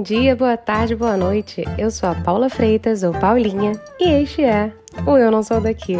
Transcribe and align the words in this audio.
Bom 0.00 0.04
dia, 0.04 0.34
boa 0.34 0.56
tarde, 0.56 0.96
boa 0.96 1.14
noite. 1.14 1.62
Eu 1.76 1.90
sou 1.90 2.08
a 2.08 2.14
Paula 2.14 2.48
Freitas, 2.48 3.02
ou 3.02 3.12
Paulinha, 3.12 3.72
e 4.00 4.08
este 4.08 4.42
é 4.42 4.72
o 5.06 5.18
Eu 5.18 5.30
Não 5.30 5.42
Sou 5.42 5.60
Daqui. 5.60 5.98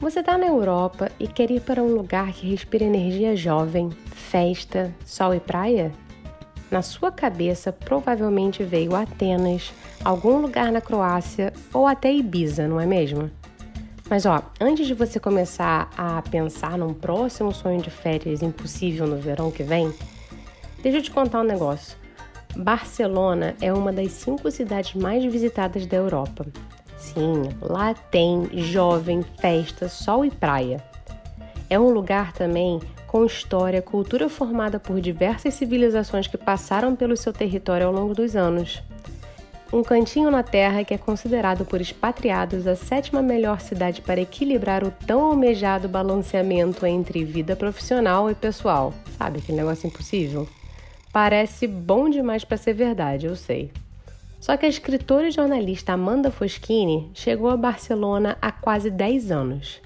Você 0.00 0.20
está 0.20 0.38
na 0.38 0.46
Europa 0.46 1.12
e 1.20 1.28
quer 1.28 1.50
ir 1.50 1.60
para 1.60 1.82
um 1.82 1.94
lugar 1.94 2.32
que 2.32 2.50
respira 2.50 2.84
energia 2.84 3.36
jovem, 3.36 3.90
festa, 4.06 4.90
sol 5.04 5.34
e 5.34 5.40
praia? 5.40 5.92
Na 6.72 6.82
sua 6.82 7.12
cabeça 7.12 7.72
provavelmente 7.72 8.64
veio 8.64 8.96
Atenas, 8.96 9.72
algum 10.02 10.38
lugar 10.38 10.72
na 10.72 10.80
Croácia 10.80 11.52
ou 11.72 11.86
até 11.86 12.12
Ibiza, 12.12 12.66
não 12.66 12.80
é 12.80 12.86
mesmo? 12.86 13.30
Mas 14.10 14.26
ó, 14.26 14.42
antes 14.60 14.86
de 14.86 14.94
você 14.94 15.20
começar 15.20 15.88
a 15.96 16.20
pensar 16.22 16.76
num 16.76 16.92
próximo 16.92 17.52
sonho 17.52 17.80
de 17.80 17.90
férias 17.90 18.42
impossível 18.42 19.06
no 19.06 19.18
verão 19.18 19.50
que 19.50 19.62
vem, 19.62 19.92
deixa 20.82 20.98
eu 20.98 21.02
te 21.02 21.10
contar 21.10 21.42
um 21.42 21.44
negócio. 21.44 21.96
Barcelona 22.56 23.54
é 23.60 23.72
uma 23.72 23.92
das 23.92 24.10
cinco 24.12 24.50
cidades 24.50 24.94
mais 24.94 25.24
visitadas 25.24 25.86
da 25.86 25.96
Europa 25.96 26.46
Sim, 27.02 27.48
lá 27.60 27.94
tem 27.94 28.48
jovem, 28.54 29.22
festa, 29.40 29.88
sol 29.88 30.24
e 30.24 30.30
praia. 30.30 30.82
É 31.68 31.78
um 31.78 31.90
lugar 31.90 32.32
também 32.32 32.80
com 33.12 33.26
história, 33.26 33.82
cultura 33.82 34.26
formada 34.30 34.80
por 34.80 34.98
diversas 34.98 35.52
civilizações 35.52 36.26
que 36.26 36.38
passaram 36.38 36.96
pelo 36.96 37.14
seu 37.14 37.30
território 37.30 37.86
ao 37.86 37.92
longo 37.92 38.14
dos 38.14 38.34
anos. 38.34 38.82
Um 39.70 39.82
cantinho 39.82 40.30
na 40.30 40.42
terra 40.42 40.82
que 40.82 40.94
é 40.94 40.98
considerado 40.98 41.66
por 41.66 41.78
expatriados 41.78 42.66
a 42.66 42.74
sétima 42.74 43.20
melhor 43.20 43.60
cidade 43.60 44.00
para 44.00 44.22
equilibrar 44.22 44.82
o 44.82 44.90
tão 44.90 45.20
almejado 45.20 45.90
balanceamento 45.90 46.86
entre 46.86 47.22
vida 47.22 47.54
profissional 47.54 48.30
e 48.30 48.34
pessoal. 48.34 48.94
Sabe 49.18 49.40
aquele 49.40 49.58
negócio 49.58 49.86
impossível? 49.86 50.48
Parece 51.12 51.66
bom 51.66 52.08
demais 52.08 52.44
para 52.44 52.56
ser 52.56 52.72
verdade, 52.72 53.26
eu 53.26 53.36
sei. 53.36 53.70
Só 54.40 54.56
que 54.56 54.64
a 54.64 54.70
escritora 54.70 55.28
e 55.28 55.32
jornalista 55.32 55.92
Amanda 55.92 56.30
Foschini 56.30 57.10
chegou 57.12 57.50
a 57.50 57.58
Barcelona 57.58 58.38
há 58.40 58.50
quase 58.50 58.90
10 58.90 59.30
anos. 59.30 59.82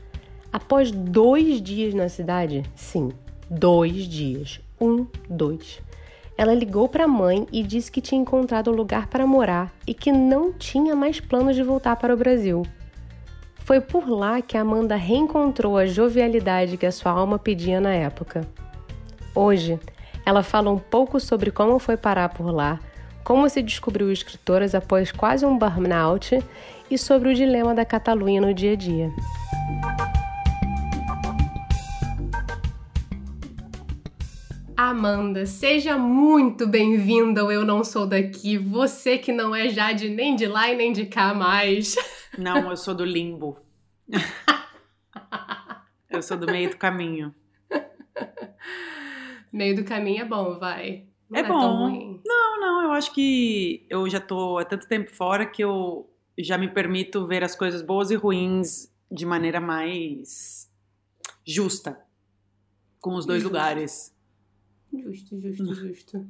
Após 0.57 0.91
dois 0.91 1.61
dias 1.61 1.93
na 1.93 2.09
cidade, 2.09 2.63
sim, 2.75 3.11
dois 3.51 4.05
dias, 4.09 4.61
um, 4.81 5.07
dois, 5.29 5.81
ela 6.39 6.53
ligou 6.53 6.89
para 6.89 7.05
a 7.05 7.09
mãe 7.09 7.47
e 7.51 7.63
disse 7.63 7.91
que 7.91 8.01
tinha 8.01 8.21
encontrado 8.21 8.71
um 8.71 8.75
lugar 8.75 9.07
para 9.07 9.27
morar 9.27 9.73
e 9.87 9.95
que 9.95 10.13
não 10.13 10.53
tinha 10.53 10.95
mais 10.95 11.19
planos 11.19 11.57
de 11.57 11.63
voltar 11.63 11.97
para 11.97 12.13
o 12.13 12.17
Brasil. 12.17 12.63
Foi 13.57 13.81
por 13.81 14.09
lá 14.09 14.43
que 14.43 14.57
Amanda 14.57 14.97
reencontrou 14.97 15.77
a 15.77 15.87
jovialidade 15.87 16.77
que 16.77 16.87
a 16.87 16.93
sua 16.93 17.13
alma 17.13 17.39
pedia 17.39 17.81
na 17.81 17.93
época. 17.93 18.47
Hoje, 19.35 19.81
ela 20.25 20.43
fala 20.43 20.71
um 20.71 20.79
pouco 20.79 21.19
sobre 21.19 21.51
como 21.51 21.79
foi 21.79 21.97
parar 21.97 22.29
por 22.29 22.51
lá, 22.51 22.79
como 23.25 23.49
se 23.49 23.63
descobriu 23.63 24.13
escritoras 24.13 24.75
após 24.75 25.11
quase 25.11 25.45
um 25.45 25.59
burnout 25.59 26.39
e 26.91 26.99
sobre 26.99 27.31
o 27.31 27.35
dilema 27.35 27.75
da 27.75 27.85
Catalunha 27.85 28.41
no 28.41 28.55
dia 28.55 28.75
a 28.75 28.77
dia. 28.77 29.11
Amanda, 34.87 35.47
seja 35.47 35.99
muito 35.99 36.65
bem-vinda 36.65 37.41
ao 37.41 37.51
Eu 37.51 37.65
Não 37.65 37.83
Sou 37.83 38.07
Daqui. 38.07 38.57
Você 38.57 39.19
que 39.19 39.33
não 39.33 39.53
é 39.53 39.69
já 39.69 39.91
de 39.91 40.09
nem 40.09 40.37
de 40.37 40.47
lá 40.47 40.71
e 40.71 40.77
nem 40.77 40.93
de 40.93 41.07
cá 41.07 41.35
mais. 41.35 41.97
Não, 42.39 42.71
eu 42.71 42.77
sou 42.77 42.95
do 42.95 43.05
limbo. 43.05 43.59
eu 46.09 46.23
sou 46.23 46.37
do 46.37 46.47
meio 46.47 46.71
do 46.71 46.77
caminho. 46.77 47.35
Meio 49.53 49.75
do 49.75 49.85
caminho 49.85 50.23
é 50.23 50.25
bom, 50.25 50.57
vai. 50.57 51.07
Não 51.29 51.41
é, 51.41 51.43
é 51.43 51.49
bom. 51.49 52.21
Não, 52.25 52.61
não, 52.61 52.83
eu 52.83 52.93
acho 52.93 53.13
que 53.13 53.85
eu 53.91 54.09
já 54.09 54.21
tô 54.21 54.59
há 54.59 54.65
tanto 54.65 54.87
tempo 54.87 55.11
fora 55.13 55.47
que 55.47 55.65
eu 55.65 56.09
já 56.39 56.57
me 56.57 56.69
permito 56.69 57.27
ver 57.27 57.43
as 57.43 57.57
coisas 57.57 57.83
boas 57.83 58.13
e 58.13 58.15
ruins 58.15 58.89
de 59.11 59.27
maneira 59.27 59.61
mais 59.61 60.71
justa 61.45 61.99
com 63.01 63.17
os 63.17 63.27
dois 63.27 63.43
justo. 63.43 63.53
lugares. 63.53 64.16
Justo, 65.03 65.41
justo, 65.41 65.75
justo. 65.75 66.27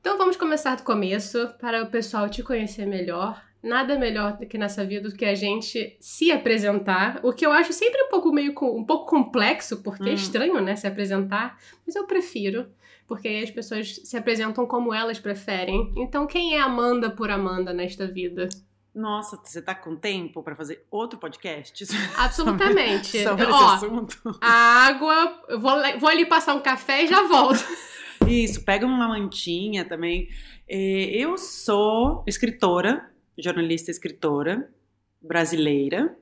Então 0.00 0.16
vamos 0.18 0.36
começar 0.36 0.76
do 0.76 0.82
começo 0.82 1.48
para 1.60 1.82
o 1.82 1.90
pessoal 1.90 2.28
te 2.28 2.42
conhecer 2.42 2.86
melhor. 2.86 3.44
Nada 3.62 3.98
melhor 3.98 4.36
do 4.36 4.46
que 4.46 4.56
nessa 4.56 4.84
vida 4.84 5.08
do 5.08 5.16
que 5.16 5.24
a 5.24 5.34
gente 5.34 5.96
se 5.98 6.30
apresentar, 6.30 7.18
o 7.24 7.32
que 7.32 7.44
eu 7.44 7.50
acho 7.50 7.72
sempre 7.72 8.00
um 8.02 8.08
pouco 8.08 8.32
meio 8.32 8.52
um 8.62 8.84
pouco 8.84 9.06
complexo, 9.06 9.82
porque 9.82 10.04
é 10.04 10.06
hum. 10.06 10.10
é 10.10 10.14
estranho, 10.14 10.60
né, 10.60 10.76
se 10.76 10.86
apresentar, 10.86 11.58
mas 11.84 11.96
eu 11.96 12.06
prefiro 12.06 12.66
porque 13.06 13.28
aí 13.28 13.42
as 13.42 13.50
pessoas 13.50 14.00
se 14.04 14.16
apresentam 14.16 14.66
como 14.66 14.92
elas 14.92 15.18
preferem. 15.18 15.92
Então, 15.96 16.26
quem 16.26 16.56
é 16.56 16.60
Amanda 16.60 17.10
por 17.10 17.30
Amanda 17.30 17.72
nesta 17.72 18.06
vida? 18.06 18.48
Nossa, 18.96 19.36
você 19.36 19.60
tá 19.60 19.74
com 19.74 19.94
tempo 19.94 20.42
para 20.42 20.56
fazer 20.56 20.86
outro 20.90 21.18
podcast? 21.18 21.84
Absolutamente. 22.16 23.22
sobre, 23.22 23.44
sobre 23.44 23.44
Ó, 23.44 23.74
esse 23.74 23.84
assunto? 23.84 24.38
A 24.40 24.86
água, 24.86 25.42
eu 25.48 25.60
vou, 25.60 25.72
vou 26.00 26.08
ali 26.08 26.24
passar 26.24 26.54
um 26.54 26.62
café 26.62 27.04
e 27.04 27.06
já 27.06 27.22
volto. 27.28 27.62
Isso, 28.26 28.64
pega 28.64 28.86
uma 28.86 29.06
mantinha 29.06 29.84
também. 29.84 30.30
É, 30.66 30.78
eu 31.14 31.36
sou 31.36 32.24
escritora, 32.26 33.10
jornalista 33.38 33.90
escritora 33.90 34.72
brasileira, 35.20 36.16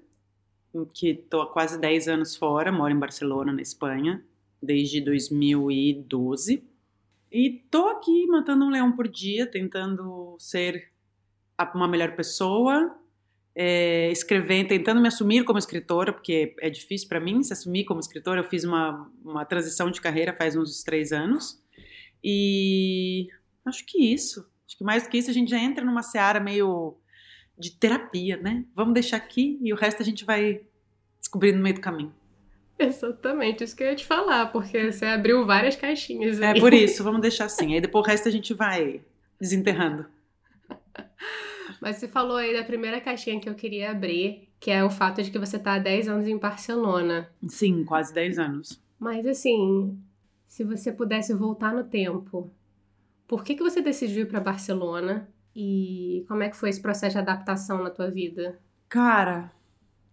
que 0.92 1.10
estou 1.10 1.42
há 1.42 1.52
quase 1.52 1.78
10 1.78 2.08
anos 2.08 2.34
fora, 2.34 2.72
moro 2.72 2.92
em 2.92 2.98
Barcelona, 2.98 3.52
na 3.52 3.62
Espanha, 3.62 4.20
desde 4.60 5.00
2012. 5.00 6.64
E 7.30 7.50
tô 7.70 7.86
aqui 7.86 8.26
matando 8.26 8.64
um 8.64 8.70
leão 8.70 8.90
por 8.90 9.06
dia, 9.06 9.46
tentando 9.46 10.34
ser 10.40 10.92
uma 11.74 11.88
melhor 11.88 12.14
pessoa, 12.16 12.94
é, 13.54 14.10
escrevendo, 14.10 14.68
tentando 14.68 15.00
me 15.00 15.08
assumir 15.08 15.44
como 15.44 15.58
escritora, 15.58 16.12
porque 16.12 16.54
é 16.60 16.68
difícil 16.68 17.08
para 17.08 17.20
mim 17.20 17.42
se 17.42 17.52
assumir 17.52 17.84
como 17.84 18.00
escritora. 18.00 18.40
Eu 18.40 18.48
fiz 18.48 18.64
uma, 18.64 19.10
uma 19.24 19.44
transição 19.44 19.90
de 19.90 20.00
carreira 20.00 20.34
faz 20.36 20.56
uns 20.56 20.82
três 20.82 21.12
anos. 21.12 21.62
E 22.22 23.28
acho 23.64 23.84
que 23.86 24.12
isso. 24.12 24.48
Acho 24.66 24.78
que 24.78 24.84
mais 24.84 25.04
do 25.04 25.10
que 25.10 25.18
isso 25.18 25.30
a 25.30 25.34
gente 25.34 25.50
já 25.50 25.58
entra 25.58 25.84
numa 25.84 26.02
seara 26.02 26.40
meio 26.40 26.96
de 27.56 27.70
terapia, 27.70 28.36
né? 28.36 28.64
Vamos 28.74 28.94
deixar 28.94 29.18
aqui 29.18 29.58
e 29.62 29.72
o 29.72 29.76
resto 29.76 30.02
a 30.02 30.04
gente 30.04 30.24
vai 30.24 30.62
descobrindo 31.20 31.58
no 31.58 31.62
meio 31.62 31.76
do 31.76 31.80
caminho. 31.80 32.12
Exatamente, 32.76 33.62
isso 33.62 33.76
que 33.76 33.84
eu 33.84 33.88
ia 33.88 33.94
te 33.94 34.04
falar, 34.04 34.46
porque 34.46 34.90
você 34.90 35.06
abriu 35.06 35.46
várias 35.46 35.76
caixinhas. 35.76 36.40
É 36.40 36.48
aí. 36.48 36.58
É 36.58 36.60
por 36.60 36.74
isso, 36.74 37.04
vamos 37.04 37.20
deixar 37.20 37.44
assim. 37.44 37.74
Aí 37.74 37.80
depois 37.80 38.04
o 38.04 38.08
resto 38.08 38.28
a 38.28 38.32
gente 38.32 38.52
vai 38.52 39.00
desenterrando. 39.40 40.06
Mas 41.80 41.96
você 41.96 42.08
falou 42.08 42.36
aí 42.36 42.52
da 42.52 42.64
primeira 42.64 43.00
caixinha 43.00 43.40
que 43.40 43.48
eu 43.48 43.54
queria 43.54 43.90
abrir, 43.90 44.48
que 44.60 44.70
é 44.70 44.84
o 44.84 44.90
fato 44.90 45.22
de 45.22 45.30
que 45.30 45.38
você 45.38 45.56
está 45.56 45.74
há 45.74 45.78
10 45.78 46.08
anos 46.08 46.28
em 46.28 46.38
Barcelona. 46.38 47.30
Sim, 47.48 47.84
quase 47.84 48.12
10 48.12 48.38
anos. 48.38 48.82
Mas 48.98 49.26
assim, 49.26 49.98
se 50.46 50.64
você 50.64 50.92
pudesse 50.92 51.34
voltar 51.34 51.74
no 51.74 51.84
tempo, 51.84 52.50
por 53.26 53.42
que, 53.42 53.54
que 53.54 53.62
você 53.62 53.80
decidiu 53.80 54.22
ir 54.22 54.26
para 54.26 54.40
Barcelona? 54.40 55.28
E 55.54 56.24
como 56.28 56.42
é 56.42 56.48
que 56.48 56.56
foi 56.56 56.68
esse 56.68 56.80
processo 56.80 57.14
de 57.14 57.22
adaptação 57.22 57.82
na 57.82 57.90
tua 57.90 58.10
vida? 58.10 58.58
Cara, 58.88 59.52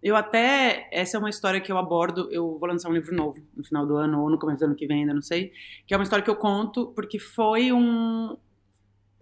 eu 0.02 0.16
até. 0.16 0.88
Essa 0.92 1.18
é 1.18 1.20
uma 1.20 1.30
história 1.30 1.62
que 1.62 1.72
eu 1.72 1.78
abordo. 1.78 2.28
Eu 2.32 2.58
vou 2.58 2.68
lançar 2.68 2.90
um 2.90 2.94
livro 2.94 3.16
novo 3.16 3.40
no 3.56 3.64
final 3.64 3.86
do 3.86 3.96
ano 3.96 4.22
ou 4.22 4.30
no 4.30 4.40
começo 4.40 4.60
do 4.60 4.66
ano 4.66 4.76
que 4.76 4.88
vem, 4.88 5.02
ainda 5.02 5.14
não 5.14 5.22
sei. 5.22 5.52
Que 5.86 5.94
é 5.94 5.98
uma 5.98 6.04
história 6.04 6.24
que 6.24 6.30
eu 6.30 6.36
conto 6.36 6.88
porque 6.88 7.20
foi 7.20 7.72
um. 7.72 8.36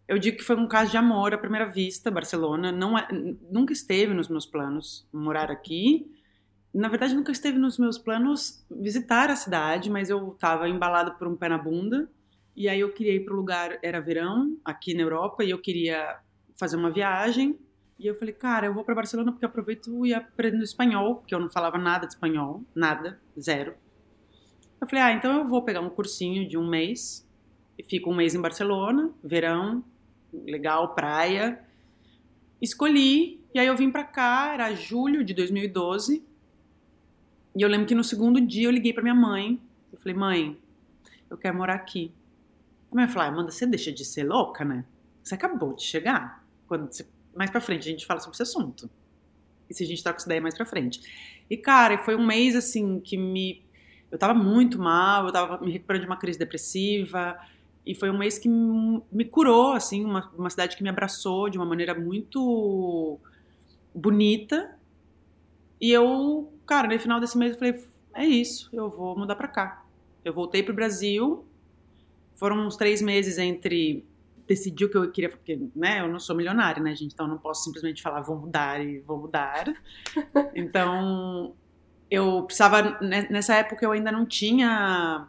Eu 0.09 0.17
digo 0.17 0.37
que 0.37 0.43
foi 0.43 0.55
um 0.55 0.67
caso 0.67 0.89
de 0.89 0.97
amor 0.97 1.35
à 1.35 1.37
primeira 1.37 1.67
vista, 1.67 2.09
Barcelona. 2.09 2.71
Não 2.71 2.97
é, 2.97 3.07
nunca 3.51 3.71
esteve 3.71 4.11
nos 4.11 4.27
meus 4.27 4.43
planos 4.43 5.07
morar 5.13 5.51
aqui. 5.51 6.11
Na 6.73 6.87
verdade, 6.89 7.13
nunca 7.13 7.31
esteve 7.31 7.59
nos 7.59 7.77
meus 7.77 7.99
planos 7.99 8.65
visitar 8.71 9.29
a 9.29 9.35
cidade, 9.35 9.87
mas 9.87 10.09
eu 10.09 10.31
estava 10.33 10.67
embalada 10.67 11.11
por 11.11 11.27
um 11.27 11.35
pé 11.35 11.47
na 11.47 11.59
bunda. 11.59 12.09
E 12.55 12.67
aí 12.67 12.79
eu 12.79 12.91
queria 12.91 13.13
ir 13.13 13.23
para 13.23 13.35
o 13.35 13.37
lugar, 13.37 13.77
era 13.83 14.01
verão, 14.01 14.57
aqui 14.65 14.95
na 14.95 15.03
Europa, 15.03 15.43
e 15.43 15.51
eu 15.51 15.59
queria 15.59 16.17
fazer 16.57 16.75
uma 16.75 16.89
viagem 16.89 17.55
e 17.99 18.07
eu 18.07 18.15
falei, 18.15 18.33
cara, 18.33 18.65
eu 18.65 18.73
vou 18.73 18.83
para 18.83 18.95
Barcelona 18.95 19.31
porque 19.31 19.45
aproveito 19.45 20.05
e 20.05 20.13
aprendo 20.13 20.63
espanhol, 20.63 21.17
porque 21.17 21.35
eu 21.35 21.39
não 21.39 21.51
falava 21.51 21.77
nada 21.77 22.07
de 22.07 22.13
espanhol, 22.13 22.63
nada, 22.73 23.19
zero. 23.37 23.75
Eu 24.79 24.87
falei, 24.87 25.03
ah, 25.03 25.11
então 25.11 25.39
eu 25.39 25.47
vou 25.47 25.61
pegar 25.61 25.81
um 25.81 25.89
cursinho 25.89 26.47
de 26.47 26.57
um 26.57 26.65
mês 26.65 27.27
e 27.77 27.83
fico 27.83 28.09
um 28.09 28.15
mês 28.15 28.33
em 28.33 28.41
Barcelona, 28.41 29.13
verão, 29.21 29.83
legal, 30.33 30.93
praia. 30.93 31.59
Escolhi, 32.61 33.39
e 33.53 33.59
aí 33.59 33.67
eu 33.67 33.75
vim 33.75 33.89
para 33.89 34.03
cá, 34.03 34.51
era 34.53 34.73
julho 34.73 35.23
de 35.23 35.33
2012. 35.33 36.23
E 37.55 37.61
eu 37.61 37.67
lembro 37.67 37.87
que 37.87 37.95
no 37.95 38.03
segundo 38.03 38.39
dia 38.39 38.67
eu 38.67 38.71
liguei 38.71 38.93
para 38.93 39.03
minha 39.03 39.15
mãe. 39.15 39.59
Eu 39.91 39.99
falei, 39.99 40.15
mãe, 40.15 40.57
eu 41.29 41.37
quero 41.37 41.57
morar 41.57 41.75
aqui. 41.75 42.11
A 42.91 42.95
mãe 42.95 43.07
falou, 43.07 43.23
ah, 43.23 43.27
Amanda, 43.27 43.51
você 43.51 43.65
deixa 43.65 43.91
de 43.91 44.03
ser 44.03 44.23
louca, 44.23 44.65
né? 44.65 44.85
Você 45.23 45.35
acabou 45.35 45.73
de 45.73 45.83
chegar. 45.83 46.45
Quando 46.67 46.91
você... 46.91 47.07
Mais 47.35 47.49
pra 47.49 47.61
frente 47.61 47.87
a 47.87 47.91
gente 47.91 48.05
fala 48.05 48.19
sobre 48.19 48.35
esse 48.35 48.43
assunto. 48.43 48.89
E 49.69 49.73
se 49.73 49.83
a 49.83 49.87
gente 49.87 50.03
troca 50.03 50.17
essa 50.17 50.27
ideia 50.27 50.41
mais 50.41 50.55
pra 50.55 50.65
frente. 50.65 50.99
E, 51.49 51.55
cara, 51.55 51.97
foi 51.99 52.15
um 52.15 52.25
mês, 52.25 52.55
assim, 52.55 52.99
que 52.99 53.17
me... 53.17 53.63
Eu 54.11 54.17
tava 54.17 54.33
muito 54.33 54.79
mal, 54.79 55.27
eu 55.27 55.31
tava 55.31 55.63
me 55.63 55.71
recuperando 55.71 56.01
de 56.01 56.07
uma 56.07 56.17
crise 56.17 56.39
depressiva. 56.39 57.39
E 57.89 57.95
foi 57.95 58.11
um 58.11 58.17
mês 58.19 58.37
que 58.37 58.47
me 58.47 59.25
curou, 59.25 59.73
assim, 59.73 60.05
uma, 60.05 60.31
uma 60.37 60.51
cidade 60.51 60.77
que 60.77 60.83
me 60.83 60.89
abraçou 60.89 61.49
de 61.49 61.57
uma 61.57 61.65
maneira 61.65 61.95
muito 61.95 63.19
bonita. 63.95 64.77
E 65.81 65.89
eu, 65.89 66.53
cara, 66.67 66.87
no 66.87 66.99
final 66.99 67.19
desse 67.19 67.35
mês 67.35 67.53
eu 67.53 67.57
falei, 67.57 67.83
é 68.13 68.25
isso, 68.27 68.69
eu 68.71 68.91
vou 68.91 69.17
mudar 69.17 69.35
pra 69.35 69.47
cá. 69.47 69.83
Eu 70.23 70.31
voltei 70.31 70.61
pro 70.61 70.71
Brasil, 70.71 71.43
foram 72.35 72.67
uns 72.67 72.77
três 72.77 73.01
meses 73.01 73.39
entre 73.39 74.05
decidir 74.45 74.85
o 74.85 74.89
que 74.91 74.97
eu 74.97 75.09
queria, 75.09 75.31
porque 75.31 75.59
né, 75.75 76.01
eu 76.01 76.07
não 76.07 76.19
sou 76.19 76.35
milionária, 76.35 76.83
né, 76.83 76.93
gente? 76.93 77.15
Então 77.15 77.25
eu 77.25 77.31
não 77.31 77.39
posso 77.39 77.63
simplesmente 77.63 78.03
falar 78.03 78.21
vou 78.21 78.37
mudar 78.37 78.85
e 78.85 78.99
vou 78.99 79.17
mudar. 79.17 79.65
então 80.53 81.55
eu 82.11 82.43
precisava, 82.43 82.99
nessa 83.01 83.55
época 83.55 83.83
eu 83.83 83.91
ainda 83.91 84.11
não 84.11 84.27
tinha 84.27 85.27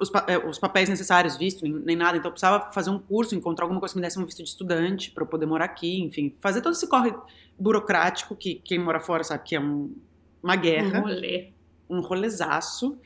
os, 0.00 0.10
eh, 0.26 0.38
os 0.38 0.58
papéis 0.58 0.88
necessários, 0.88 1.36
visto, 1.36 1.62
nem, 1.62 1.72
nem, 1.72 1.96
nada, 1.96 2.16
então 2.16 2.28
eu 2.28 2.32
precisava 2.32 2.72
fazer 2.72 2.90
um 2.90 2.98
curso, 2.98 3.34
encontrar 3.34 3.64
alguma 3.64 3.80
coisa 3.80 3.94
que 3.94 4.00
me 4.00 4.04
desse 4.04 4.18
um 4.18 4.24
visto 4.24 4.42
de 4.42 4.48
estudante 4.48 5.10
para 5.10 5.22
eu 5.22 5.26
poder 5.26 5.46
morar 5.46 5.66
aqui, 5.66 6.00
enfim, 6.00 6.34
fazer 6.40 6.60
todo 6.60 6.72
esse 6.72 6.86
corre 6.88 7.14
burocrático 7.58 8.34
que 8.34 8.56
quem 8.56 8.78
mora 8.78 9.00
fora 9.00 9.22
sabe 9.22 9.44
que 9.44 9.54
é 9.54 9.60
um, 9.60 9.94
uma 10.42 10.56
guerra. 10.56 10.98
Um 10.98 11.02
rolê. 11.02 11.48
Um 11.88 12.00
rolezaço. 12.00 12.98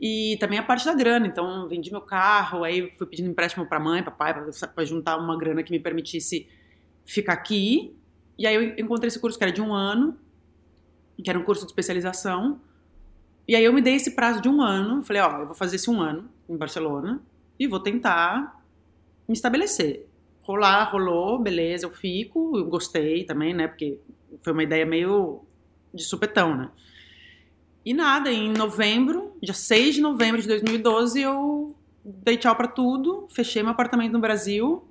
E 0.00 0.36
também 0.40 0.58
a 0.58 0.62
parte 0.62 0.84
da 0.84 0.92
grana, 0.92 1.26
então 1.26 1.68
vendi 1.68 1.90
meu 1.90 2.00
carro, 2.00 2.64
aí 2.64 2.90
fui 2.98 3.06
pedindo 3.06 3.30
empréstimo 3.30 3.64
para 3.64 3.78
mãe, 3.78 4.02
papai, 4.02 4.34
para 4.74 4.84
juntar 4.84 5.16
uma 5.16 5.38
grana 5.38 5.62
que 5.62 5.70
me 5.70 5.78
permitisse 5.78 6.48
ficar 7.04 7.32
aqui. 7.32 7.96
E 8.36 8.46
aí 8.46 8.54
eu 8.54 8.62
encontrei 8.76 9.08
esse 9.08 9.20
curso 9.20 9.38
que 9.38 9.44
era 9.44 9.52
de 9.52 9.62
um 9.62 9.72
ano, 9.72 10.18
que 11.22 11.30
era 11.30 11.38
um 11.38 11.44
curso 11.44 11.64
de 11.64 11.70
especialização. 11.70 12.60
E 13.46 13.54
aí 13.54 13.64
eu 13.64 13.72
me 13.72 13.82
dei 13.82 13.94
esse 13.94 14.12
prazo 14.12 14.40
de 14.40 14.48
um 14.48 14.62
ano, 14.62 15.02
falei, 15.02 15.22
ó, 15.22 15.40
eu 15.40 15.46
vou 15.46 15.54
fazer 15.54 15.76
esse 15.76 15.90
um 15.90 16.00
ano 16.00 16.28
em 16.48 16.56
Barcelona 16.56 17.20
e 17.58 17.66
vou 17.66 17.80
tentar 17.80 18.62
me 19.28 19.34
estabelecer. 19.34 20.08
Rolar, 20.42 20.90
rolou, 20.90 21.38
beleza, 21.38 21.86
eu 21.86 21.90
fico, 21.90 22.56
eu 22.56 22.66
gostei 22.66 23.24
também, 23.24 23.54
né, 23.54 23.68
porque 23.68 23.98
foi 24.42 24.52
uma 24.52 24.62
ideia 24.62 24.86
meio 24.86 25.42
de 25.92 26.02
supetão, 26.02 26.56
né. 26.56 26.70
E 27.84 27.92
nada, 27.92 28.32
em 28.32 28.50
novembro, 28.52 29.36
dia 29.42 29.52
6 29.52 29.96
de 29.96 30.00
novembro 30.00 30.40
de 30.40 30.48
2012, 30.48 31.20
eu 31.20 31.76
dei 32.02 32.36
tchau 32.38 32.56
para 32.56 32.68
tudo, 32.68 33.28
fechei 33.30 33.62
meu 33.62 33.72
apartamento 33.72 34.12
no 34.12 34.20
Brasil, 34.20 34.82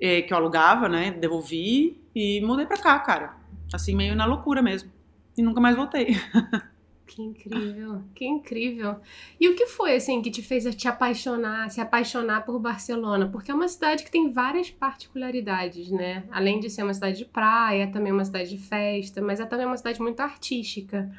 eh, 0.00 0.22
que 0.22 0.32
eu 0.32 0.36
alugava, 0.36 0.88
né? 0.88 1.10
Devolvi 1.10 2.00
e 2.14 2.40
mudei 2.40 2.66
pra 2.66 2.76
cá, 2.76 2.98
cara. 3.00 3.36
Assim, 3.72 3.96
meio 3.96 4.14
na 4.14 4.26
loucura 4.26 4.62
mesmo. 4.62 4.90
E 5.36 5.42
nunca 5.42 5.60
mais 5.60 5.76
voltei. 5.76 6.16
Que 7.06 7.22
incrível, 7.22 8.02
que 8.14 8.24
incrível. 8.24 8.96
E 9.38 9.48
o 9.48 9.54
que 9.54 9.66
foi, 9.66 9.94
assim, 9.96 10.22
que 10.22 10.30
te 10.30 10.42
fez 10.42 10.64
te 10.74 10.88
apaixonar, 10.88 11.70
se 11.70 11.80
apaixonar 11.80 12.44
por 12.44 12.58
Barcelona? 12.58 13.28
Porque 13.28 13.50
é 13.50 13.54
uma 13.54 13.68
cidade 13.68 14.04
que 14.04 14.10
tem 14.10 14.32
várias 14.32 14.70
particularidades, 14.70 15.90
né? 15.90 16.24
Além 16.30 16.58
de 16.60 16.70
ser 16.70 16.82
uma 16.82 16.94
cidade 16.94 17.18
de 17.18 17.24
praia, 17.26 17.82
é 17.82 17.86
também 17.86 18.10
uma 18.10 18.24
cidade 18.24 18.50
de 18.50 18.58
festa, 18.58 19.20
mas 19.20 19.38
é 19.38 19.44
também 19.44 19.66
uma 19.66 19.76
cidade 19.76 20.00
muito 20.00 20.20
artística. 20.20 21.10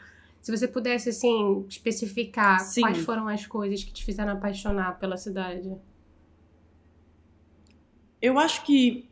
Se 0.42 0.52
você 0.52 0.68
pudesse, 0.68 1.10
assim, 1.10 1.66
especificar 1.70 2.60
Sim. 2.60 2.82
quais 2.82 2.98
foram 3.00 3.28
as 3.28 3.46
coisas 3.46 3.84
que 3.84 3.94
te 3.94 4.04
fizeram 4.04 4.34
apaixonar 4.34 4.98
pela 5.00 5.18
cidade. 5.18 5.72
Eu 8.22 8.40
acho 8.40 8.64
que 8.64 9.08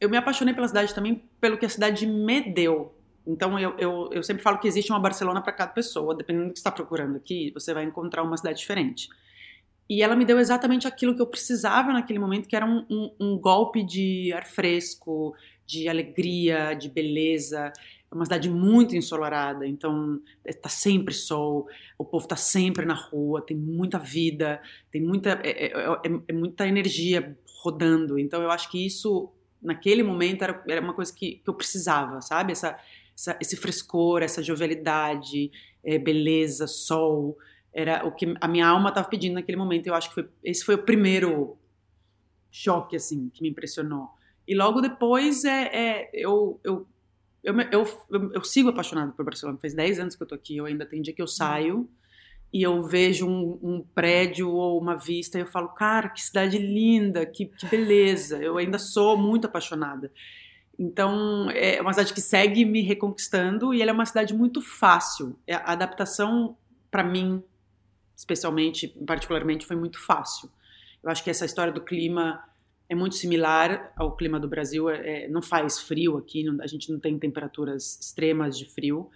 eu 0.00 0.10
me 0.10 0.16
apaixonei 0.16 0.52
pela 0.52 0.68
cidade 0.68 0.94
também 0.94 1.22
pelo 1.40 1.56
que 1.56 1.66
a 1.66 1.68
cidade 1.68 2.06
me 2.06 2.40
deu. 2.40 2.95
Então 3.26 3.58
eu, 3.58 3.74
eu, 3.78 4.10
eu 4.12 4.22
sempre 4.22 4.42
falo 4.42 4.58
que 4.58 4.68
existe 4.68 4.92
uma 4.92 5.00
Barcelona 5.00 5.42
para 5.42 5.52
cada 5.52 5.72
pessoa. 5.72 6.14
Dependendo 6.14 6.46
do 6.46 6.52
que 6.52 6.58
você 6.58 6.60
está 6.60 6.70
procurando 6.70 7.16
aqui, 7.16 7.50
você 7.52 7.74
vai 7.74 7.84
encontrar 7.84 8.22
uma 8.22 8.36
cidade 8.36 8.58
diferente. 8.58 9.08
E 9.88 10.02
ela 10.02 10.16
me 10.16 10.24
deu 10.24 10.38
exatamente 10.38 10.86
aquilo 10.86 11.14
que 11.14 11.22
eu 11.22 11.26
precisava 11.26 11.92
naquele 11.92 12.18
momento, 12.18 12.48
que 12.48 12.56
era 12.56 12.66
um, 12.66 12.84
um, 12.90 13.10
um 13.20 13.38
golpe 13.38 13.84
de 13.84 14.32
ar 14.32 14.44
fresco, 14.44 15.34
de 15.64 15.88
alegria, 15.88 16.74
de 16.74 16.88
beleza. 16.88 17.72
É 18.10 18.14
uma 18.14 18.24
cidade 18.24 18.48
muito 18.48 18.96
ensolarada, 18.96 19.66
então 19.66 20.20
está 20.44 20.68
sempre 20.68 21.12
sol, 21.12 21.68
o 21.98 22.04
povo 22.04 22.24
está 22.24 22.36
sempre 22.36 22.84
na 22.84 22.94
rua, 22.94 23.42
tem 23.42 23.56
muita 23.56 23.98
vida, 23.98 24.60
tem 24.90 25.02
muita, 25.02 25.40
é, 25.42 25.66
é, 25.66 25.72
é, 25.72 26.20
é, 26.28 26.32
muita 26.32 26.66
energia 26.66 27.36
rodando. 27.62 28.18
Então 28.18 28.42
eu 28.42 28.50
acho 28.50 28.70
que 28.70 28.84
isso, 28.84 29.32
naquele 29.62 30.02
momento, 30.02 30.42
era, 30.42 30.62
era 30.68 30.80
uma 30.80 30.94
coisa 30.94 31.12
que, 31.14 31.36
que 31.44 31.48
eu 31.50 31.54
precisava, 31.54 32.20
sabe? 32.20 32.52
Essa, 32.52 32.78
essa, 33.16 33.38
esse 33.40 33.56
frescor, 33.56 34.22
essa 34.22 34.42
jovialidade, 34.42 35.50
é, 35.82 35.98
beleza, 35.98 36.66
sol. 36.66 37.38
Era 37.72 38.06
o 38.06 38.12
que 38.12 38.34
a 38.40 38.48
minha 38.48 38.66
alma 38.66 38.90
estava 38.90 39.08
pedindo 39.08 39.34
naquele 39.34 39.56
momento. 39.56 39.86
Eu 39.86 39.94
acho 39.94 40.08
que 40.08 40.14
foi, 40.14 40.28
esse 40.44 40.64
foi 40.64 40.74
o 40.74 40.82
primeiro 40.82 41.56
choque, 42.50 42.96
assim, 42.96 43.30
que 43.30 43.42
me 43.42 43.48
impressionou. 43.48 44.08
E 44.46 44.54
logo 44.54 44.80
depois 44.80 45.44
é, 45.44 45.70
é 45.72 46.10
eu, 46.12 46.60
eu 46.62 46.86
eu, 47.46 47.54
eu, 47.60 47.86
eu, 48.10 48.32
eu 48.32 48.44
sigo 48.44 48.70
apaixonado 48.70 49.12
por 49.12 49.24
Barcelona. 49.24 49.56
Faz 49.60 49.72
10 49.72 50.00
anos 50.00 50.16
que 50.16 50.22
eu 50.24 50.26
tô 50.26 50.34
aqui. 50.34 50.56
Eu 50.56 50.66
ainda 50.66 50.84
tem 50.84 51.00
dia 51.00 51.14
que 51.14 51.22
eu 51.22 51.28
saio 51.28 51.88
e 52.52 52.60
eu 52.60 52.82
vejo 52.82 53.24
um, 53.28 53.58
um, 53.62 53.84
prédio 53.94 54.50
ou 54.50 54.80
uma 54.80 54.96
vista 54.96 55.38
e 55.38 55.42
eu 55.42 55.46
falo, 55.46 55.68
cara, 55.68 56.08
que 56.08 56.20
cidade 56.20 56.58
linda, 56.58 57.24
que, 57.24 57.46
que 57.46 57.66
beleza. 57.66 58.42
Eu 58.42 58.58
ainda 58.58 58.80
sou 58.80 59.16
muito 59.16 59.46
apaixonada. 59.46 60.10
Então, 60.78 61.50
é 61.50 61.80
uma 61.80 61.92
cidade 61.92 62.12
que 62.12 62.20
segue 62.20 62.64
me 62.64 62.82
reconquistando 62.82 63.72
e 63.72 63.80
ela 63.80 63.90
é 63.90 63.94
uma 63.94 64.04
cidade 64.04 64.34
muito 64.34 64.60
fácil. 64.60 65.38
É, 65.46 65.54
a 65.54 65.72
adaptação, 65.72 66.56
para 66.90 67.02
mim, 67.02 67.42
especialmente, 68.14 68.88
particularmente, 69.06 69.66
foi 69.66 69.76
muito 69.76 69.98
fácil. 69.98 70.50
Eu 71.02 71.10
acho 71.10 71.24
que 71.24 71.30
essa 71.30 71.46
história 71.46 71.72
do 71.72 71.80
clima 71.80 72.42
é 72.88 72.94
muito 72.94 73.16
similar 73.16 73.92
ao 73.96 74.16
clima 74.16 74.38
do 74.38 74.48
Brasil. 74.48 74.90
É, 74.90 75.24
é, 75.24 75.28
não 75.28 75.40
faz 75.40 75.80
frio 75.80 76.16
aqui, 76.16 76.44
não, 76.44 76.62
a 76.62 76.66
gente 76.66 76.92
não 76.92 77.00
tem 77.00 77.18
temperaturas 77.18 77.98
extremas 78.00 78.58
de 78.58 78.66
frio. 78.66 79.10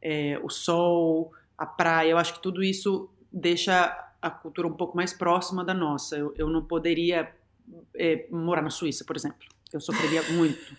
É, 0.00 0.40
o 0.42 0.48
sol, 0.48 1.32
a 1.56 1.66
praia, 1.66 2.10
eu 2.10 2.18
acho 2.18 2.34
que 2.34 2.42
tudo 2.42 2.62
isso 2.62 3.10
deixa 3.30 3.96
a 4.20 4.30
cultura 4.30 4.68
um 4.68 4.72
pouco 4.72 4.96
mais 4.96 5.12
próxima 5.12 5.64
da 5.64 5.74
nossa. 5.74 6.16
Eu, 6.16 6.34
eu 6.36 6.48
não 6.48 6.64
poderia 6.64 7.34
é, 7.94 8.26
morar 8.30 8.62
na 8.62 8.70
Suíça, 8.70 9.04
por 9.04 9.16
exemplo. 9.16 9.46
Eu 9.72 9.80
sofreria 9.80 10.22
muito. 10.32 10.76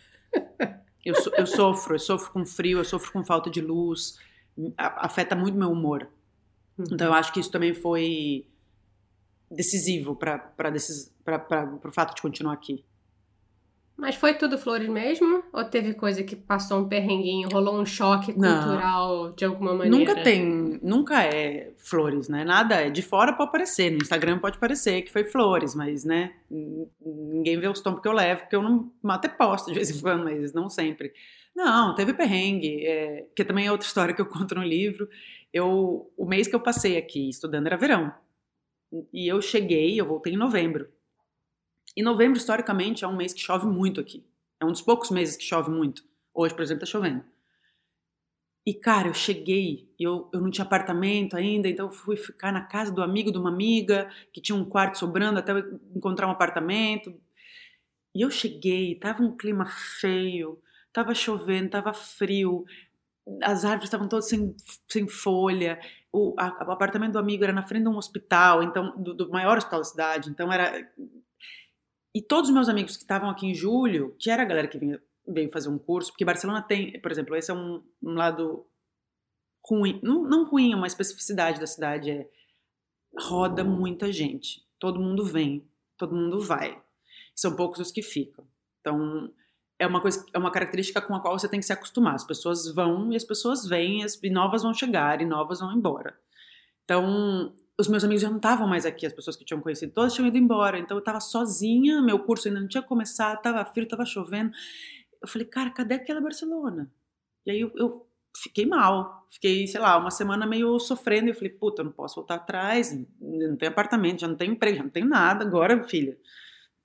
Eu, 1.06 1.16
so, 1.16 1.32
eu 1.38 1.46
sofro, 1.46 1.96
eu 1.96 2.00
sofro 2.00 2.32
com 2.32 2.46
frio, 2.46 2.78
eu 2.78 2.86
sofro 2.86 3.12
com 3.12 3.26
falta 3.26 3.50
de 3.50 3.60
luz. 3.60 4.18
afeta 4.78 5.36
muito 5.36 5.58
meu 5.58 5.72
humor. 5.72 6.08
Então 6.80 7.08
eu 7.08 7.14
acho 7.14 7.34
que 7.34 7.40
isso 7.40 7.52
também 7.52 7.74
foi 7.74 8.48
decisivo 9.52 10.16
para 10.16 10.54
o 11.84 11.92
fato 11.92 12.16
de 12.16 12.22
continuar 12.22 12.54
aqui. 12.54 12.84
Mas 13.96 14.16
foi 14.16 14.34
tudo 14.34 14.58
flores 14.58 14.90
mesmo? 14.90 15.44
Ou 15.54 15.64
teve 15.66 15.94
coisa 15.94 16.24
que 16.24 16.36
passou 16.36 16.80
um 16.80 16.88
perrenguinho, 16.88 17.48
rolou 17.52 17.80
um 17.80 17.86
choque 17.86 18.34
cultural 18.34 19.26
Não, 19.26 19.32
de 19.34 19.46
alguma 19.46 19.74
maneira? 19.74 19.98
Nunca 19.98 20.24
tem, 20.24 20.63
nunca 20.82 21.24
é 21.24 21.74
flores, 21.78 22.28
né? 22.28 22.44
Nada 22.44 22.76
é. 22.76 22.90
De 22.90 23.02
fora 23.02 23.34
pode 23.34 23.52
parecer, 23.52 23.92
no 23.92 23.98
Instagram 23.98 24.40
pode 24.40 24.58
parecer 24.58 25.02
que 25.02 25.12
foi 25.12 25.24
flores, 25.24 25.76
mas, 25.76 26.04
né? 26.04 26.34
Ninguém 26.50 27.60
vê 27.60 27.68
os 27.68 27.82
tombos 27.82 28.02
que 28.02 28.08
eu 28.08 28.14
levo, 28.14 28.42
porque 28.42 28.56
eu 28.56 28.62
não 28.62 28.92
e 29.04 29.30
posto 29.30 29.68
de 29.68 29.76
vez 29.76 29.90
em 29.90 30.02
quando, 30.02 30.24
mas 30.24 30.54
não 30.54 30.70
sempre. 30.70 31.14
Não, 31.56 31.94
teve 31.94 32.14
perrengue, 32.14 32.86
é, 32.86 33.28
que 33.36 33.46
também 33.46 33.68
é 33.68 33.72
outra 33.72 33.88
história 33.88 34.14
que 34.14 34.22
eu 34.22 34.26
conto 34.26 34.56
no 34.56 34.64
livro. 34.64 35.08
Eu, 35.52 36.12
o 36.18 36.26
mês 36.26 36.48
que 36.48 36.56
eu 36.56 36.60
passei 36.60 36.98
aqui 36.98 37.30
estudando 37.30 37.68
era 37.68 37.78
verão. 37.78 38.14
E 39.12 39.28
eu 39.28 39.42
cheguei, 39.42 40.00
eu 40.00 40.06
voltei 40.06 40.34
em 40.34 40.38
novembro. 40.38 40.88
E 41.96 42.02
novembro, 42.02 42.38
historicamente, 42.38 43.04
é 43.04 43.08
um 43.08 43.16
mês 43.16 43.34
que 43.34 43.40
chove 43.40 43.68
muito 43.68 44.02
aqui. 44.02 44.26
É 44.60 44.66
um 44.66 44.72
dos 44.72 44.82
poucos 44.82 45.12
meses 45.12 45.36
que 45.36 45.44
chove 45.44 45.70
muito. 45.70 46.04
Hoje, 46.34 46.56
por 46.56 46.64
exemplo, 46.64 46.82
tá 46.82 46.86
chovendo. 46.86 47.24
E, 48.66 48.74
cara, 48.74 49.10
eu 49.10 49.14
cheguei, 49.14 49.94
eu, 50.00 50.30
eu 50.34 50.40
não 50.40 50.50
tinha 50.50 50.66
apartamento 50.66 51.36
ainda, 51.36 51.68
então 51.68 51.88
eu 51.88 51.92
fui 51.92 52.16
ficar 52.16 52.52
na 52.52 52.62
casa 52.62 52.92
do 52.94 53.04
amigo 53.04 53.32
de 53.32 53.38
uma 53.38 53.50
amiga, 53.50 54.10
que 54.32 54.40
tinha 54.40 54.56
um 54.56 54.64
quarto 54.64 54.98
sobrando 54.98 55.40
até 55.40 55.52
eu 55.52 55.80
encontrar 55.94 56.28
um 56.28 56.32
apartamento. 56.32 57.14
E 58.16 58.22
eu 58.22 58.32
cheguei, 58.32 58.96
tava 58.96 59.22
um 59.24 59.36
clima 59.36 59.66
feio, 60.00 60.62
tava 60.94 61.14
chovendo, 61.14 61.72
tava 61.72 61.94
frio, 61.94 62.66
as 63.42 63.66
árvores 63.66 63.86
estavam 63.86 64.08
todas 64.08 64.28
sem, 64.28 64.56
sem 64.88 65.08
folha, 65.08 65.80
o, 66.12 66.36
a, 66.38 66.66
o, 66.68 66.72
apartamento 66.72 67.14
do 67.14 67.20
amigo 67.20 67.44
era 67.44 67.54
na 67.54 67.64
frente 67.64 67.84
de 67.84 67.90
um 67.90 67.98
hospital, 67.98 68.62
então 68.64 68.96
do, 69.02 69.14
do, 69.14 69.30
maior 69.30 69.58
hospital 69.58 69.80
da 69.80 69.86
cidade, 69.86 70.30
então 70.30 70.52
era 70.52 70.88
e 72.16 72.22
todos 72.22 72.50
os 72.50 72.54
meus 72.54 72.70
amigos 72.70 72.96
que 72.96 73.02
estavam 73.02 73.30
aqui 73.30 73.48
em 73.48 73.56
julho, 73.56 74.16
que 74.20 74.30
era 74.30 74.44
a 74.44 74.46
galera 74.46 74.68
que 74.68 74.78
vinha, 74.78 75.02
veio 75.28 75.52
fazer 75.52 75.70
um 75.70 75.78
curso, 75.78 76.12
porque 76.12 76.26
Barcelona 76.26 76.62
tem, 76.62 77.00
por 77.02 77.12
exemplo, 77.12 77.36
esse 77.36 77.52
é 77.52 77.54
um, 77.54 77.84
um 78.02 78.14
lado 78.14 78.66
ruim, 79.66 80.00
não, 80.04 80.24
não 80.24 80.46
ruim, 80.46 80.74
é 80.74 80.76
uma 80.76 80.88
especificidade 80.88 81.60
da 81.60 81.68
cidade 81.68 82.12
é 82.12 82.30
roda 83.18 83.64
muita 83.64 84.12
gente. 84.12 84.66
todo 84.80 85.00
mundo 85.00 85.24
vem, 85.24 85.66
todo 85.98 86.16
mundo 86.16 86.40
vai. 86.40 86.82
São 87.36 87.56
poucos 87.56 87.80
os 87.80 87.92
que 87.92 88.02
ficam. 88.02 88.46
Então, 88.82 89.32
é 89.80 89.88
uma 89.88 90.02
coisa, 90.02 90.26
é 90.34 90.38
uma 90.38 90.52
característica 90.52 91.02
com 91.02 91.16
a 91.16 91.22
qual 91.22 91.38
você 91.38 91.48
tem 91.48 91.60
que 91.60 91.66
se 91.66 91.72
acostumar. 91.72 92.16
As 92.16 92.26
pessoas 92.26 92.68
vão 92.74 93.12
e 93.12 93.16
as 93.16 93.24
pessoas 93.24 93.66
vêm, 93.66 94.06
e 94.22 94.30
novas 94.30 94.64
vão 94.64 94.74
chegar 94.74 95.22
e 95.22 95.26
novas 95.26 95.60
vão 95.60 95.72
embora. 95.72 96.18
Então, 96.84 97.54
os 97.78 97.88
meus 97.88 98.04
amigos 98.04 98.22
já 98.22 98.30
não 98.30 98.38
estavam 98.38 98.68
mais 98.68 98.86
aqui, 98.86 99.06
as 99.06 99.14
pessoas 99.14 99.36
que 99.36 99.46
tinham 99.46 99.62
conhecido, 99.62 99.94
todas 99.94 100.14
tinham 100.14 100.28
ido 100.28 100.38
embora. 100.38 100.78
Então, 100.78 100.98
eu 100.98 101.00
estava 101.00 101.20
sozinha, 101.20 102.02
meu 102.02 102.20
curso 102.20 102.48
ainda 102.48 102.60
não 102.60 102.68
tinha 102.68 102.84
começado, 102.84 103.38
estava 103.38 103.64
frio, 103.66 103.86
estava 103.86 104.06
chovendo. 104.06 104.52
Eu 105.24 105.28
falei, 105.30 105.48
cara, 105.48 105.70
cadê 105.72 105.96
aquela 105.96 106.20
Barcelona? 106.20 106.92
E 107.46 107.52
aí 107.52 107.62
eu, 107.62 107.72
eu 107.76 108.06
fiquei 108.36 108.66
mal. 108.66 109.26
Fiquei, 109.32 109.66
sei 109.68 109.80
lá, 109.80 109.98
uma 109.98 110.12
semana 110.12 110.46
meio 110.46 110.78
sofrendo. 110.80 111.30
Eu 111.30 111.36
falei, 111.36 111.50
puta, 111.50 111.82
eu 111.82 111.86
não 111.86 111.92
posso 111.94 112.16
voltar 112.16 112.36
atrás, 112.36 112.92
não 113.20 113.56
tenho 113.56 113.72
apartamento, 113.72 114.22
já 114.22 114.28
não 114.28 114.36
tenho 114.36 114.52
emprego, 114.52 114.78
já 114.78 114.84
não 114.84 114.90
tenho 114.90 115.08
nada. 115.08 115.46
Agora, 115.46 115.82
filha, 115.88 116.18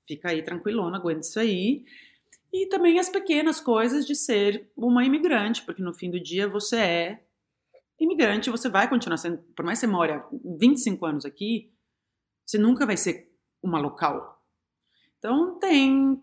fica 0.06 0.30
aí 0.30 0.42
tranquilona, 0.42 0.96
aguenta 0.96 1.20
isso 1.20 1.40
aí. 1.40 1.84
E 2.52 2.66
também 2.68 2.98
as 2.98 3.10
pequenas 3.10 3.60
coisas 3.60 4.06
de 4.06 4.14
ser 4.14 4.70
uma 4.76 5.04
imigrante, 5.04 5.62
porque 5.62 5.82
no 5.82 5.92
fim 5.92 6.10
do 6.10 6.18
dia 6.18 6.48
você 6.48 6.76
é 6.76 7.24
imigrante, 8.00 8.48
você 8.48 8.68
vai 8.68 8.88
continuar 8.88 9.18
sendo, 9.18 9.38
por 9.54 9.64
mais 9.64 9.80
que 9.80 9.86
você 9.86 9.92
mora 9.92 10.24
25 10.58 11.04
anos 11.04 11.24
aqui, 11.24 11.72
você 12.46 12.56
nunca 12.56 12.86
vai 12.86 12.96
ser 12.96 13.30
uma 13.62 13.78
local. 13.78 14.42
Então 15.18 15.58
tem 15.58 16.22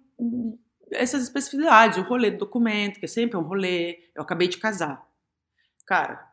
essas 0.92 1.24
especificidades, 1.24 1.98
o 1.98 2.04
rolê 2.04 2.32
do 2.32 2.40
documento, 2.40 3.00
que 3.00 3.06
é 3.06 3.08
sempre 3.08 3.38
um 3.38 3.42
rolê. 3.42 4.00
Eu 4.16 4.24
acabei 4.24 4.48
de 4.48 4.58
casar. 4.58 5.06
Cara, 5.86 6.32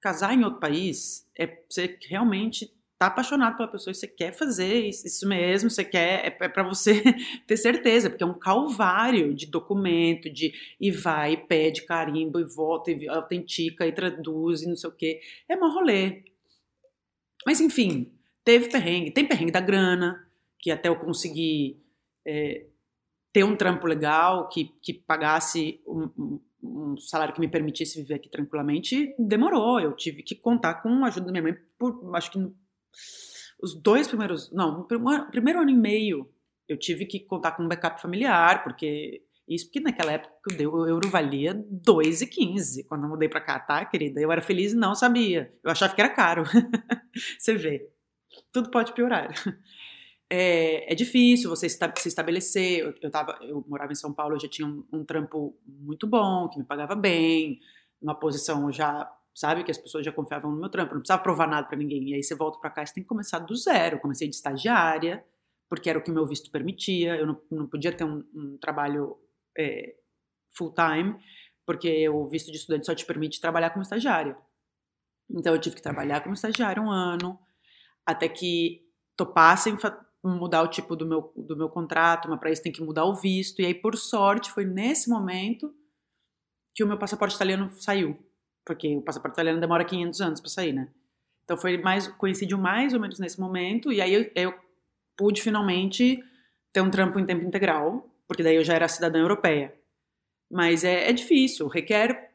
casar 0.00 0.34
em 0.34 0.44
outro 0.44 0.60
país 0.60 1.28
é 1.36 1.62
você 1.68 1.98
realmente 2.08 2.72
tá 2.98 3.06
apaixonado 3.06 3.56
pela 3.56 3.68
pessoa 3.68 3.92
e 3.92 3.94
você 3.94 4.08
quer 4.08 4.32
fazer 4.32 4.88
isso 4.88 5.28
mesmo, 5.28 5.70
você 5.70 5.84
quer, 5.84 6.26
é, 6.26 6.36
é 6.44 6.48
para 6.48 6.64
você 6.64 7.00
ter 7.46 7.56
certeza, 7.56 8.10
porque 8.10 8.24
é 8.24 8.26
um 8.26 8.38
calvário 8.38 9.32
de 9.32 9.46
documento, 9.46 10.28
de 10.28 10.52
e 10.80 10.90
vai, 10.90 11.34
e 11.34 11.36
pede 11.36 11.82
carimbo, 11.82 12.40
e 12.40 12.44
volta, 12.44 12.90
e 12.90 13.08
autentica, 13.08 13.86
e 13.86 13.92
traduz, 13.92 14.62
e 14.62 14.68
não 14.68 14.74
sei 14.74 14.90
o 14.90 14.92
quê. 14.92 15.20
É 15.48 15.56
um 15.56 15.72
rolê. 15.72 16.24
Mas 17.46 17.60
enfim, 17.60 18.12
teve 18.44 18.68
perrengue. 18.68 19.12
Tem 19.12 19.26
perrengue 19.26 19.52
da 19.52 19.60
grana, 19.60 20.26
que 20.58 20.72
até 20.72 20.88
eu 20.88 20.96
conseguir 20.96 21.80
é, 22.26 22.66
ter 23.38 23.44
um 23.44 23.54
trampo 23.54 23.86
legal, 23.86 24.48
que, 24.48 24.64
que 24.82 24.92
pagasse 24.92 25.80
um, 25.86 26.40
um 26.60 26.96
salário 26.96 27.32
que 27.32 27.38
me 27.38 27.46
permitisse 27.46 28.00
viver 28.00 28.14
aqui 28.14 28.28
tranquilamente, 28.28 29.14
demorou. 29.16 29.78
Eu 29.78 29.94
tive 29.94 30.24
que 30.24 30.34
contar 30.34 30.82
com 30.82 31.04
a 31.04 31.06
ajuda 31.06 31.26
da 31.26 31.30
minha 31.30 31.44
mãe 31.44 31.56
por, 31.78 32.10
acho 32.16 32.32
que 32.32 32.52
os 33.62 33.80
dois 33.80 34.08
primeiros, 34.08 34.50
não, 34.52 34.82
primeiro, 34.82 35.30
primeiro 35.30 35.60
ano 35.60 35.70
e 35.70 35.74
meio, 35.74 36.28
eu 36.68 36.76
tive 36.76 37.06
que 37.06 37.20
contar 37.20 37.52
com 37.52 37.62
um 37.62 37.68
backup 37.68 38.02
familiar, 38.02 38.64
porque 38.64 39.22
isso 39.46 39.66
porque 39.66 39.78
naquela 39.78 40.10
época 40.10 40.34
o 40.68 40.86
euro 40.88 41.08
valia 41.08 41.54
2,15 41.54 42.86
quando 42.88 43.04
eu 43.04 43.08
mudei 43.08 43.28
para 43.28 43.40
cá, 43.40 43.60
tá, 43.60 43.84
querida? 43.84 44.20
Eu 44.20 44.32
era 44.32 44.42
feliz 44.42 44.72
e 44.72 44.76
não 44.76 44.96
sabia. 44.96 45.54
Eu 45.62 45.70
achava 45.70 45.94
que 45.94 46.00
era 46.00 46.10
caro. 46.10 46.42
você 47.38 47.54
vê. 47.54 47.88
Tudo 48.52 48.68
pode 48.68 48.92
piorar. 48.94 49.32
É, 50.30 50.92
é 50.92 50.94
difícil 50.94 51.48
você 51.48 51.68
se 51.68 52.08
estabelecer. 52.08 52.80
Eu, 52.80 52.94
eu, 53.00 53.10
tava, 53.10 53.38
eu 53.42 53.64
morava 53.66 53.92
em 53.92 53.96
São 53.96 54.12
Paulo, 54.12 54.34
eu 54.36 54.40
já 54.40 54.48
tinha 54.48 54.66
um, 54.66 54.84
um 54.92 55.04
trampo 55.04 55.56
muito 55.66 56.06
bom, 56.06 56.48
que 56.48 56.58
me 56.58 56.64
pagava 56.64 56.94
bem, 56.94 57.60
uma 58.00 58.14
posição 58.14 58.70
já 58.70 59.10
sabe? 59.38 59.62
Que 59.62 59.70
as 59.70 59.78
pessoas 59.78 60.04
já 60.04 60.10
confiavam 60.10 60.50
no 60.50 60.58
meu 60.58 60.68
trampo, 60.68 60.94
não 60.94 61.00
precisava 61.00 61.22
provar 61.22 61.46
nada 61.46 61.68
para 61.68 61.78
ninguém. 61.78 62.10
E 62.10 62.14
aí 62.14 62.22
você 62.24 62.34
volta 62.34 62.58
para 62.58 62.70
cá, 62.70 62.84
você 62.84 62.92
tem 62.92 63.04
que 63.04 63.08
começar 63.08 63.38
do 63.38 63.54
zero. 63.54 63.94
Eu 63.94 64.00
comecei 64.00 64.28
de 64.28 64.34
estagiária, 64.34 65.24
porque 65.68 65.88
era 65.88 65.96
o 65.96 66.02
que 66.02 66.10
o 66.10 66.14
meu 66.14 66.26
visto 66.26 66.50
permitia. 66.50 67.14
Eu 67.14 67.24
não, 67.24 67.40
não 67.48 67.66
podia 67.68 67.92
ter 67.92 68.02
um, 68.02 68.24
um 68.34 68.58
trabalho 68.58 69.16
é, 69.56 69.94
full 70.52 70.74
time, 70.74 71.14
porque 71.64 72.08
o 72.08 72.26
visto 72.28 72.50
de 72.50 72.56
estudante 72.56 72.86
só 72.86 72.94
te 72.96 73.06
permite 73.06 73.40
trabalhar 73.40 73.70
como 73.70 73.82
estagiária. 73.82 74.36
Então 75.30 75.54
eu 75.54 75.60
tive 75.60 75.76
que 75.76 75.82
trabalhar 75.82 76.20
como 76.20 76.34
estagiária 76.34 76.82
um 76.82 76.90
ano, 76.90 77.38
até 78.04 78.28
que 78.28 78.84
topassem 79.16 79.78
mudar 80.28 80.62
o 80.62 80.68
tipo 80.68 80.94
do 80.94 81.06
meu, 81.06 81.32
do 81.36 81.56
meu 81.56 81.68
contrato, 81.68 82.28
mas 82.28 82.38
para 82.38 82.50
isso 82.50 82.62
tem 82.62 82.72
que 82.72 82.82
mudar 82.82 83.04
o 83.04 83.14
visto. 83.14 83.60
E 83.60 83.66
aí, 83.66 83.74
por 83.74 83.96
sorte, 83.96 84.50
foi 84.50 84.64
nesse 84.64 85.08
momento 85.08 85.74
que 86.74 86.84
o 86.84 86.86
meu 86.86 86.98
passaporte 86.98 87.34
italiano 87.34 87.70
saiu 87.72 88.16
porque 88.68 88.94
o 88.98 89.00
passaporte 89.00 89.34
italiano 89.34 89.58
demora 89.58 89.82
500 89.82 90.20
anos 90.20 90.40
para 90.42 90.50
sair, 90.50 90.74
né? 90.74 90.88
Então 91.42 91.56
foi 91.56 91.78
mais 91.78 92.06
coincidiu 92.06 92.58
mais 92.58 92.92
ou 92.92 93.00
menos 93.00 93.18
nesse 93.18 93.40
momento 93.40 93.90
e 93.90 94.02
aí 94.02 94.12
eu, 94.12 94.30
eu, 94.34 94.54
pude 95.16 95.40
finalmente 95.40 96.22
ter 96.70 96.82
um 96.82 96.90
trampo 96.90 97.18
em 97.18 97.24
tempo 97.24 97.44
integral, 97.44 98.06
porque 98.28 98.42
daí 98.42 98.56
eu 98.56 98.62
já 98.62 98.74
era 98.74 98.86
cidadã 98.86 99.18
europeia. 99.18 99.74
Mas 100.50 100.84
é, 100.84 101.08
é 101.08 101.12
difícil, 101.12 101.66
requer 101.66 102.27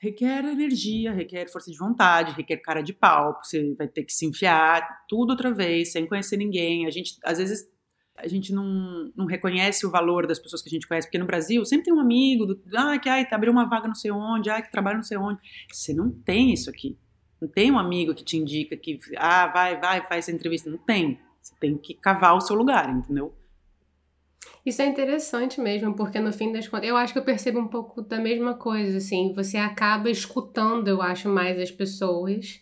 requer 0.00 0.44
energia, 0.44 1.12
requer 1.12 1.46
força 1.50 1.70
de 1.70 1.76
vontade, 1.76 2.32
requer 2.32 2.56
cara 2.56 2.82
de 2.82 2.92
pau, 2.92 3.38
você 3.42 3.74
vai 3.74 3.86
ter 3.86 4.02
que 4.02 4.12
se 4.12 4.26
enfiar 4.26 5.04
tudo 5.06 5.30
outra 5.30 5.52
vez, 5.52 5.92
sem 5.92 6.06
conhecer 6.06 6.38
ninguém. 6.38 6.86
A 6.86 6.90
gente 6.90 7.18
às 7.22 7.38
vezes 7.38 7.68
a 8.16 8.26
gente 8.26 8.52
não, 8.52 9.10
não 9.16 9.26
reconhece 9.26 9.86
o 9.86 9.90
valor 9.90 10.26
das 10.26 10.38
pessoas 10.38 10.62
que 10.62 10.68
a 10.68 10.72
gente 10.72 10.86
conhece, 10.86 11.06
porque 11.06 11.18
no 11.18 11.26
Brasil 11.26 11.64
sempre 11.64 11.86
tem 11.86 11.94
um 11.94 12.00
amigo, 12.00 12.46
do, 12.46 12.60
ah, 12.74 12.98
que 12.98 13.08
ai, 13.08 13.28
tá, 13.28 13.36
abriu 13.36 13.52
uma 13.52 13.68
vaga 13.68 13.88
não 13.88 13.94
sei 13.94 14.10
onde, 14.10 14.50
ah, 14.50 14.60
que 14.60 14.70
trabalha 14.70 14.96
não 14.96 15.02
sei 15.02 15.16
onde. 15.16 15.40
Você 15.70 15.94
não 15.94 16.10
tem 16.10 16.52
isso 16.52 16.68
aqui. 16.68 16.98
Não 17.40 17.48
tem 17.48 17.70
um 17.70 17.78
amigo 17.78 18.14
que 18.14 18.22
te 18.24 18.36
indica 18.36 18.76
que, 18.76 18.98
ah, 19.16 19.46
vai, 19.46 19.80
vai, 19.80 20.06
faz 20.06 20.26
essa 20.26 20.32
entrevista. 20.32 20.68
Não 20.70 20.78
tem. 20.78 21.18
Você 21.40 21.54
tem 21.58 21.78
que 21.78 21.94
cavar 21.94 22.36
o 22.36 22.40
seu 22.40 22.54
lugar, 22.54 22.90
entendeu? 22.90 23.34
Isso 24.64 24.82
é 24.82 24.86
interessante 24.86 25.60
mesmo, 25.60 25.94
porque 25.94 26.20
no 26.20 26.32
fim 26.32 26.52
das 26.52 26.68
contas, 26.68 26.88
eu 26.88 26.96
acho 26.96 27.12
que 27.12 27.18
eu 27.18 27.24
percebo 27.24 27.58
um 27.58 27.68
pouco 27.68 28.02
da 28.02 28.18
mesma 28.18 28.54
coisa, 28.54 28.98
assim, 28.98 29.32
você 29.34 29.56
acaba 29.56 30.10
escutando, 30.10 30.88
eu 30.88 31.00
acho, 31.00 31.28
mais 31.28 31.58
as 31.58 31.70
pessoas 31.70 32.60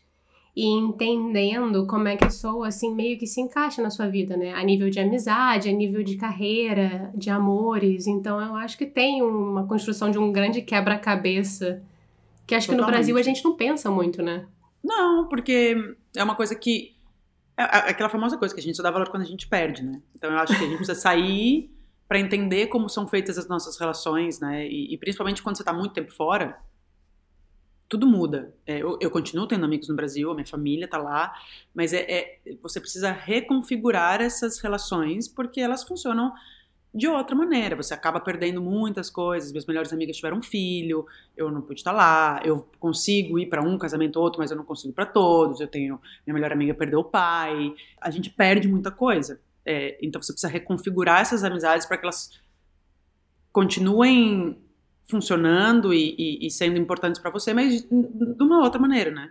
e 0.59 0.67
entendendo 0.67 1.87
como 1.87 2.09
é 2.09 2.17
que 2.17 2.25
a 2.25 2.27
pessoa, 2.27 2.67
assim, 2.67 2.93
meio 2.93 3.17
que 3.17 3.29
se 3.29 3.41
encaixa 3.41 3.81
na 3.81 3.91
sua 3.91 4.09
vida, 4.09 4.37
né? 4.37 4.53
A 4.55 4.65
nível 4.65 4.91
de 4.91 4.99
amizade, 4.99 5.69
a 5.69 5.73
nível 5.73 6.03
de 6.03 6.17
carreira, 6.17 7.13
de 7.15 7.31
amores. 7.31 8.09
Então, 8.09 8.41
eu 8.41 8.57
acho 8.57 8.77
que 8.77 8.85
tem 8.85 9.23
uma 9.23 9.69
construção 9.69 10.11
de 10.11 10.19
um 10.19 10.33
grande 10.33 10.61
quebra-cabeça 10.61 11.81
que 12.45 12.57
acho 12.57 12.67
Totalmente. 12.67 12.67
que 12.67 12.75
no 12.75 12.87
Brasil 12.87 13.17
a 13.17 13.23
gente 13.23 13.45
não 13.45 13.55
pensa 13.55 13.89
muito, 13.89 14.21
né? 14.21 14.47
Não, 14.83 15.29
porque 15.29 15.77
é 16.17 16.25
uma 16.25 16.35
coisa 16.35 16.57
que. 16.57 16.93
É 17.57 17.63
aquela 17.63 18.09
famosa 18.09 18.37
coisa 18.37 18.53
que 18.53 18.61
a 18.61 18.63
gente 18.63 18.77
só 18.77 18.83
dá 18.83 18.91
valor 18.91 19.11
quando 19.11 19.23
a 19.23 19.27
gente 19.27 19.47
perde, 19.47 19.85
né? 19.85 20.03
Então, 20.17 20.29
eu 20.29 20.39
acho 20.39 20.59
que 20.59 20.65
a 20.65 20.67
gente 20.67 20.77
precisa 20.77 20.99
sair 20.99 21.71
para 22.09 22.19
entender 22.19 22.69
como 22.69 22.89
são 22.89 23.07
feitas 23.07 23.37
as 23.37 23.47
nossas 23.47 23.79
relações, 23.79 24.41
né? 24.41 24.67
E, 24.67 24.95
e 24.95 24.97
principalmente 24.97 25.43
quando 25.43 25.57
você 25.57 25.63
está 25.63 25.73
muito 25.73 25.93
tempo 25.93 26.11
fora 26.13 26.59
tudo 27.89 28.07
muda. 28.07 28.55
É, 28.67 28.83
eu, 28.83 28.99
eu, 29.01 29.11
continuo 29.11 29.47
tendo 29.47 29.65
amigos 29.65 29.89
no 29.89 29.97
Brasil, 29.97 30.31
a 30.31 30.35
minha 30.35 30.47
família 30.47 30.85
está 30.85 30.99
lá, 30.99 31.33
mas 31.75 31.93
é, 31.93 32.01
é, 32.01 32.39
você 32.63 32.81
precisa 32.81 33.11
reconfigurar 33.11 34.21
essas 34.21 34.61
relações 34.61 35.27
porque 35.27 35.61
elas 35.61 35.83
funcionam 35.85 36.33
de 36.95 37.09
outra 37.09 37.35
maneira. 37.35 37.75
Você 37.77 37.95
acaba 37.95 38.21
perdendo 38.21 38.61
muitas 38.61 39.09
coisas. 39.09 39.53
Minhas 39.53 39.65
melhores 39.65 39.93
amigas 39.93 40.17
tiveram 40.17 40.39
um 40.39 40.43
filho, 40.43 41.07
eu 41.35 41.51
não 41.51 41.63
pude 41.63 41.81
estar 41.81 41.93
lá. 41.93 42.41
Eu 42.45 42.69
consigo 42.79 43.39
ir 43.39 43.47
para 43.47 43.63
um 43.63 43.79
casamento 43.79 44.17
ou 44.17 44.25
outro, 44.25 44.39
mas 44.39 44.51
eu 44.51 44.57
não 44.57 44.65
consigo 44.65 44.93
para 44.93 45.07
todos. 45.07 45.61
Eu 45.61 45.69
tenho 45.69 45.99
minha 46.27 46.35
melhor 46.35 46.53
amiga 46.53 46.75
perdeu 46.75 47.01
o 47.01 47.05
pai. 47.05 47.75
A 48.01 48.11
gente 48.11 48.29
perde 48.29 48.69
muita 48.69 48.91
coisa. 48.91 49.41
É, 49.71 49.99
então 50.01 50.23
você 50.23 50.33
precisa 50.33 50.51
reconfigurar 50.51 51.21
essas 51.21 51.45
amizades 51.45 51.87
para 51.87 51.99
que 51.99 52.07
elas 52.07 52.31
continuem 53.53 54.59
funcionando 55.07 55.93
e, 55.93 56.15
e, 56.19 56.47
e 56.47 56.51
sendo 56.51 56.79
importantes 56.79 57.21
para 57.21 57.31
você, 57.31 57.53
mas 57.53 57.83
de 57.83 58.43
uma 58.43 58.63
outra 58.63 58.81
maneira, 58.81 59.11
né? 59.11 59.31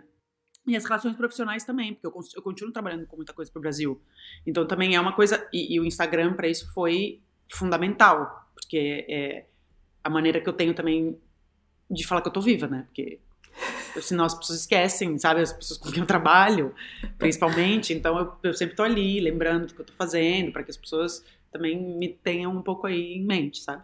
E 0.64 0.76
as 0.76 0.84
relações 0.84 1.16
profissionais 1.16 1.64
também, 1.64 1.94
porque 1.94 2.06
eu, 2.06 2.20
eu 2.36 2.42
continuo 2.42 2.72
trabalhando 2.72 3.04
com 3.06 3.16
muita 3.16 3.32
coisa 3.32 3.50
para 3.50 3.58
o 3.58 3.62
Brasil. 3.62 4.00
Então 4.46 4.64
também 4.64 4.94
é 4.94 5.00
uma 5.00 5.12
coisa. 5.12 5.48
E, 5.52 5.74
e 5.74 5.80
o 5.80 5.84
Instagram 5.84 6.34
para 6.34 6.46
isso 6.46 6.72
foi 6.72 7.20
fundamental, 7.50 8.48
porque 8.54 9.06
é 9.08 9.46
a 10.04 10.10
maneira 10.10 10.40
que 10.40 10.48
eu 10.48 10.52
tenho 10.52 10.72
também 10.72 11.18
de 11.90 12.06
falar 12.06 12.20
que 12.20 12.28
eu 12.28 12.32
tô 12.32 12.40
viva, 12.40 12.68
né? 12.68 12.84
Porque 12.86 13.18
senão 14.02 14.24
as 14.24 14.34
pessoas 14.34 14.60
esquecem, 14.60 15.18
sabe? 15.18 15.40
As 15.40 15.52
pessoas 15.52 15.78
com 15.78 15.90
quem 15.90 16.00
eu 16.00 16.06
trabalho, 16.06 16.74
principalmente. 17.18 17.92
Então 17.92 18.18
eu, 18.18 18.32
eu 18.42 18.54
sempre 18.54 18.76
tô 18.76 18.82
ali, 18.82 19.20
lembrando 19.20 19.66
do 19.66 19.74
que 19.74 19.80
eu 19.80 19.86
tô 19.86 19.92
fazendo, 19.92 20.52
para 20.52 20.62
que 20.62 20.70
as 20.70 20.76
pessoas 20.76 21.24
também 21.50 21.80
me 21.80 22.08
tenham 22.08 22.54
um 22.54 22.62
pouco 22.62 22.86
aí 22.86 23.14
em 23.14 23.24
mente, 23.24 23.62
sabe? 23.62 23.82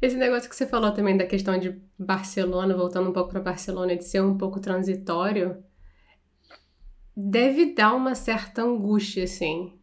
Esse 0.00 0.16
negócio 0.16 0.48
que 0.48 0.56
você 0.56 0.66
falou 0.66 0.92
também 0.92 1.16
da 1.16 1.26
questão 1.26 1.58
de 1.58 1.78
Barcelona, 1.98 2.74
voltando 2.74 3.10
um 3.10 3.12
pouco 3.12 3.30
para 3.30 3.40
Barcelona, 3.40 3.94
de 3.96 4.04
ser 4.04 4.22
um 4.22 4.36
pouco 4.36 4.58
transitório, 4.58 5.62
deve 7.14 7.74
dar 7.74 7.94
uma 7.94 8.14
certa 8.14 8.62
angústia, 8.62 9.24
assim. 9.24 9.74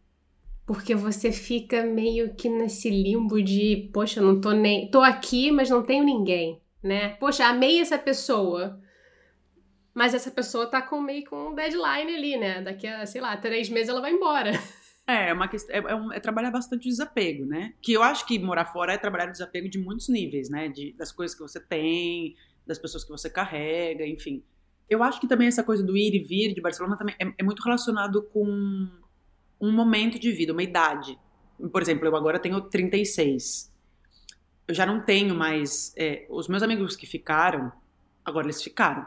Porque 0.66 0.94
você 0.94 1.30
fica 1.30 1.84
meio 1.84 2.34
que 2.34 2.48
nesse 2.48 2.90
limbo 2.90 3.40
de, 3.40 3.88
poxa, 3.92 4.20
não 4.20 4.40
tô 4.40 4.52
nem. 4.52 4.90
tô 4.90 5.00
aqui, 5.00 5.52
mas 5.52 5.70
não 5.70 5.82
tenho 5.84 6.04
ninguém, 6.04 6.60
né? 6.82 7.10
Poxa, 7.10 7.46
amei 7.46 7.80
essa 7.80 7.96
pessoa. 7.96 8.80
Mas 9.98 10.14
essa 10.14 10.30
pessoa 10.30 10.70
tá 10.70 10.80
com 10.80 11.00
meio 11.00 11.28
com 11.28 11.48
um 11.48 11.54
deadline 11.56 12.14
ali, 12.14 12.36
né? 12.36 12.62
Daqui 12.62 12.86
a, 12.86 13.04
sei 13.04 13.20
lá, 13.20 13.36
três 13.36 13.68
meses 13.68 13.88
ela 13.88 14.00
vai 14.00 14.12
embora. 14.12 14.52
É, 15.10 15.30
é 15.30 15.32
uma 15.32 15.48
questão, 15.48 15.74
é, 15.74 15.78
é, 15.78 15.94
um, 15.94 16.12
é, 16.12 16.20
trabalhar 16.20 16.50
bastante 16.50 16.86
o 16.86 16.90
desapego, 16.90 17.46
né? 17.46 17.72
Que 17.80 17.94
eu 17.94 18.02
acho 18.02 18.26
que 18.26 18.38
morar 18.38 18.66
fora 18.66 18.92
é 18.92 18.98
trabalhar 18.98 19.28
o 19.28 19.32
desapego 19.32 19.66
de 19.66 19.78
muitos 19.78 20.06
níveis, 20.10 20.50
né? 20.50 20.68
De, 20.68 20.92
das 20.98 21.10
coisas 21.10 21.34
que 21.34 21.40
você 21.40 21.58
tem, 21.58 22.36
das 22.66 22.78
pessoas 22.78 23.04
que 23.04 23.10
você 23.10 23.30
carrega, 23.30 24.06
enfim. 24.06 24.44
Eu 24.86 25.02
acho 25.02 25.18
que 25.18 25.26
também 25.26 25.48
essa 25.48 25.64
coisa 25.64 25.82
do 25.82 25.96
ir 25.96 26.14
e 26.14 26.18
vir 26.18 26.52
de 26.52 26.60
Barcelona 26.60 26.94
também 26.94 27.14
é, 27.18 27.32
é 27.38 27.42
muito 27.42 27.62
relacionado 27.62 28.22
com 28.24 28.44
um 29.58 29.72
momento 29.72 30.18
de 30.18 30.30
vida, 30.30 30.52
uma 30.52 30.62
idade. 30.62 31.18
Por 31.72 31.80
exemplo, 31.80 32.06
eu 32.06 32.14
agora 32.14 32.38
tenho 32.38 32.60
36. 32.60 33.72
Eu 34.68 34.74
já 34.74 34.84
não 34.84 35.00
tenho 35.00 35.34
mais. 35.34 35.94
É, 35.96 36.26
os 36.28 36.48
meus 36.48 36.62
amigos 36.62 36.94
que 36.96 37.06
ficaram, 37.06 37.72
agora 38.26 38.44
eles 38.44 38.62
ficaram. 38.62 39.06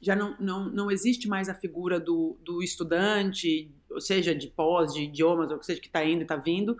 Já 0.00 0.14
não, 0.14 0.36
não, 0.38 0.70
não 0.70 0.90
existe 0.90 1.26
mais 1.26 1.48
a 1.48 1.54
figura 1.54 1.98
do, 1.98 2.36
do 2.42 2.62
estudante, 2.62 3.70
ou 3.90 4.00
seja, 4.00 4.34
de 4.34 4.48
pós, 4.48 4.92
de 4.92 5.04
idiomas, 5.04 5.50
ou 5.50 5.62
seja, 5.62 5.80
que 5.80 5.86
está 5.86 6.04
indo 6.04 6.20
e 6.20 6.22
está 6.22 6.36
vindo, 6.36 6.76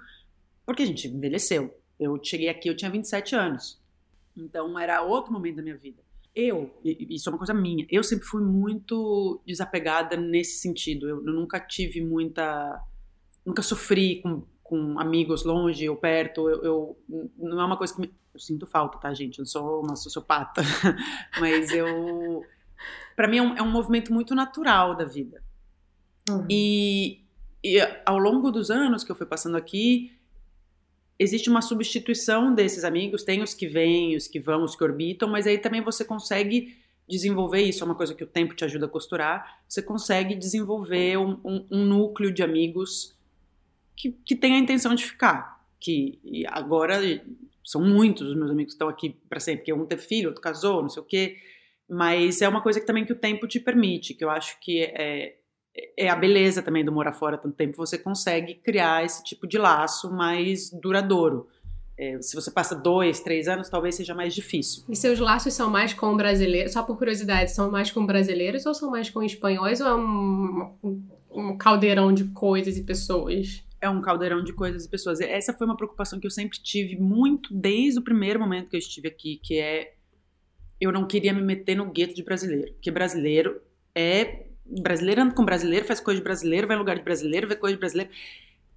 porque 0.64 0.82
a 0.82 0.86
gente 0.86 1.08
envelheceu. 1.08 1.74
Eu 1.98 2.18
cheguei 2.22 2.48
aqui, 2.48 2.68
eu 2.68 2.76
tinha 2.76 2.90
27 2.90 3.34
anos. 3.34 3.80
Então 4.36 4.78
era 4.78 5.02
outro 5.02 5.32
momento 5.32 5.56
da 5.56 5.62
minha 5.62 5.76
vida. 5.76 6.04
Eu, 6.34 6.78
isso 6.84 7.30
é 7.30 7.32
uma 7.32 7.38
coisa 7.38 7.54
minha, 7.54 7.86
eu 7.90 8.04
sempre 8.04 8.26
fui 8.26 8.42
muito 8.42 9.40
desapegada 9.46 10.18
nesse 10.18 10.58
sentido. 10.58 11.08
Eu, 11.08 11.26
eu 11.26 11.32
nunca 11.32 11.58
tive 11.58 12.02
muita. 12.02 12.78
Nunca 13.44 13.62
sofri 13.62 14.20
com, 14.20 14.42
com 14.66 14.98
amigos 14.98 15.44
longe 15.44 15.88
ou 15.88 15.96
perto. 15.96 16.48
Eu, 16.48 16.62
eu, 16.62 16.98
não 17.38 17.60
é 17.60 17.64
uma 17.64 17.76
coisa 17.76 17.94
que 17.94 18.00
me, 18.00 18.12
eu 18.34 18.40
sinto 18.40 18.66
falta, 18.66 18.98
tá, 18.98 19.12
gente? 19.14 19.38
Eu 19.38 19.46
sou 19.46 19.82
uma 19.82 19.96
sociopata. 19.96 20.62
Mas 21.40 21.70
eu. 21.70 22.42
Para 23.14 23.28
mim 23.28 23.38
é 23.38 23.42
um, 23.42 23.56
é 23.56 23.62
um, 23.62 23.70
movimento 23.70 24.12
muito 24.12 24.34
natural 24.34 24.94
da 24.94 25.04
vida. 25.04 25.42
Uhum. 26.28 26.46
E, 26.50 27.20
e 27.64 27.78
ao 28.04 28.18
longo 28.18 28.50
dos 28.50 28.70
anos 28.70 29.02
que 29.02 29.10
eu 29.10 29.16
fui 29.16 29.26
passando 29.26 29.56
aqui, 29.56 30.12
existe 31.18 31.48
uma 31.48 31.62
substituição 31.62 32.54
desses 32.54 32.84
amigos, 32.84 33.22
tem 33.22 33.42
os 33.42 33.54
que 33.54 33.66
vêm, 33.66 34.16
os 34.16 34.28
que 34.28 34.38
vão, 34.38 34.64
os 34.64 34.76
que 34.76 34.84
orbitam, 34.84 35.28
mas 35.28 35.46
aí 35.46 35.56
também 35.56 35.80
você 35.80 36.04
consegue 36.04 36.76
desenvolver 37.08 37.62
isso, 37.62 37.82
é 37.82 37.86
uma 37.86 37.94
coisa 37.94 38.14
que 38.14 38.24
o 38.24 38.26
tempo 38.26 38.54
te 38.54 38.64
ajuda 38.64 38.86
a 38.86 38.88
costurar, 38.88 39.60
você 39.66 39.80
consegue 39.80 40.34
desenvolver 40.34 41.16
um, 41.16 41.40
um, 41.44 41.66
um 41.70 41.84
núcleo 41.86 42.32
de 42.32 42.42
amigos 42.42 43.15
que, 43.96 44.12
que 44.24 44.36
tem 44.36 44.54
a 44.54 44.58
intenção 44.58 44.94
de 44.94 45.04
ficar, 45.04 45.64
que 45.80 46.20
agora 46.48 47.00
são 47.64 47.82
muitos 47.82 48.28
os 48.28 48.36
meus 48.36 48.50
amigos 48.50 48.72
que 48.72 48.76
estão 48.76 48.88
aqui 48.88 49.10
para 49.28 49.40
sempre, 49.40 49.60
porque 49.60 49.72
um 49.72 49.86
teve 49.86 50.02
filho, 50.02 50.28
outro 50.28 50.42
casou, 50.42 50.82
não 50.82 50.88
sei 50.88 51.02
o 51.02 51.06
quê, 51.06 51.36
mas 51.88 52.42
é 52.42 52.48
uma 52.48 52.60
coisa 52.60 52.80
que 52.80 52.86
também 52.86 53.04
que 53.04 53.12
o 53.12 53.18
tempo 53.18 53.46
te 53.48 53.58
permite, 53.58 54.14
que 54.14 54.24
eu 54.24 54.30
acho 54.30 54.60
que 54.60 54.82
é, 54.82 55.36
é 55.96 56.08
a 56.08 56.16
beleza 56.16 56.62
também 56.62 56.84
do 56.84 56.92
morar 56.92 57.12
fora 57.12 57.38
tanto 57.38 57.56
tempo, 57.56 57.76
você 57.76 57.98
consegue 57.98 58.54
criar 58.54 59.04
esse 59.04 59.24
tipo 59.24 59.46
de 59.46 59.58
laço 59.58 60.12
mais 60.12 60.70
duradouro. 60.70 61.48
É, 61.98 62.20
se 62.20 62.34
você 62.34 62.50
passa 62.50 62.74
dois, 62.74 63.20
três 63.20 63.48
anos, 63.48 63.70
talvez 63.70 63.94
seja 63.94 64.14
mais 64.14 64.34
difícil. 64.34 64.84
E 64.88 64.94
seus 64.94 65.18
laços 65.18 65.54
são 65.54 65.70
mais 65.70 65.94
com 65.94 66.14
brasileiros, 66.14 66.72
só 66.72 66.82
por 66.82 66.98
curiosidade, 66.98 67.52
são 67.52 67.70
mais 67.70 67.90
com 67.90 68.04
brasileiros 68.04 68.66
ou 68.66 68.74
são 68.74 68.90
mais 68.90 69.08
com 69.08 69.22
espanhóis 69.22 69.80
ou 69.80 69.86
é 69.86 69.94
um, 69.94 70.74
um 71.30 71.56
caldeirão 71.56 72.12
de 72.12 72.24
coisas 72.24 72.76
e 72.76 72.82
pessoas? 72.82 73.65
É 73.80 73.88
um 73.88 74.00
caldeirão 74.00 74.42
de 74.42 74.52
coisas 74.52 74.84
e 74.84 74.88
pessoas. 74.88 75.20
Essa 75.20 75.52
foi 75.52 75.66
uma 75.66 75.76
preocupação 75.76 76.18
que 76.18 76.26
eu 76.26 76.30
sempre 76.30 76.58
tive 76.58 76.96
muito 76.96 77.54
desde 77.54 77.98
o 77.98 78.02
primeiro 78.02 78.40
momento 78.40 78.70
que 78.70 78.76
eu 78.76 78.80
estive 78.80 79.08
aqui, 79.08 79.40
que 79.42 79.58
é 79.58 79.94
eu 80.80 80.92
não 80.92 81.06
queria 81.06 81.32
me 81.32 81.42
meter 81.42 81.74
no 81.74 81.90
gueto 81.90 82.14
de 82.14 82.22
brasileiro, 82.22 82.72
porque 82.72 82.90
brasileiro 82.90 83.60
é 83.94 84.46
brasileiro 84.64 85.22
anda 85.22 85.34
com 85.34 85.44
brasileiro, 85.44 85.86
faz 85.86 86.00
coisa 86.00 86.20
de 86.20 86.24
brasileiro, 86.24 86.66
vai 86.66 86.76
em 86.76 86.78
lugar 86.78 86.96
de 86.96 87.02
brasileiro, 87.02 87.48
vê 87.48 87.56
coisa 87.56 87.76
de 87.76 87.80
brasileiro. 87.80 88.10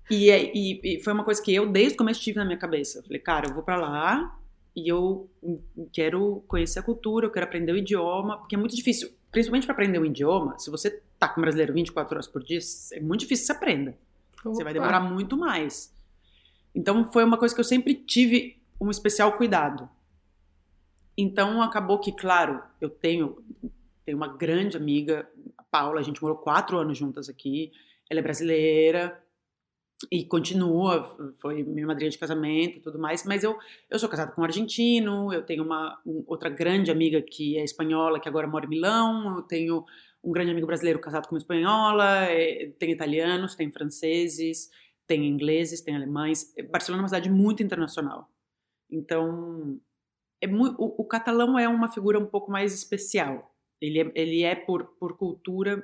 E, 0.10 0.30
é, 0.30 0.52
e, 0.56 0.82
e, 0.84 1.04
foi 1.04 1.13
uma 1.13 1.23
coisa 1.23 1.41
que 1.41 1.54
eu, 1.54 1.71
desde 1.71 1.93
o 1.95 1.97
começo, 1.97 2.21
tive 2.21 2.38
na 2.38 2.45
minha 2.45 2.58
cabeça. 2.58 3.00
Eu 3.00 3.04
falei, 3.04 3.19
cara, 3.19 3.47
eu 3.47 3.54
vou 3.54 3.63
para 3.63 3.78
lá 3.78 4.39
e 4.76 4.88
eu 4.88 5.30
quero 5.91 6.43
conhecer 6.47 6.80
a 6.80 6.84
cultura, 6.84 7.26
eu 7.26 7.32
quero 7.32 7.45
aprender 7.45 7.71
o 7.71 7.78
idioma, 7.78 8.38
porque 8.38 8.56
é 8.56 8.58
muito 8.58 8.76
difícil, 8.76 9.12
principalmente 9.32 9.65
para 9.65 9.73
aprender 9.73 10.00
um 10.00 10.06
idioma, 10.06 10.58
se 10.58 10.69
você 10.69 11.02
tá 11.17 11.28
com 11.28 11.41
brasileiro 11.41 11.73
24 11.73 12.15
horas 12.15 12.28
por 12.28 12.43
dia, 12.43 12.60
é 12.93 13.00
muito 13.00 13.21
difícil 13.21 13.43
que 13.43 13.47
você 13.47 13.52
aprenda. 13.52 13.97
Opa. 14.45 14.56
Você 14.56 14.63
vai 14.63 14.73
demorar 14.73 14.99
muito 14.99 15.38
mais. 15.38 15.95
Então 16.73 17.12
foi 17.12 17.23
uma 17.23 17.38
coisa 17.38 17.54
que 17.54 17.62
eu 17.62 17.65
sempre 17.65 17.93
tive 17.93 18.62
um 18.80 18.89
especial 18.89 19.34
cuidado. 19.34 19.89
Então 21.17 21.62
acabou 21.62 21.99
que, 21.99 22.12
claro, 22.12 22.62
eu 22.80 22.89
tenho, 22.89 23.43
tenho 24.06 24.17
uma 24.17 24.38
grande 24.38 24.78
amiga, 24.78 25.30
Paula, 25.69 25.99
a 25.99 26.04
gente 26.04 26.21
morou 26.21 26.38
quatro 26.38 26.78
anos 26.78 26.97
juntas 26.97 27.28
aqui. 27.28 27.71
Ela 28.10 28.21
é 28.21 28.23
brasileira 28.23 29.21
e 30.10 30.23
continua, 30.23 31.17
foi 31.41 31.62
minha 31.62 31.86
madrinha 31.86 32.10
de 32.10 32.17
casamento 32.17 32.78
e 32.78 32.80
tudo 32.80 32.97
mais. 32.97 33.25
Mas 33.25 33.43
eu, 33.43 33.58
eu 33.89 33.99
sou 33.99 34.08
casada 34.08 34.32
com 34.32 34.41
um 34.41 34.45
argentino, 34.45 35.34
eu 35.34 35.43
tenho 35.43 35.63
uma 35.63 35.99
um, 36.06 36.23
outra 36.25 36.49
grande 36.49 36.89
amiga 36.89 37.21
que 37.21 37.58
é 37.58 37.63
espanhola, 37.63 38.19
que 38.19 38.30
agora 38.30 38.47
mora 38.47 38.65
em 38.65 38.69
Milão, 38.69 39.38
eu 39.38 39.41
tenho 39.41 39.86
um 40.23 40.32
grande 40.32 40.51
amigo 40.51 40.67
brasileiro 40.67 40.99
casado 40.99 41.27
com 41.27 41.36
uma 41.36 41.39
espanhola, 41.39 42.25
é, 42.25 42.71
tem 42.77 42.91
italianos, 42.91 43.55
tem 43.55 43.71
franceses, 43.71 44.69
tem 45.08 45.25
ingleses, 45.25 45.82
tem 45.82 45.95
alemães. 45.95 46.53
Barcelona 46.69 47.01
é 47.01 47.03
uma 47.03 47.08
cidade 47.08 47.29
muito 47.29 47.63
internacional. 47.63 48.29
Então, 48.91 49.79
é 50.41 50.47
muito, 50.47 50.75
o, 50.82 51.01
o 51.01 51.05
catalão 51.05 51.58
é 51.58 51.67
uma 51.67 51.91
figura 51.91 52.19
um 52.19 52.25
pouco 52.25 52.51
mais 52.51 52.73
especial 52.73 53.49
ele 53.82 54.01
é, 54.01 54.12
ele 54.15 54.43
é 54.43 54.55
por, 54.55 54.86
por 54.99 55.17
cultura 55.17 55.84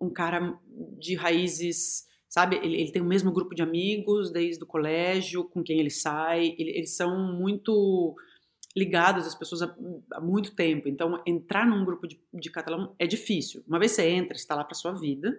um 0.00 0.10
cara 0.10 0.58
de 0.98 1.14
raízes, 1.14 2.06
sabe? 2.28 2.56
Ele, 2.56 2.80
ele, 2.80 2.92
tem 2.92 3.02
o 3.02 3.06
mesmo 3.06 3.30
grupo 3.30 3.54
de 3.54 3.62
amigos 3.62 4.30
desde 4.30 4.62
o 4.64 4.66
colégio, 4.66 5.44
com 5.44 5.62
quem 5.62 5.78
ele 5.78 5.90
sai. 5.90 6.54
Ele, 6.58 6.70
eles 6.70 6.96
são 6.96 7.34
muito 7.34 8.16
ligados 8.76 9.26
às 9.26 9.34
pessoas 9.34 9.62
há, 9.62 9.76
há, 10.12 10.20
muito 10.20 10.54
tempo. 10.54 10.88
Então, 10.88 11.22
entrar 11.26 11.66
num 11.66 11.84
grupo 11.84 12.06
de, 12.06 12.20
de 12.32 12.50
catalão 12.50 12.94
é 12.98 13.06
difícil. 13.06 13.64
Uma 13.66 13.78
vez 13.78 13.92
você 13.92 14.08
entra, 14.08 14.36
está 14.36 14.54
lá 14.54 14.64
para 14.64 14.74
sua 14.74 14.92
vida, 14.92 15.36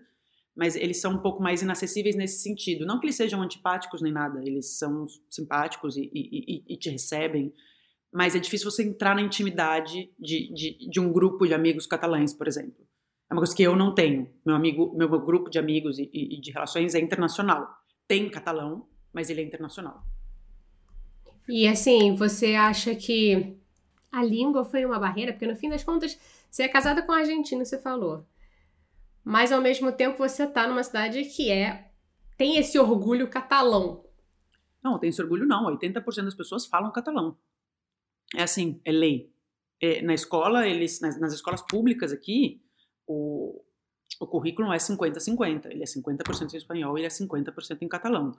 mas 0.56 0.76
eles 0.76 1.00
são 1.00 1.14
um 1.14 1.20
pouco 1.20 1.42
mais 1.42 1.62
inacessíveis 1.62 2.16
nesse 2.16 2.42
sentido. 2.42 2.86
Não 2.86 3.00
que 3.00 3.06
eles 3.06 3.16
sejam 3.16 3.42
antipáticos 3.42 4.02
nem 4.02 4.12
nada, 4.12 4.42
eles 4.46 4.78
são 4.78 5.06
simpáticos 5.30 5.96
e, 5.96 6.12
e, 6.14 6.64
e, 6.68 6.74
e 6.74 6.78
te 6.78 6.90
recebem 6.90 7.54
mas 8.12 8.36
é 8.36 8.40
difícil 8.40 8.70
você 8.70 8.84
entrar 8.84 9.16
na 9.16 9.22
intimidade 9.22 10.12
de, 10.20 10.54
de, 10.54 10.90
de, 10.90 11.00
um 11.00 11.12
grupo 11.14 11.48
de 11.48 11.54
amigos 11.54 11.88
catalães, 11.88 12.34
por 12.34 12.48
exemplo. 12.48 12.86
É 13.30 13.34
uma 13.34 13.40
coisa 13.40 13.56
que 13.56 13.64
eu 13.64 13.76
não 13.76 13.96
tenho. 13.96 14.30
Meu 14.46 14.56
amigo, 14.56 14.94
meu 14.98 15.08
grupo 15.22 15.50
de 15.50 15.58
amigos 15.58 15.98
e 15.98 16.42
de 16.42 16.52
relações 16.52 16.94
é 16.94 17.00
internacional. 17.00 17.66
Tem 18.06 18.30
catalão, 18.30 18.86
mas 19.14 19.30
ele 19.30 19.40
é 19.40 19.44
internacional. 19.46 20.04
E 21.48 21.68
assim, 21.68 22.16
você 22.16 22.56
acha 22.56 22.96
que 22.96 23.58
a 24.12 24.24
língua 24.24 24.64
foi 24.66 24.86
uma 24.86 25.00
barreira? 25.00 25.34
Porque 25.34 25.48
no 25.48 25.56
fim 25.56 25.70
das 25.70 25.84
contas, 25.84 26.18
você 26.50 26.64
é 26.64 26.68
casada 26.68 27.02
com 27.02 27.12
um 27.12 27.16
argentino, 27.16 27.66
você 27.66 27.78
falou. 27.78 28.26
Mas 29.24 29.52
ao 29.52 29.62
mesmo 29.62 29.92
tempo 29.92 30.18
você 30.18 30.44
está 30.44 30.68
numa 30.68 30.84
cidade 30.84 31.24
que 31.26 31.52
é 31.52 31.92
tem 32.38 32.58
esse 32.58 32.80
orgulho 32.80 33.30
catalão. 33.30 34.04
Não, 34.84 34.98
tem 34.98 35.10
esse 35.10 35.22
orgulho 35.22 35.46
não. 35.46 35.66
80% 35.66 36.24
das 36.24 36.36
pessoas 36.36 36.66
falam 36.66 36.92
catalão 36.92 37.38
é 38.36 38.44
assim, 38.44 38.80
é 38.86 38.92
lei. 38.92 39.32
É, 39.80 40.02
na 40.02 40.14
escola, 40.14 40.68
eles, 40.68 41.02
nas, 41.02 41.20
nas, 41.20 41.34
escolas 41.34 41.62
públicas 41.62 42.12
aqui, 42.12 42.62
o, 43.08 43.64
o 44.20 44.28
currículo 44.28 44.72
é 44.72 44.78
50-50. 44.78 45.66
Ele 45.72 45.84
é 45.84 45.86
50% 45.86 46.54
em 46.54 46.58
espanhol 46.58 46.98
e 46.98 47.02
ele 47.02 47.08
é 47.08 47.10
50% 47.10 47.82
em 47.82 47.88
catalão. 47.88 48.38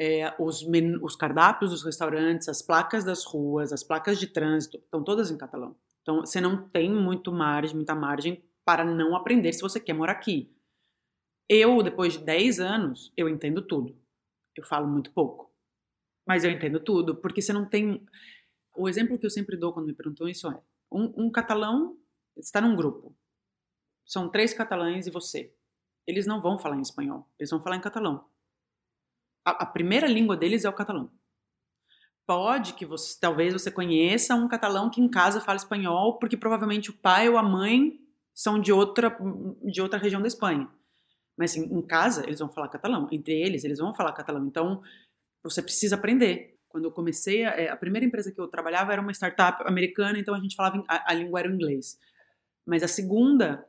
É, 0.00 0.32
os, 0.38 0.64
men, 0.64 0.96
os 1.02 1.16
cardápios 1.16 1.72
dos 1.72 1.84
restaurantes, 1.84 2.48
as 2.48 2.62
placas 2.62 3.04
das 3.04 3.24
ruas, 3.24 3.72
as 3.72 3.82
placas 3.82 4.18
de 4.18 4.28
trânsito, 4.28 4.76
estão 4.76 5.02
todas 5.02 5.30
em 5.30 5.36
catalão. 5.36 5.76
Então, 6.02 6.20
você 6.20 6.40
não 6.40 6.68
tem 6.68 6.88
muito 6.90 7.32
margem, 7.32 7.74
muita 7.74 7.94
margem 7.96 8.42
para 8.64 8.84
não 8.84 9.16
aprender 9.16 9.52
se 9.52 9.60
você 9.60 9.80
quer 9.80 9.94
morar 9.94 10.12
aqui. 10.12 10.54
Eu, 11.48 11.82
depois 11.82 12.12
de 12.12 12.20
10 12.20 12.60
anos, 12.60 13.12
eu 13.16 13.28
entendo 13.28 13.60
tudo. 13.60 13.98
Eu 14.56 14.64
falo 14.64 14.86
muito 14.86 15.12
pouco. 15.12 15.52
Mas 16.26 16.44
eu 16.44 16.50
entendo 16.50 16.78
tudo, 16.78 17.16
porque 17.16 17.42
você 17.42 17.52
não 17.52 17.66
tem 17.66 18.06
o 18.76 18.88
exemplo 18.88 19.18
que 19.18 19.26
eu 19.26 19.30
sempre 19.30 19.56
dou 19.56 19.72
quando 19.72 19.86
me 19.86 19.94
perguntam 19.94 20.28
isso 20.28 20.46
é: 20.46 20.62
um, 20.92 21.24
um 21.24 21.30
catalão 21.30 21.98
está 22.36 22.60
num 22.60 22.76
grupo, 22.76 23.14
são 24.06 24.30
três 24.30 24.54
catalães 24.54 25.06
e 25.06 25.10
você. 25.10 25.52
Eles 26.06 26.26
não 26.26 26.40
vão 26.40 26.58
falar 26.58 26.76
em 26.76 26.82
espanhol, 26.82 27.28
eles 27.38 27.50
vão 27.50 27.60
falar 27.60 27.76
em 27.76 27.80
catalão. 27.80 28.24
A, 29.48 29.62
a 29.62 29.66
primeira 29.66 30.06
língua 30.06 30.36
deles 30.36 30.64
é 30.64 30.68
o 30.68 30.72
catalão. 30.72 31.10
Pode 32.26 32.74
que 32.74 32.84
você, 32.84 33.18
talvez 33.18 33.54
você 33.54 33.70
conheça 33.70 34.34
um 34.34 34.48
catalão 34.48 34.90
que 34.90 35.00
em 35.00 35.08
casa 35.08 35.40
fala 35.40 35.56
espanhol, 35.56 36.18
porque 36.18 36.36
provavelmente 36.36 36.90
o 36.90 36.92
pai 36.92 37.28
ou 37.28 37.38
a 37.38 37.42
mãe 37.42 37.98
são 38.34 38.60
de 38.60 38.70
outra, 38.70 39.16
de 39.64 39.80
outra 39.80 39.98
região 39.98 40.20
da 40.20 40.28
Espanha. 40.28 40.68
Mas 41.38 41.52
assim, 41.52 41.64
em 41.64 41.80
casa 41.80 42.24
eles 42.26 42.40
vão 42.40 42.50
falar 42.50 42.68
catalão, 42.68 43.08
entre 43.10 43.32
eles 43.32 43.64
eles 43.64 43.78
vão 43.78 43.94
falar 43.94 44.12
catalão. 44.12 44.46
Então 44.46 44.82
você 45.42 45.62
precisa 45.62 45.94
aprender. 45.94 46.58
Quando 46.68 46.84
eu 46.84 46.92
comecei, 46.92 47.44
a, 47.44 47.50
é, 47.50 47.70
a, 47.70 47.76
primeira 47.76 48.04
empresa 48.04 48.30
que 48.30 48.38
eu 48.38 48.46
trabalhava 48.46 48.92
era 48.92 49.00
uma 49.00 49.12
startup 49.12 49.66
americana, 49.66 50.18
então 50.18 50.34
a 50.34 50.40
gente 50.40 50.54
falava, 50.54 50.84
a, 50.86 51.10
a 51.10 51.14
língua 51.14 51.40
era 51.40 51.48
o 51.48 51.54
inglês. 51.54 51.98
Mas 52.66 52.82
a 52.82 52.88
segunda, 52.88 53.66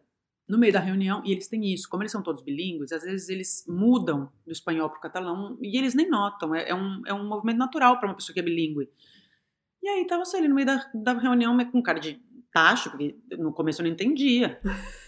no 0.50 0.58
meio 0.58 0.74
da 0.74 0.80
reunião, 0.80 1.22
e 1.24 1.32
eles 1.32 1.48
têm 1.48 1.72
isso, 1.72 1.88
como 1.88 2.02
eles 2.02 2.12
são 2.12 2.24
todos 2.24 2.42
bilíngues, 2.42 2.92
às 2.92 3.04
vezes 3.04 3.30
eles 3.30 3.64
mudam 3.68 4.32
do 4.44 4.52
espanhol 4.52 4.90
para 4.90 4.98
o 4.98 5.02
catalão 5.02 5.60
e 5.62 5.78
eles 5.78 5.94
nem 5.94 6.10
notam, 6.10 6.56
é, 6.56 6.70
é, 6.70 6.76
um, 6.76 7.04
é 7.06 7.14
um 7.14 7.28
movimento 7.28 7.60
natural 7.60 8.00
para 8.00 8.10
uma 8.10 8.16
pessoa 8.16 8.34
que 8.34 8.40
é 8.40 8.44
bilíngue. 8.44 8.90
E 9.84 9.88
aí 9.88 10.08
tava 10.08 10.26
você 10.26 10.38
ali 10.38 10.48
no 10.48 10.56
meio 10.56 10.66
da, 10.66 10.90
da 10.94 11.14
reunião 11.14 11.56
com 11.72 11.84
cara 11.84 12.00
de 12.00 12.20
tacho, 12.52 12.90
porque 12.90 13.16
no 13.38 13.54
começo 13.54 13.82
eu 13.82 13.84
não 13.86 13.92
entendia. 13.92 14.60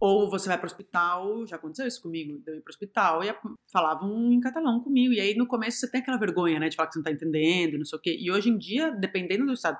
Ou 0.00 0.28
você 0.28 0.48
vai 0.48 0.58
para 0.58 0.64
o 0.64 0.66
hospital, 0.66 1.46
já 1.46 1.54
aconteceu 1.54 1.86
isso 1.86 2.02
comigo, 2.02 2.42
eu 2.44 2.56
ir 2.56 2.60
para 2.60 2.70
o 2.70 2.74
hospital 2.74 3.22
e 3.22 3.32
falavam 3.72 4.32
em 4.32 4.40
catalão 4.40 4.80
comigo. 4.80 5.14
E 5.14 5.20
aí 5.20 5.36
no 5.36 5.46
começo 5.46 5.78
você 5.78 5.88
tem 5.88 6.00
aquela 6.00 6.18
vergonha, 6.18 6.58
né, 6.58 6.68
de 6.68 6.74
falar 6.74 6.88
que 6.88 6.94
você 6.94 6.98
não 6.98 7.08
está 7.08 7.12
entendendo, 7.12 7.78
não 7.78 7.84
sei 7.84 7.98
o 7.98 8.02
quê. 8.02 8.18
E 8.20 8.32
hoje 8.32 8.50
em 8.50 8.58
dia, 8.58 8.90
dependendo 8.90 9.46
do 9.46 9.52
estado 9.52 9.78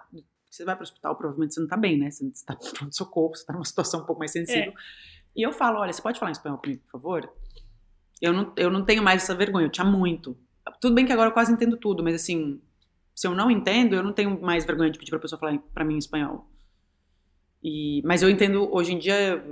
você 0.52 0.66
vai 0.66 0.76
para 0.76 0.82
o 0.82 0.84
hospital, 0.84 1.16
provavelmente 1.16 1.54
você 1.54 1.60
não 1.60 1.66
está 1.66 1.76
bem, 1.78 1.98
né? 1.98 2.10
Você 2.10 2.26
está 2.26 2.54
no 2.82 2.92
socorro, 2.92 3.34
você 3.34 3.40
está 3.40 3.54
numa 3.54 3.64
situação 3.64 4.00
um 4.00 4.04
pouco 4.04 4.18
mais 4.18 4.32
sensível. 4.32 4.70
É. 4.70 4.74
E 5.34 5.42
eu 5.42 5.50
falo, 5.50 5.78
olha, 5.78 5.90
você 5.90 6.02
pode 6.02 6.18
falar 6.18 6.30
em 6.30 6.32
espanhol 6.32 6.58
comigo, 6.58 6.82
por 6.82 6.90
favor? 6.90 7.32
Eu 8.20 8.34
não, 8.34 8.52
eu 8.56 8.70
não 8.70 8.84
tenho 8.84 9.02
mais 9.02 9.22
essa 9.22 9.34
vergonha, 9.34 9.66
eu 9.66 9.70
tinha 9.70 9.86
muito. 9.86 10.36
Tudo 10.78 10.94
bem 10.94 11.06
que 11.06 11.12
agora 11.12 11.30
eu 11.30 11.32
quase 11.32 11.50
entendo 11.50 11.78
tudo, 11.78 12.04
mas 12.04 12.14
assim, 12.14 12.60
se 13.14 13.26
eu 13.26 13.34
não 13.34 13.50
entendo, 13.50 13.96
eu 13.96 14.02
não 14.02 14.12
tenho 14.12 14.38
mais 14.42 14.66
vergonha 14.66 14.90
de 14.90 14.98
pedir 14.98 15.10
para 15.10 15.18
a 15.18 15.22
pessoa 15.22 15.38
falar 15.38 15.58
para 15.72 15.84
mim 15.84 15.94
em 15.94 15.98
espanhol. 15.98 16.46
E, 17.64 18.02
mas 18.04 18.22
eu 18.22 18.28
entendo, 18.28 18.68
hoje 18.74 18.92
em 18.92 18.98
dia, 18.98 19.42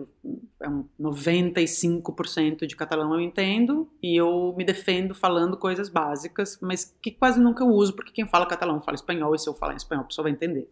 é 0.61 0.69
um 0.69 0.85
95% 1.01 2.67
de 2.67 2.77
catalão 2.77 3.15
eu 3.15 3.21
entendo, 3.21 3.91
e 4.03 4.21
eu 4.21 4.55
me 4.57 4.65
defendo 4.65 5.15
falando 5.15 5.57
coisas 5.57 5.89
básicas, 5.89 6.59
mas 6.61 6.95
que 7.01 7.11
quase 7.11 7.41
nunca 7.41 7.65
eu 7.65 7.69
uso, 7.69 7.95
porque 7.95 8.13
quem 8.13 8.27
fala 8.27 8.45
catalão 8.47 8.83
fala 8.83 8.97
espanhol, 8.97 9.35
e 9.35 9.39
se 9.39 9.49
eu 9.49 9.55
falar 9.55 9.73
em 9.73 9.77
espanhol, 9.77 10.05
a 10.05 10.07
pessoa 10.09 10.25
vai 10.25 10.33
entender 10.33 10.69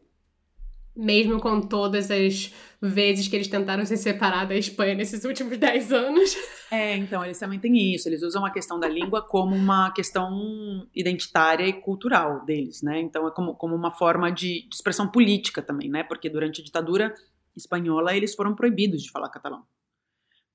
mesmo 0.99 1.39
com 1.39 1.61
todas 1.61 2.11
as 2.11 2.53
vezes 2.83 3.29
que 3.29 3.37
eles 3.37 3.47
tentaram 3.47 3.87
se 3.87 3.97
separar 3.97 4.47
da 4.47 4.57
Espanha 4.57 4.97
nesses 4.97 5.25
últimos 5.25 5.57
10 5.57 5.93
anos. 5.93 6.37
É, 6.73 6.97
então, 6.97 7.25
eles 7.25 7.39
também 7.39 7.61
têm 7.61 7.95
isso. 7.95 8.09
Eles 8.09 8.23
usam 8.23 8.45
a 8.45 8.51
questão 8.51 8.81
da 8.81 8.89
língua 8.89 9.23
como 9.23 9.55
uma 9.55 9.93
questão 9.93 10.89
identitária 10.93 11.67
e 11.69 11.73
cultural 11.73 12.45
deles, 12.45 12.83
né? 12.83 13.01
Então, 13.01 13.29
é 13.29 13.31
como, 13.31 13.55
como 13.55 13.77
uma 13.77 13.93
forma 13.93 14.33
de, 14.33 14.69
de 14.69 14.75
expressão 14.75 15.09
política 15.09 15.63
também, 15.63 15.89
né? 15.89 16.03
Porque 16.03 16.29
durante 16.29 16.61
a 16.61 16.65
ditadura 16.65 17.15
espanhola, 17.57 18.17
eles 18.17 18.35
foram 18.35 18.57
proibidos 18.57 19.03
de 19.03 19.11
falar 19.11 19.31
catalão. 19.31 19.65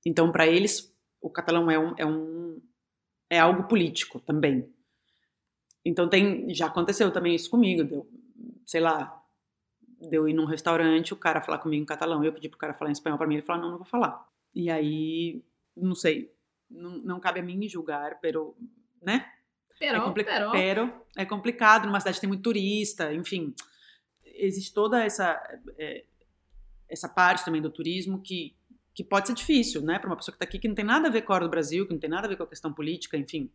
Então, 0.05 0.29
para 0.29 0.45
eles, 0.45 0.93
o 1.21 1.29
catalão 1.29 1.71
é, 1.71 1.79
um, 1.79 1.93
é, 1.97 2.05
um, 2.05 2.61
é 3.29 3.39
algo 3.39 3.63
político 3.63 4.19
também. 4.19 4.69
Então, 5.85 6.09
tem, 6.09 6.53
já 6.53 6.67
aconteceu 6.67 7.11
também 7.11 7.33
isso 7.33 7.49
comigo. 7.49 7.83
Deu, 7.83 8.05
sei 8.65 8.81
lá, 8.81 9.22
de 10.09 10.15
eu 10.15 10.27
ir 10.27 10.33
num 10.33 10.45
restaurante, 10.45 11.13
o 11.13 11.17
cara 11.17 11.41
falar 11.41 11.59
comigo 11.59 11.81
em 11.81 11.85
catalão, 11.85 12.23
eu 12.23 12.33
pedi 12.33 12.49
pro 12.49 12.57
cara 12.57 12.73
falar 12.73 12.89
em 12.89 12.93
espanhol 12.93 13.17
para 13.17 13.27
mim, 13.27 13.35
ele 13.35 13.43
falou, 13.43 13.61
não, 13.61 13.71
não 13.71 13.77
vou 13.77 13.85
falar. 13.85 14.25
E 14.53 14.69
aí, 14.69 15.43
não 15.75 15.95
sei, 15.95 16.31
não, 16.69 16.97
não 16.99 17.19
cabe 17.19 17.39
a 17.39 17.43
mim 17.43 17.67
julgar, 17.67 18.19
pero, 18.19 18.55
né? 19.01 19.25
Pero, 19.79 19.97
é, 19.97 20.01
compli 20.01 20.23
pero. 20.23 20.51
pero 20.51 20.93
é 21.17 21.25
complicado, 21.25 21.85
numa 21.85 21.99
cidade 21.99 22.19
tem 22.19 22.27
muito 22.27 22.43
turista, 22.43 23.13
enfim, 23.13 23.53
existe 24.23 24.73
toda 24.73 25.03
essa 25.03 25.41
é, 25.77 26.05
essa 26.87 27.09
parte 27.09 27.43
também 27.43 27.61
do 27.61 27.69
turismo 27.69 28.21
que 28.21 28.55
que 28.93 29.03
pode 29.03 29.27
ser 29.27 29.33
difícil, 29.33 29.81
né, 29.81 29.97
para 29.97 30.07
uma 30.07 30.15
pessoa 30.15 30.33
que 30.33 30.35
está 30.35 30.45
aqui 30.45 30.59
que 30.59 30.67
não 30.67 30.75
tem 30.75 30.85
nada 30.85 31.07
a 31.07 31.11
ver 31.11 31.23
com 31.23 31.33
a 31.33 31.35
hora 31.35 31.45
do 31.45 31.49
Brasil, 31.49 31.87
que 31.87 31.93
não 31.93 31.99
tem 31.99 32.09
nada 32.09 32.27
a 32.27 32.29
ver 32.29 32.35
com 32.37 32.43
a 32.43 32.47
questão 32.47 32.71
política, 32.71 33.17
enfim. 33.17 33.49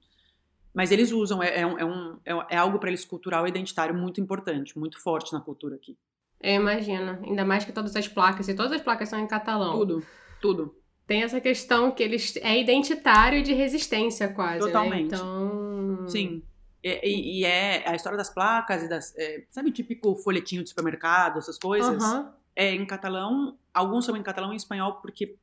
Mas 0.75 0.91
eles 0.91 1.13
usam, 1.13 1.41
é, 1.41 1.61
é, 1.61 1.67
um, 1.67 1.79
é, 1.79 2.35
um, 2.35 2.43
é 2.51 2.57
algo 2.57 2.81
para 2.81 2.89
eles 2.89 3.05
cultural 3.05 3.47
e 3.47 3.49
identitário 3.49 3.95
muito 3.95 4.21
importante, 4.21 4.77
muito 4.77 5.01
forte 5.01 5.33
na 5.33 5.41
cultura 5.41 5.77
aqui. 5.77 5.97
Eu 6.41 6.55
imagino. 6.55 7.19
Ainda 7.25 7.45
mais 7.45 7.65
que 7.65 7.73
todas 7.73 7.95
as 7.97 8.07
placas, 8.07 8.49
e 8.49 8.55
todas 8.55 8.73
as 8.73 8.81
placas 8.81 9.09
são 9.09 9.19
em 9.19 9.27
catalão. 9.27 9.79
Tudo, 9.79 10.07
tudo. 10.41 10.75
Tem 11.07 11.23
essa 11.23 11.41
questão 11.41 11.91
que 11.91 12.03
eles 12.03 12.37
é 12.37 12.61
identitário 12.61 13.39
e 13.39 13.43
de 13.43 13.53
resistência 13.55 14.29
quase. 14.29 14.61
Né? 14.61 14.67
Totalmente. 14.67 15.11
Né? 15.11 15.17
Então. 15.17 16.09
Sim. 16.09 16.43
E, 16.83 17.41
e, 17.41 17.45
é 17.45 17.89
a 17.89 17.95
história 17.95 18.17
das 18.17 18.33
placas 18.33 18.83
e 18.83 18.89
das. 18.89 19.17
É, 19.17 19.45
sabe 19.51 19.71
o 19.71 19.73
típico 19.73 20.15
folhetinho 20.17 20.63
de 20.63 20.69
supermercado, 20.69 21.39
essas 21.39 21.59
coisas? 21.59 22.03
Uhum. 22.03 22.31
É 22.55 22.73
em 22.73 22.87
catalão. 22.87 23.57
Alguns 23.73 24.05
são 24.05 24.17
em 24.17 24.23
catalão 24.23 24.51
e 24.51 24.55
em 24.55 24.57
espanhol, 24.57 24.95
porque 25.01 25.37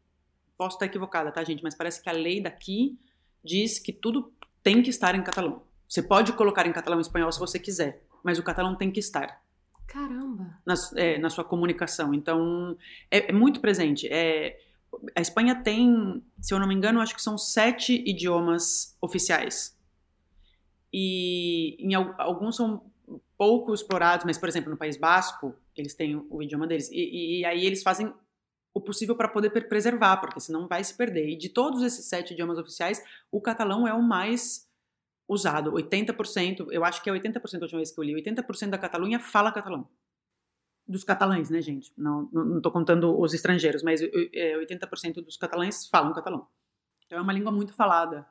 posso 0.57 0.75
estar 0.75 0.85
equivocada, 0.85 1.31
tá, 1.31 1.43
gente? 1.43 1.63
Mas 1.63 1.75
parece 1.75 2.01
que 2.01 2.09
a 2.09 2.13
lei 2.13 2.41
daqui 2.41 2.97
diz 3.43 3.79
que 3.79 3.91
tudo 3.91 4.31
tem 4.63 4.81
que 4.81 4.89
estar 4.89 5.13
em 5.15 5.23
catalão. 5.23 5.61
Você 5.87 6.01
pode 6.01 6.33
colocar 6.33 6.65
em 6.65 6.71
catalão 6.71 6.99
e 6.99 7.01
espanhol 7.01 7.31
se 7.31 7.39
você 7.39 7.59
quiser, 7.59 8.03
mas 8.23 8.39
o 8.39 8.43
catalão 8.43 8.75
tem 8.75 8.91
que 8.91 8.99
estar. 8.99 9.41
Caramba! 9.87 10.59
Na, 10.65 10.73
é, 10.95 11.17
na 11.17 11.29
sua 11.29 11.43
comunicação. 11.43 12.13
Então, 12.13 12.77
é, 13.09 13.29
é 13.29 13.31
muito 13.31 13.59
presente. 13.59 14.07
É, 14.07 14.59
a 15.15 15.21
Espanha 15.21 15.55
tem, 15.55 16.23
se 16.39 16.53
eu 16.53 16.59
não 16.59 16.67
me 16.67 16.75
engano, 16.75 17.01
acho 17.01 17.15
que 17.15 17.21
são 17.21 17.37
sete 17.37 18.03
idiomas 18.05 18.97
oficiais. 19.01 19.77
E 20.91 21.77
em, 21.79 21.93
alguns 21.93 22.55
são 22.55 22.89
pouco 23.37 23.73
explorados, 23.73 24.25
mas, 24.25 24.37
por 24.37 24.47
exemplo, 24.47 24.69
no 24.69 24.77
País 24.77 24.97
Basco, 24.97 25.55
eles 25.75 25.93
têm 25.93 26.15
o 26.29 26.41
idioma 26.41 26.67
deles. 26.67 26.89
E, 26.91 27.39
e 27.39 27.45
aí 27.45 27.65
eles 27.65 27.83
fazem 27.83 28.13
o 28.73 28.81
possível 28.81 29.15
para 29.15 29.27
poder 29.27 29.49
preservar, 29.69 30.17
porque 30.17 30.39
senão 30.39 30.67
vai 30.67 30.83
se 30.83 30.93
perder. 30.93 31.29
E 31.29 31.37
de 31.37 31.49
todos 31.49 31.81
esses 31.81 32.05
sete 32.05 32.33
idiomas 32.33 32.57
oficiais, 32.57 33.01
o 33.31 33.39
catalão 33.39 33.87
é 33.87 33.93
o 33.93 34.01
mais 34.01 34.69
usado. 35.27 35.71
80%, 35.71 36.67
eu 36.71 36.83
acho 36.83 37.01
que 37.01 37.09
é 37.09 37.13
80% 37.13 37.37
a 37.37 37.61
última 37.61 37.79
vez 37.79 37.91
que 37.91 37.99
eu 37.99 38.03
li, 38.03 38.13
80% 38.15 38.69
da 38.69 38.77
Catalunha 38.77 39.19
fala 39.19 39.51
catalão. 39.51 39.87
Dos 40.87 41.03
catalães, 41.03 41.49
né, 41.49 41.61
gente? 41.61 41.91
Não, 41.97 42.29
não 42.31 42.61
tô 42.61 42.71
contando 42.71 43.19
os 43.19 43.33
estrangeiros, 43.33 43.81
mas 43.81 44.01
é, 44.01 44.57
80% 44.57 45.15
dos 45.15 45.35
catalães 45.35 45.87
falam 45.87 46.13
catalão. 46.13 46.47
Então 47.05 47.17
é 47.17 47.21
uma 47.21 47.33
língua 47.33 47.51
muito 47.51 47.73
falada. 47.73 48.25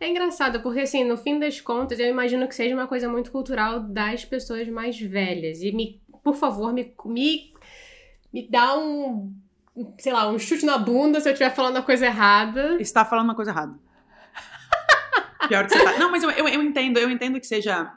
É 0.00 0.08
engraçado, 0.08 0.60
porque 0.60 0.80
assim, 0.80 1.04
no 1.04 1.16
fim 1.16 1.38
das 1.38 1.60
contas, 1.60 1.98
eu 1.98 2.06
imagino 2.06 2.48
que 2.48 2.54
seja 2.54 2.74
uma 2.74 2.86
coisa 2.86 3.08
muito 3.08 3.30
cultural 3.30 3.80
das 3.80 4.24
pessoas 4.24 4.68
mais 4.68 4.98
velhas. 4.98 5.60
E 5.60 5.72
me, 5.72 6.02
por 6.22 6.34
favor, 6.34 6.72
me, 6.72 6.94
me, 7.04 7.52
me 8.32 8.48
dá 8.48 8.78
um, 8.78 9.32
sei 9.98 10.12
lá, 10.12 10.28
um 10.28 10.38
chute 10.38 10.64
na 10.64 10.78
bunda 10.78 11.20
se 11.20 11.28
eu 11.28 11.32
estiver 11.32 11.54
falando 11.54 11.76
a 11.76 11.82
coisa 11.82 12.06
errada. 12.06 12.76
Está 12.80 13.04
falando 13.04 13.26
uma 13.26 13.36
coisa 13.36 13.50
errada. 13.50 13.78
Pior 15.48 15.66
que 15.66 15.72
você 15.72 15.84
tá. 15.84 15.98
Não, 15.98 16.10
mas 16.10 16.22
eu, 16.22 16.30
eu, 16.30 16.48
eu, 16.48 16.62
entendo, 16.62 16.98
eu 16.98 17.10
entendo 17.10 17.38
que 17.40 17.46
seja. 17.46 17.92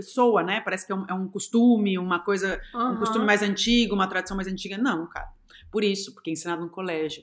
Soa, 0.00 0.42
né? 0.42 0.60
Parece 0.60 0.84
que 0.84 0.92
é 0.92 0.94
um, 0.94 1.06
é 1.08 1.14
um 1.14 1.28
costume, 1.28 1.96
uma 1.98 2.18
coisa. 2.18 2.60
Uhum. 2.74 2.92
Um 2.92 2.96
costume 2.96 3.24
mais 3.24 3.42
antigo, 3.42 3.94
uma 3.94 4.08
tradição 4.08 4.36
mais 4.36 4.48
antiga. 4.48 4.76
Não, 4.76 5.06
cara. 5.08 5.28
Por 5.70 5.84
isso, 5.84 6.12
porque 6.12 6.30
é 6.30 6.32
ensinado 6.32 6.62
no 6.62 6.70
colégio. 6.70 7.22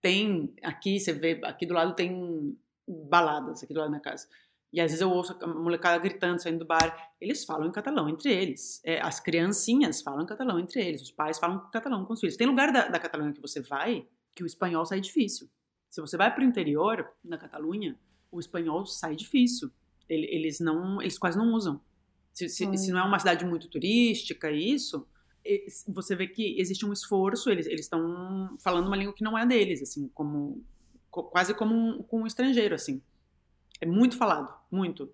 Tem. 0.00 0.54
Aqui, 0.62 0.98
você 0.98 1.12
vê, 1.12 1.40
aqui 1.44 1.66
do 1.66 1.74
lado 1.74 1.94
tem 1.94 2.56
baladas, 2.86 3.62
aqui 3.62 3.74
do 3.74 3.80
lado 3.80 3.88
da 3.88 3.90
minha 3.90 4.02
casa. 4.02 4.26
E 4.72 4.80
às 4.80 4.90
vezes 4.90 5.00
eu 5.00 5.10
ouço 5.10 5.36
a 5.40 5.46
molecada 5.46 5.98
gritando, 5.98 6.40
saindo 6.40 6.60
do 6.60 6.66
bar. 6.66 7.12
Eles 7.20 7.44
falam 7.44 7.68
em 7.68 7.72
catalão 7.72 8.08
entre 8.08 8.32
eles. 8.32 8.80
É, 8.84 9.00
as 9.00 9.18
criancinhas 9.18 10.02
falam 10.02 10.22
em 10.22 10.26
catalão 10.26 10.58
entre 10.58 10.82
eles. 10.82 11.02
Os 11.02 11.10
pais 11.10 11.38
falam 11.38 11.70
catalão 11.70 12.04
com 12.04 12.12
os 12.12 12.20
filhos. 12.20 12.36
Tem 12.36 12.46
lugar 12.46 12.72
da, 12.72 12.88
da 12.88 12.98
Catalunha 12.98 13.32
que 13.32 13.40
você 13.40 13.60
vai 13.60 14.06
que 14.34 14.42
o 14.42 14.46
espanhol 14.46 14.84
sai 14.84 15.00
difícil. 15.00 15.48
Se 15.90 16.00
você 16.00 16.16
vai 16.16 16.32
para 16.32 16.44
o 16.44 16.46
interior 16.46 17.10
da 17.24 17.38
Catalunha, 17.38 17.98
o 18.30 18.40
espanhol 18.40 18.86
sai 18.86 19.16
difícil. 19.16 19.70
Eles 20.08 20.58
não, 20.58 21.02
eles 21.02 21.18
quase 21.18 21.36
não 21.36 21.52
usam. 21.52 21.80
Se, 22.32 22.48
se, 22.48 22.76
se 22.76 22.92
não 22.92 23.00
é 23.00 23.04
uma 23.04 23.18
cidade 23.18 23.44
muito 23.44 23.68
turística, 23.68 24.50
isso, 24.50 25.06
você 25.86 26.14
vê 26.14 26.26
que 26.26 26.58
existe 26.58 26.86
um 26.86 26.92
esforço. 26.92 27.50
Eles 27.50 27.66
estão 27.66 28.56
falando 28.60 28.86
uma 28.86 28.96
língua 28.96 29.12
que 29.12 29.24
não 29.24 29.36
é 29.36 29.44
deles, 29.44 29.82
assim, 29.82 30.08
como 30.14 30.64
quase 31.10 31.54
como 31.54 31.74
um, 31.74 32.02
com 32.02 32.22
um 32.22 32.26
estrangeiro, 32.26 32.74
assim. 32.74 33.02
É 33.80 33.86
muito 33.86 34.16
falado, 34.16 34.52
muito. 34.70 35.12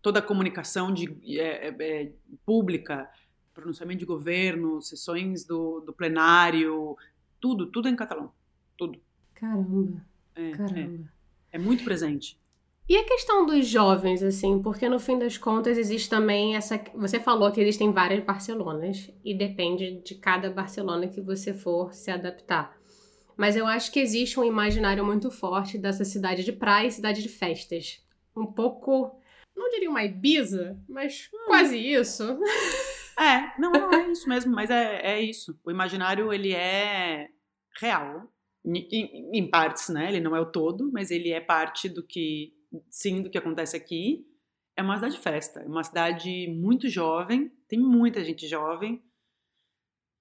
Toda 0.00 0.18
a 0.18 0.22
comunicação 0.22 0.92
de, 0.92 1.38
é, 1.38 1.68
é, 1.68 2.02
é 2.02 2.12
pública, 2.44 3.08
pronunciamento 3.54 4.00
de 4.00 4.06
governo, 4.06 4.80
sessões 4.80 5.44
do, 5.44 5.80
do 5.80 5.92
plenário, 5.92 6.96
tudo, 7.40 7.66
tudo 7.66 7.88
em 7.88 7.96
catalão, 7.96 8.32
tudo. 8.76 9.00
Caramba, 9.34 10.04
é, 10.34 10.50
caramba. 10.52 11.10
É, 11.50 11.56
é 11.56 11.58
muito 11.58 11.84
presente. 11.84 12.40
E 12.88 12.96
a 12.96 13.04
questão 13.04 13.46
dos 13.46 13.66
jovens, 13.66 14.22
assim, 14.22 14.60
porque 14.60 14.88
no 14.88 14.98
fim 14.98 15.18
das 15.18 15.38
contas 15.38 15.78
existe 15.78 16.10
também 16.10 16.56
essa. 16.56 16.82
Você 16.94 17.20
falou 17.20 17.50
que 17.50 17.60
existem 17.60 17.92
várias 17.92 18.24
Barcelonas 18.24 19.10
e 19.24 19.34
depende 19.34 20.02
de 20.04 20.14
cada 20.16 20.50
Barcelona 20.50 21.06
que 21.06 21.20
você 21.20 21.54
for 21.54 21.94
se 21.94 22.10
adaptar. 22.10 22.76
Mas 23.36 23.56
eu 23.56 23.66
acho 23.66 23.90
que 23.90 24.00
existe 24.00 24.38
um 24.38 24.44
imaginário 24.44 25.04
muito 25.04 25.30
forte 25.30 25.78
dessa 25.78 26.04
cidade 26.04 26.44
de 26.44 26.52
praia 26.52 26.88
e 26.88 26.92
cidade 26.92 27.22
de 27.22 27.28
festas. 27.28 28.02
Um 28.36 28.46
pouco. 28.46 29.18
Não 29.56 29.70
diria 29.70 29.90
uma 29.90 30.04
Ibiza, 30.04 30.78
mas 30.88 31.28
hum. 31.32 31.46
quase 31.46 31.78
isso. 31.78 32.38
É, 33.18 33.52
não, 33.60 33.70
não 33.70 33.92
é 33.92 34.10
isso 34.10 34.26
mesmo, 34.26 34.52
mas 34.54 34.70
é, 34.70 35.00
é 35.02 35.20
isso. 35.20 35.58
O 35.64 35.70
imaginário, 35.70 36.32
ele 36.32 36.52
é 36.54 37.28
real, 37.78 38.26
em, 38.64 39.38
em 39.38 39.50
partes, 39.50 39.90
né? 39.90 40.08
Ele 40.08 40.20
não 40.20 40.34
é 40.34 40.40
o 40.40 40.50
todo, 40.50 40.90
mas 40.90 41.10
ele 41.10 41.30
é 41.30 41.40
parte 41.40 41.88
do 41.90 42.02
que 42.02 42.54
sim, 42.88 43.22
do 43.22 43.30
que 43.30 43.38
acontece 43.38 43.76
aqui. 43.76 44.26
É 44.76 44.82
uma 44.82 44.94
cidade 44.96 45.16
de 45.16 45.20
festa, 45.20 45.60
é 45.60 45.66
uma 45.66 45.84
cidade 45.84 46.48
muito 46.48 46.88
jovem, 46.88 47.52
tem 47.68 47.78
muita 47.78 48.24
gente 48.24 48.46
jovem. 48.48 49.02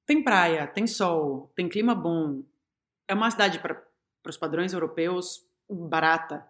Tem 0.06 0.24
praia, 0.24 0.68
tem 0.68 0.86
sol, 0.86 1.52
tem 1.56 1.70
clima 1.70 1.96
bom, 1.96 2.44
é 3.12 3.14
uma 3.14 3.30
cidade 3.30 3.60
para 3.60 3.82
os 4.26 4.38
padrões 4.38 4.72
europeus 4.72 5.46
barata. 5.70 6.48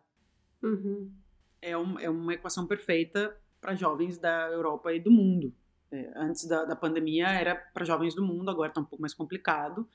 Uhum. 0.61 1.11
É, 1.59 1.75
um, 1.75 1.99
é 1.99 2.09
uma 2.09 2.33
equação 2.35 2.67
perfeita 2.67 3.35
para 3.59 3.73
jovens 3.73 4.19
da 4.19 4.47
Europa 4.49 4.93
e 4.93 4.99
do 4.99 5.09
mundo. 5.09 5.53
É, 5.91 6.11
antes 6.15 6.47
da, 6.47 6.63
da 6.65 6.75
pandemia 6.75 7.27
era 7.27 7.55
para 7.55 7.83
jovens 7.83 8.13
do 8.13 8.23
mundo, 8.23 8.49
agora 8.49 8.69
está 8.69 8.79
um 8.79 8.85
pouco 8.85 9.01
mais 9.01 9.13
complicado. 9.13 9.89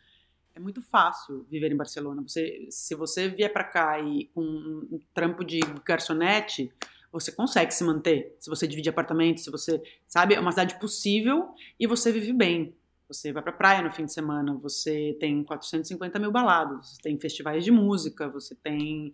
É 0.56 0.58
muito 0.58 0.80
fácil 0.80 1.46
viver 1.50 1.70
em 1.70 1.76
Barcelona. 1.76 2.22
Você, 2.22 2.66
se 2.70 2.94
você 2.94 3.28
vier 3.28 3.52
para 3.52 3.62
cá 3.62 4.00
e 4.00 4.24
com 4.34 4.40
um 4.40 4.98
trampo 5.12 5.44
de 5.44 5.60
garçonete, 5.84 6.72
você 7.12 7.30
consegue 7.30 7.74
se 7.74 7.84
manter. 7.84 8.34
Se 8.40 8.48
você 8.48 8.66
divide 8.66 8.88
apartamento, 8.88 9.42
se 9.42 9.50
você, 9.50 9.82
sabe, 10.08 10.34
é 10.34 10.40
uma 10.40 10.50
cidade 10.50 10.80
possível 10.80 11.50
e 11.78 11.86
você 11.86 12.10
vive 12.10 12.32
bem. 12.32 12.74
Você 13.06 13.34
vai 13.34 13.42
pra 13.42 13.52
praia 13.52 13.82
no 13.82 13.92
fim 13.92 14.06
de 14.06 14.14
semana, 14.14 14.54
você 14.54 15.14
tem 15.20 15.44
450 15.44 16.18
mil 16.18 16.32
baladas, 16.32 16.88
você 16.88 17.02
tem 17.02 17.18
festivais 17.18 17.62
de 17.62 17.70
música, 17.70 18.26
você 18.26 18.54
tem 18.54 19.12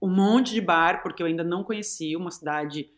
um 0.00 0.08
monte 0.08 0.54
de 0.54 0.62
bar, 0.62 1.02
porque 1.02 1.22
eu 1.22 1.26
ainda 1.26 1.44
não 1.44 1.62
conheci 1.62 2.16
uma 2.16 2.30
cidade 2.30 2.90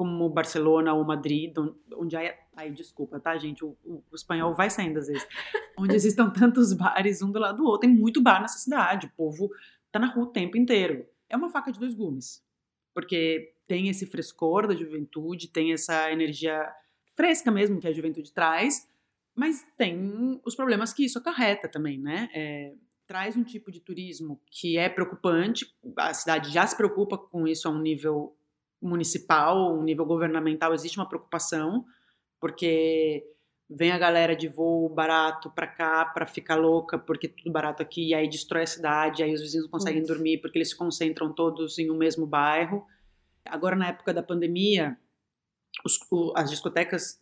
como 0.00 0.30
Barcelona 0.30 0.94
ou 0.94 1.04
Madrid, 1.04 1.52
onde 1.94 2.16
há. 2.16 2.34
Ai, 2.56 2.70
desculpa, 2.70 3.20
tá, 3.20 3.36
gente? 3.36 3.62
O, 3.62 3.76
o, 3.84 4.02
o 4.10 4.14
espanhol 4.14 4.54
vai 4.54 4.70
saindo 4.70 4.98
às 4.98 5.08
vezes. 5.08 5.28
onde 5.76 5.94
existam 5.94 6.30
tantos 6.30 6.72
bares 6.72 7.20
um 7.20 7.30
do 7.30 7.38
lado 7.38 7.58
do 7.58 7.64
outro. 7.64 7.80
Tem 7.80 7.90
muito 7.90 8.22
bar 8.22 8.40
nessa 8.40 8.56
cidade. 8.56 9.08
O 9.08 9.12
povo 9.14 9.50
tá 9.92 9.98
na 9.98 10.06
rua 10.06 10.24
o 10.24 10.28
tempo 10.28 10.56
inteiro. 10.56 11.06
É 11.28 11.36
uma 11.36 11.50
faca 11.50 11.70
de 11.70 11.78
dois 11.78 11.92
gumes. 11.92 12.42
Porque 12.94 13.52
tem 13.66 13.90
esse 13.90 14.06
frescor 14.06 14.66
da 14.66 14.74
juventude, 14.74 15.48
tem 15.48 15.74
essa 15.74 16.10
energia 16.10 16.66
fresca 17.14 17.50
mesmo 17.50 17.78
que 17.78 17.86
a 17.86 17.92
juventude 17.92 18.32
traz, 18.32 18.88
mas 19.34 19.66
tem 19.76 20.40
os 20.46 20.54
problemas 20.54 20.94
que 20.94 21.04
isso 21.04 21.18
acarreta 21.18 21.68
também, 21.68 21.98
né? 21.98 22.30
É, 22.32 22.72
traz 23.06 23.36
um 23.36 23.44
tipo 23.44 23.70
de 23.70 23.80
turismo 23.80 24.40
que 24.50 24.78
é 24.78 24.88
preocupante, 24.88 25.70
a 25.98 26.14
cidade 26.14 26.50
já 26.50 26.66
se 26.66 26.74
preocupa 26.74 27.18
com 27.18 27.46
isso 27.46 27.68
a 27.68 27.70
um 27.70 27.78
nível 27.78 28.34
municipal, 28.80 29.76
um 29.76 29.82
nível 29.82 30.04
governamental, 30.04 30.72
existe 30.72 30.98
uma 30.98 31.08
preocupação, 31.08 31.84
porque 32.40 33.24
vem 33.68 33.92
a 33.92 33.98
galera 33.98 34.34
de 34.34 34.48
voo 34.48 34.88
barato 34.88 35.50
para 35.50 35.66
cá 35.66 36.04
para 36.04 36.26
ficar 36.26 36.56
louca, 36.56 36.98
porque 36.98 37.28
tudo 37.28 37.52
barato 37.52 37.82
aqui, 37.82 38.08
e 38.08 38.14
aí 38.14 38.28
destrói 38.28 38.62
a 38.62 38.66
cidade, 38.66 39.22
aí 39.22 39.32
os 39.32 39.40
vizinhos 39.40 39.66
não 39.66 39.70
conseguem 39.70 40.02
dormir 40.02 40.38
porque 40.38 40.58
eles 40.58 40.70
se 40.70 40.76
concentram 40.76 41.32
todos 41.32 41.78
em 41.78 41.90
um 41.90 41.96
mesmo 41.96 42.26
bairro. 42.26 42.84
Agora, 43.44 43.76
na 43.76 43.88
época 43.88 44.12
da 44.12 44.22
pandemia, 44.22 44.98
os, 45.84 45.98
o, 46.10 46.32
as 46.36 46.50
discotecas. 46.50 47.18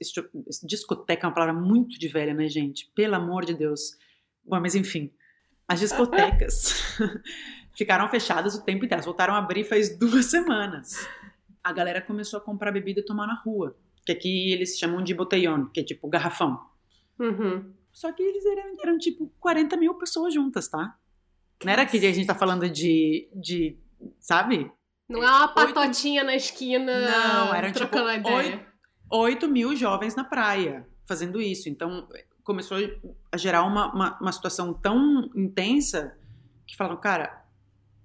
Discoteca 0.63 1.27
é 1.27 1.29
uma 1.29 1.35
palavra 1.35 1.55
muito 1.55 1.99
de 1.99 2.09
velha, 2.09 2.35
né, 2.35 2.49
gente? 2.49 2.91
Pelo 2.95 3.15
amor 3.15 3.45
de 3.45 3.55
Deus. 3.55 3.97
Bom, 4.45 4.61
mas 4.61 4.75
enfim. 4.75 5.13
As 5.67 5.81
discotecas 5.81 6.97
ficaram 7.77 8.09
fechadas 8.09 8.55
o 8.55 8.65
tempo 8.65 8.85
inteiro. 8.85 8.95
Elas 8.95 9.07
voltaram 9.07 9.35
a 9.35 9.39
abrir 9.39 9.65
faz 9.65 9.97
duas 9.97 10.27
semanas. 10.27 11.07
A 11.69 11.73
galera 11.73 12.01
começou 12.01 12.39
a 12.39 12.41
comprar 12.43 12.73
bebida 12.73 13.01
e 13.01 13.05
tomar 13.05 13.27
na 13.27 13.35
rua. 13.35 13.77
Que 14.07 14.13
aqui 14.13 14.53
eles 14.53 14.79
chamam 14.79 15.03
de 15.05 15.13
botellón, 15.13 15.67
que 15.67 15.81
é 15.81 15.85
tipo 15.85 16.09
garrafão. 16.09 16.59
Uhum. 17.19 17.75
Só 17.93 18.11
que 18.11 18.23
eles 18.23 18.45
eram, 18.47 18.75
eram 18.83 18.99
tipo 18.99 19.31
40 19.39 19.77
mil 19.77 19.95
pessoas 19.95 20.33
juntas, 20.33 20.67
tá? 20.67 20.97
Não 21.63 21.71
era 21.71 21.85
que 21.85 21.99
a 21.99 22.13
gente 22.13 22.27
tá 22.27 22.35
falando 22.35 22.71
de, 22.71 23.29
de 23.35 23.77
sabe? 24.19 24.73
Não 25.09 25.23
é 25.23 25.27
uma 25.27 25.49
patotinha 25.49 26.23
8... 26.23 26.27
na 26.27 26.37
esquina. 26.37 27.01
Não, 27.01 27.55
eram 27.55 27.71
tipo 27.71 27.99
8, 27.99 28.61
8 29.11 29.49
mil 29.49 29.77
jovens 29.77 30.15
na 30.15 30.25
praia 30.25 30.89
fazendo 31.07 31.39
isso. 31.39 31.69
Então 31.69 32.09
começou 32.43 32.79
a 33.31 33.37
gerar 33.37 33.63
uma, 33.65 33.93
uma, 33.93 34.19
uma 34.21 34.33
situação 34.33 34.73
tão 34.73 35.31
intensa 35.37 36.17
que 36.67 36.75
falaram, 36.77 36.99
cara, 36.99 37.45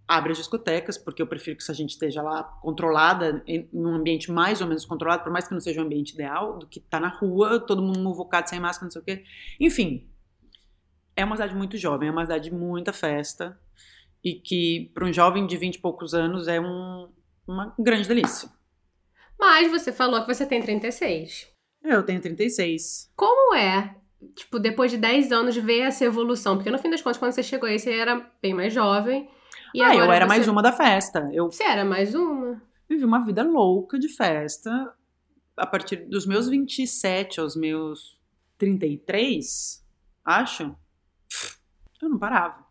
abre 0.08 0.32
as 0.32 0.38
discotecas, 0.38 0.98
porque 0.98 1.22
eu 1.22 1.28
prefiro 1.28 1.56
que 1.56 1.64
essa 1.64 1.74
gente 1.74 1.92
esteja 1.92 2.22
lá 2.22 2.44
controlada, 2.44 3.42
em 3.48 3.68
um 3.74 3.88
ambiente 3.88 4.32
mais 4.32 4.62
ou 4.62 4.68
menos 4.68 4.86
controlado, 4.86 5.24
por 5.24 5.32
mais 5.32 5.48
que 5.48 5.54
não 5.54 5.62
seja 5.62 5.82
um 5.82 5.86
ambiente 5.86 6.14
ideal, 6.14 6.58
do 6.58 6.68
que 6.68 6.80
tá 6.80 7.00
na 7.00 7.08
rua, 7.08 7.60
todo 7.60 7.82
mundo 7.82 8.00
movocado, 8.00 8.50
sem 8.50 8.60
máscara, 8.60 8.86
não 8.86 8.92
sei 8.92 9.02
o 9.02 9.06
quê. 9.06 9.24
Enfim, 9.60 10.10
é 11.16 11.24
uma 11.24 11.36
cidade 11.36 11.56
muito 11.56 11.78
jovem, 11.78 12.10
é 12.10 12.12
uma 12.12 12.24
cidade 12.24 12.50
de 12.50 12.56
muita 12.56 12.92
festa, 12.92 13.58
e 14.24 14.36
que 14.36 14.92
para 14.94 15.06
um 15.06 15.14
jovem 15.14 15.46
de 15.46 15.56
20 15.58 15.76
e 15.76 15.80
poucos 15.80 16.14
anos 16.14 16.48
é 16.48 16.60
um, 16.60 17.10
uma 17.48 17.74
grande 17.80 18.08
delícia. 18.08 18.50
Mas 19.40 19.70
você 19.70 19.92
falou 19.92 20.22
que 20.22 20.34
você 20.34 20.46
tem 20.46 20.62
36. 20.62 21.48
Eu 21.84 22.04
tenho 22.04 22.22
36. 22.22 23.12
Como 23.16 23.56
é, 23.56 23.96
tipo, 24.36 24.58
depois 24.60 24.92
de 24.92 24.98
10 24.98 25.32
anos, 25.32 25.56
ver 25.58 25.82
essa 25.82 26.06
evolução? 26.06 26.56
Porque 26.56 26.72
no 26.72 26.80
fim 26.80 26.90
das 26.90 27.02
contas, 27.02 27.18
quando 27.18 27.34
você 27.34 27.44
chegou 27.44 27.68
aí, 27.68 27.78
você 27.78 27.92
era 27.92 28.32
bem 28.42 28.54
mais 28.54 28.74
jovem. 28.74 29.30
E 29.74 29.82
ah, 29.82 29.96
eu 29.96 30.12
era 30.12 30.26
você... 30.26 30.30
mais 30.30 30.48
uma 30.48 30.62
da 30.62 30.72
festa. 30.72 31.30
Eu... 31.34 31.52
Você 31.52 31.64
era 31.64 31.84
mais 31.84 32.14
uma? 32.14 32.62
Vivi 32.88 33.04
uma 33.04 33.26
vida 33.26 33.44
louca 33.44 33.98
de 33.98 34.08
festa. 34.10 34.94
A 35.56 35.68
partir 35.68 35.98
dos 36.08 36.26
meus 36.26 36.48
27 36.48 37.40
aos 37.40 37.56
meus 37.56 38.20
33, 38.58 39.86
acho, 40.26 40.76
eu 42.02 42.10
não 42.10 42.18
parava. 42.18 42.66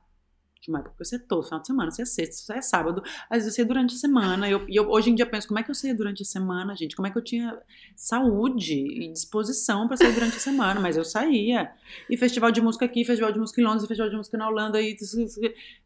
Tinha 0.62 0.76
uma 0.76 0.78
época 0.78 0.94
eu 1.00 1.18
ia 1.18 1.26
todo 1.26 1.42
final 1.42 1.60
de 1.60 1.66
semana, 1.66 1.90
você 1.90 2.02
ia 2.02 2.06
sexta, 2.06 2.36
você 2.36 2.54
ia 2.54 2.62
sábado, 2.62 3.02
às 3.28 3.42
vezes 3.42 3.58
eu 3.58 3.64
ia 3.64 3.66
durante 3.66 3.96
a 3.96 3.98
semana. 3.98 4.48
E 4.48 4.52
eu, 4.52 4.64
eu, 4.68 4.88
hoje 4.88 5.10
em 5.10 5.14
dia 5.16 5.26
penso, 5.26 5.48
como 5.48 5.58
é 5.58 5.62
que 5.64 5.70
eu 5.72 5.74
saía 5.74 5.92
durante 5.92 6.22
a 6.22 6.24
semana, 6.24 6.76
gente? 6.76 6.94
Como 6.94 7.08
é 7.08 7.10
que 7.10 7.18
eu 7.18 7.24
tinha 7.24 7.60
saúde 7.96 8.74
e 8.74 9.12
disposição 9.12 9.88
para 9.88 9.96
sair 9.96 10.14
durante 10.14 10.36
a 10.36 10.40
semana? 10.40 10.78
Mas 10.78 10.96
eu 10.96 11.04
saía. 11.04 11.72
E 12.08 12.16
festival 12.16 12.52
de 12.52 12.60
música 12.60 12.84
aqui, 12.84 13.04
festival 13.04 13.32
de 13.32 13.40
música 13.40 13.60
em 13.60 13.64
Londres, 13.64 13.88
festival 13.88 14.08
de 14.08 14.16
música 14.16 14.38
na 14.38 14.48
Holanda, 14.48 14.80
e 14.80 14.96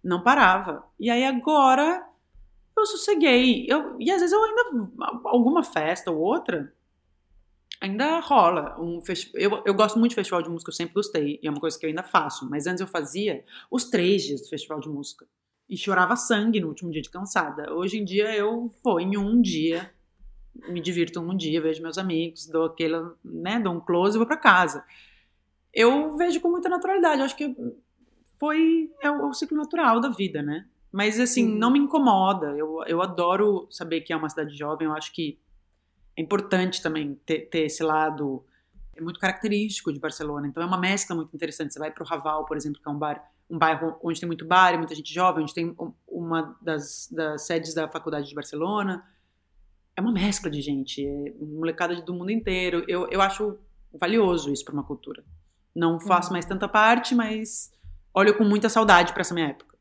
não 0.04 0.22
parava. 0.22 0.84
E 1.00 1.08
aí 1.08 1.24
agora 1.24 2.06
eu 2.76 2.84
sosseguei. 2.84 3.64
Eu, 3.66 3.96
e 3.98 4.10
às 4.10 4.20
vezes 4.20 4.32
eu 4.32 4.44
ainda. 4.44 4.90
Alguma 5.24 5.64
festa 5.64 6.10
ou 6.10 6.18
outra, 6.18 6.70
ainda 7.80 8.20
rola. 8.20 8.76
Um 8.80 9.00
eu, 9.34 9.62
eu 9.64 9.74
gosto 9.74 9.98
muito 9.98 10.10
de 10.10 10.16
festival 10.16 10.42
de 10.42 10.48
música, 10.48 10.70
eu 10.70 10.74
sempre 10.74 10.94
gostei, 10.94 11.38
e 11.42 11.46
é 11.46 11.50
uma 11.50 11.60
coisa 11.60 11.78
que 11.78 11.84
eu 11.84 11.88
ainda 11.88 12.02
faço. 12.02 12.48
Mas 12.48 12.66
antes 12.66 12.80
eu 12.80 12.86
fazia 12.86 13.44
os 13.70 13.84
três 13.84 14.22
dias 14.22 14.40
do 14.40 14.48
festival 14.48 14.80
de 14.80 14.88
música. 14.88 15.26
E 15.68 15.76
chorava 15.76 16.14
sangue 16.14 16.60
no 16.60 16.68
último 16.68 16.90
dia 16.90 17.02
de 17.02 17.10
cansada. 17.10 17.72
Hoje 17.72 17.98
em 17.98 18.04
dia 18.04 18.34
eu 18.34 18.72
vou 18.84 19.00
em 19.00 19.16
um 19.16 19.40
dia, 19.40 19.90
me 20.68 20.80
divirto 20.80 21.20
um 21.20 21.36
dia, 21.36 21.60
vejo 21.60 21.82
meus 21.82 21.98
amigos, 21.98 22.46
dou 22.46 22.66
aquele, 22.66 22.96
né, 23.24 23.58
dou 23.58 23.74
um 23.74 23.80
close 23.80 24.16
e 24.16 24.18
vou 24.18 24.26
para 24.26 24.36
casa. 24.36 24.84
Eu 25.74 26.16
vejo 26.16 26.40
com 26.40 26.50
muita 26.50 26.68
naturalidade, 26.68 27.20
acho 27.20 27.36
que 27.36 27.54
foi 28.38 28.90
é 29.02 29.10
o, 29.10 29.22
é 29.22 29.24
o 29.26 29.32
ciclo 29.32 29.56
natural 29.56 30.00
da 30.00 30.08
vida, 30.08 30.42
né? 30.42 30.66
Mas 30.92 31.20
assim, 31.20 31.46
não 31.46 31.70
me 31.70 31.78
incomoda. 31.78 32.56
Eu, 32.56 32.82
eu 32.86 33.02
adoro 33.02 33.66
saber 33.70 34.00
que 34.00 34.12
é 34.12 34.16
uma 34.16 34.28
cidade 34.28 34.56
jovem, 34.56 34.86
eu 34.86 34.94
acho 34.94 35.12
que 35.12 35.38
é 36.16 36.22
importante 36.22 36.82
também 36.82 37.20
ter, 37.26 37.40
ter, 37.50 37.66
esse 37.66 37.82
lado 37.82 38.44
é 38.94 39.00
muito 39.00 39.20
característico 39.20 39.92
de 39.92 40.00
Barcelona. 40.00 40.48
Então 40.48 40.62
é 40.62 40.66
uma 40.66 40.78
mescla 40.78 41.14
muito 41.14 41.34
interessante. 41.34 41.74
Você 41.74 41.78
vai 41.78 41.90
para 41.90 42.02
o 42.02 42.06
Raval, 42.06 42.46
por 42.46 42.56
exemplo, 42.56 42.80
que 42.80 42.88
é 42.88 42.90
um 42.90 42.98
bar, 42.98 43.22
um 43.50 43.58
bairro 43.58 43.96
onde 44.02 44.18
tem 44.18 44.26
muito 44.26 44.46
bar 44.46 44.72
e 44.72 44.78
muita 44.78 44.94
gente 44.94 45.12
jovem, 45.12 45.42
onde 45.42 45.52
tem 45.52 45.76
uma 46.08 46.56
das, 46.62 47.08
das 47.12 47.42
sedes 47.42 47.74
da 47.74 47.86
faculdade 47.86 48.28
de 48.28 48.34
Barcelona. 48.34 49.04
É 49.94 50.00
uma 50.00 50.12
mescla 50.12 50.50
de 50.50 50.60
gente, 50.60 51.06
é 51.06 51.34
molecada 51.40 52.00
do 52.00 52.14
mundo 52.14 52.30
inteiro. 52.30 52.84
Eu, 52.88 53.06
eu 53.10 53.20
acho 53.20 53.58
valioso 53.92 54.50
isso 54.50 54.64
para 54.64 54.74
uma 54.74 54.84
cultura. 54.84 55.22
Não 55.74 56.00
faço 56.00 56.28
uhum. 56.28 56.32
mais 56.32 56.46
tanta 56.46 56.66
parte, 56.66 57.14
mas 57.14 57.70
olho 58.14 58.34
com 58.34 58.44
muita 58.44 58.70
saudade 58.70 59.12
para 59.12 59.20
essa 59.20 59.34
minha 59.34 59.48
época. 59.48 59.75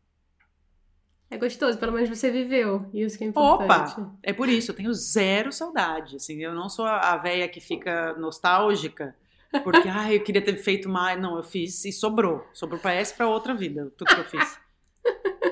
É 1.29 1.37
gostoso, 1.37 1.77
pelo 1.77 1.91
menos 1.91 2.09
você 2.09 2.29
viveu. 2.29 2.89
Isso 2.93 3.17
que 3.17 3.23
é 3.23 3.27
importante. 3.27 3.99
Opa! 3.99 4.15
É 4.21 4.31
por 4.31 4.47
isso, 4.47 4.71
eu 4.71 4.75
tenho 4.75 4.93
zero 4.93 5.51
saudade. 5.51 6.15
Assim, 6.17 6.41
eu 6.41 6.53
não 6.53 6.69
sou 6.69 6.85
a 6.85 7.17
velha 7.17 7.47
que 7.47 7.59
fica 7.59 8.13
nostálgica, 8.13 9.15
porque 9.63 9.89
ah, 9.89 10.13
eu 10.13 10.23
queria 10.23 10.41
ter 10.41 10.55
feito 10.57 10.87
mais. 10.87 11.19
Não, 11.19 11.35
eu 11.37 11.43
fiz 11.43 11.83
e 11.85 11.91
sobrou. 11.91 12.45
Sobrou 12.53 12.79
para 12.79 12.93
essa 12.93 13.13
e 13.13 13.17
para 13.17 13.27
outra 13.27 13.53
vida, 13.53 13.91
tudo 13.97 14.13
que 14.13 14.21
eu 14.21 14.25
fiz. 14.25 14.59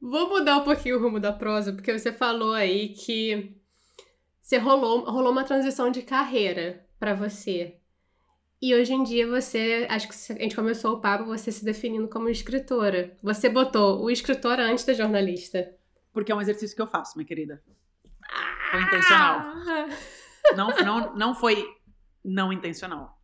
Vou 0.00 0.28
mudar 0.28 0.58
um 0.58 0.64
pouquinho 0.64 0.98
o 0.98 1.02
rumo 1.02 1.18
da 1.18 1.32
prosa, 1.32 1.72
porque 1.72 1.98
você 1.98 2.12
falou 2.12 2.52
aí 2.52 2.90
que 2.90 3.56
você 4.42 4.58
rolou, 4.58 5.10
rolou 5.10 5.32
uma 5.32 5.44
transição 5.44 5.90
de 5.90 6.02
carreira 6.02 6.86
para 7.00 7.14
você. 7.14 7.78
E 8.64 8.74
hoje 8.74 8.94
em 8.94 9.02
dia 9.02 9.28
você, 9.28 9.86
acho 9.90 10.08
que 10.08 10.32
a 10.32 10.42
gente 10.42 10.56
começou 10.56 10.94
o 10.94 10.98
papo 10.98 11.26
você 11.26 11.52
se 11.52 11.62
definindo 11.62 12.08
como 12.08 12.30
escritora. 12.30 13.14
Você 13.22 13.46
botou 13.50 14.02
o 14.02 14.10
escritor 14.10 14.58
antes 14.58 14.86
da 14.86 14.94
jornalista. 14.94 15.70
Porque 16.14 16.32
é 16.32 16.34
um 16.34 16.40
exercício 16.40 16.74
que 16.74 16.80
eu 16.80 16.86
faço, 16.86 17.18
minha 17.18 17.26
querida. 17.26 17.62
Foi 18.70 18.80
intencional. 18.80 19.40
Ah! 19.40 19.88
Não, 20.56 20.68
não, 20.84 21.16
não 21.16 21.34
foi 21.34 21.64
não 22.22 22.52
intencional. 22.52 23.18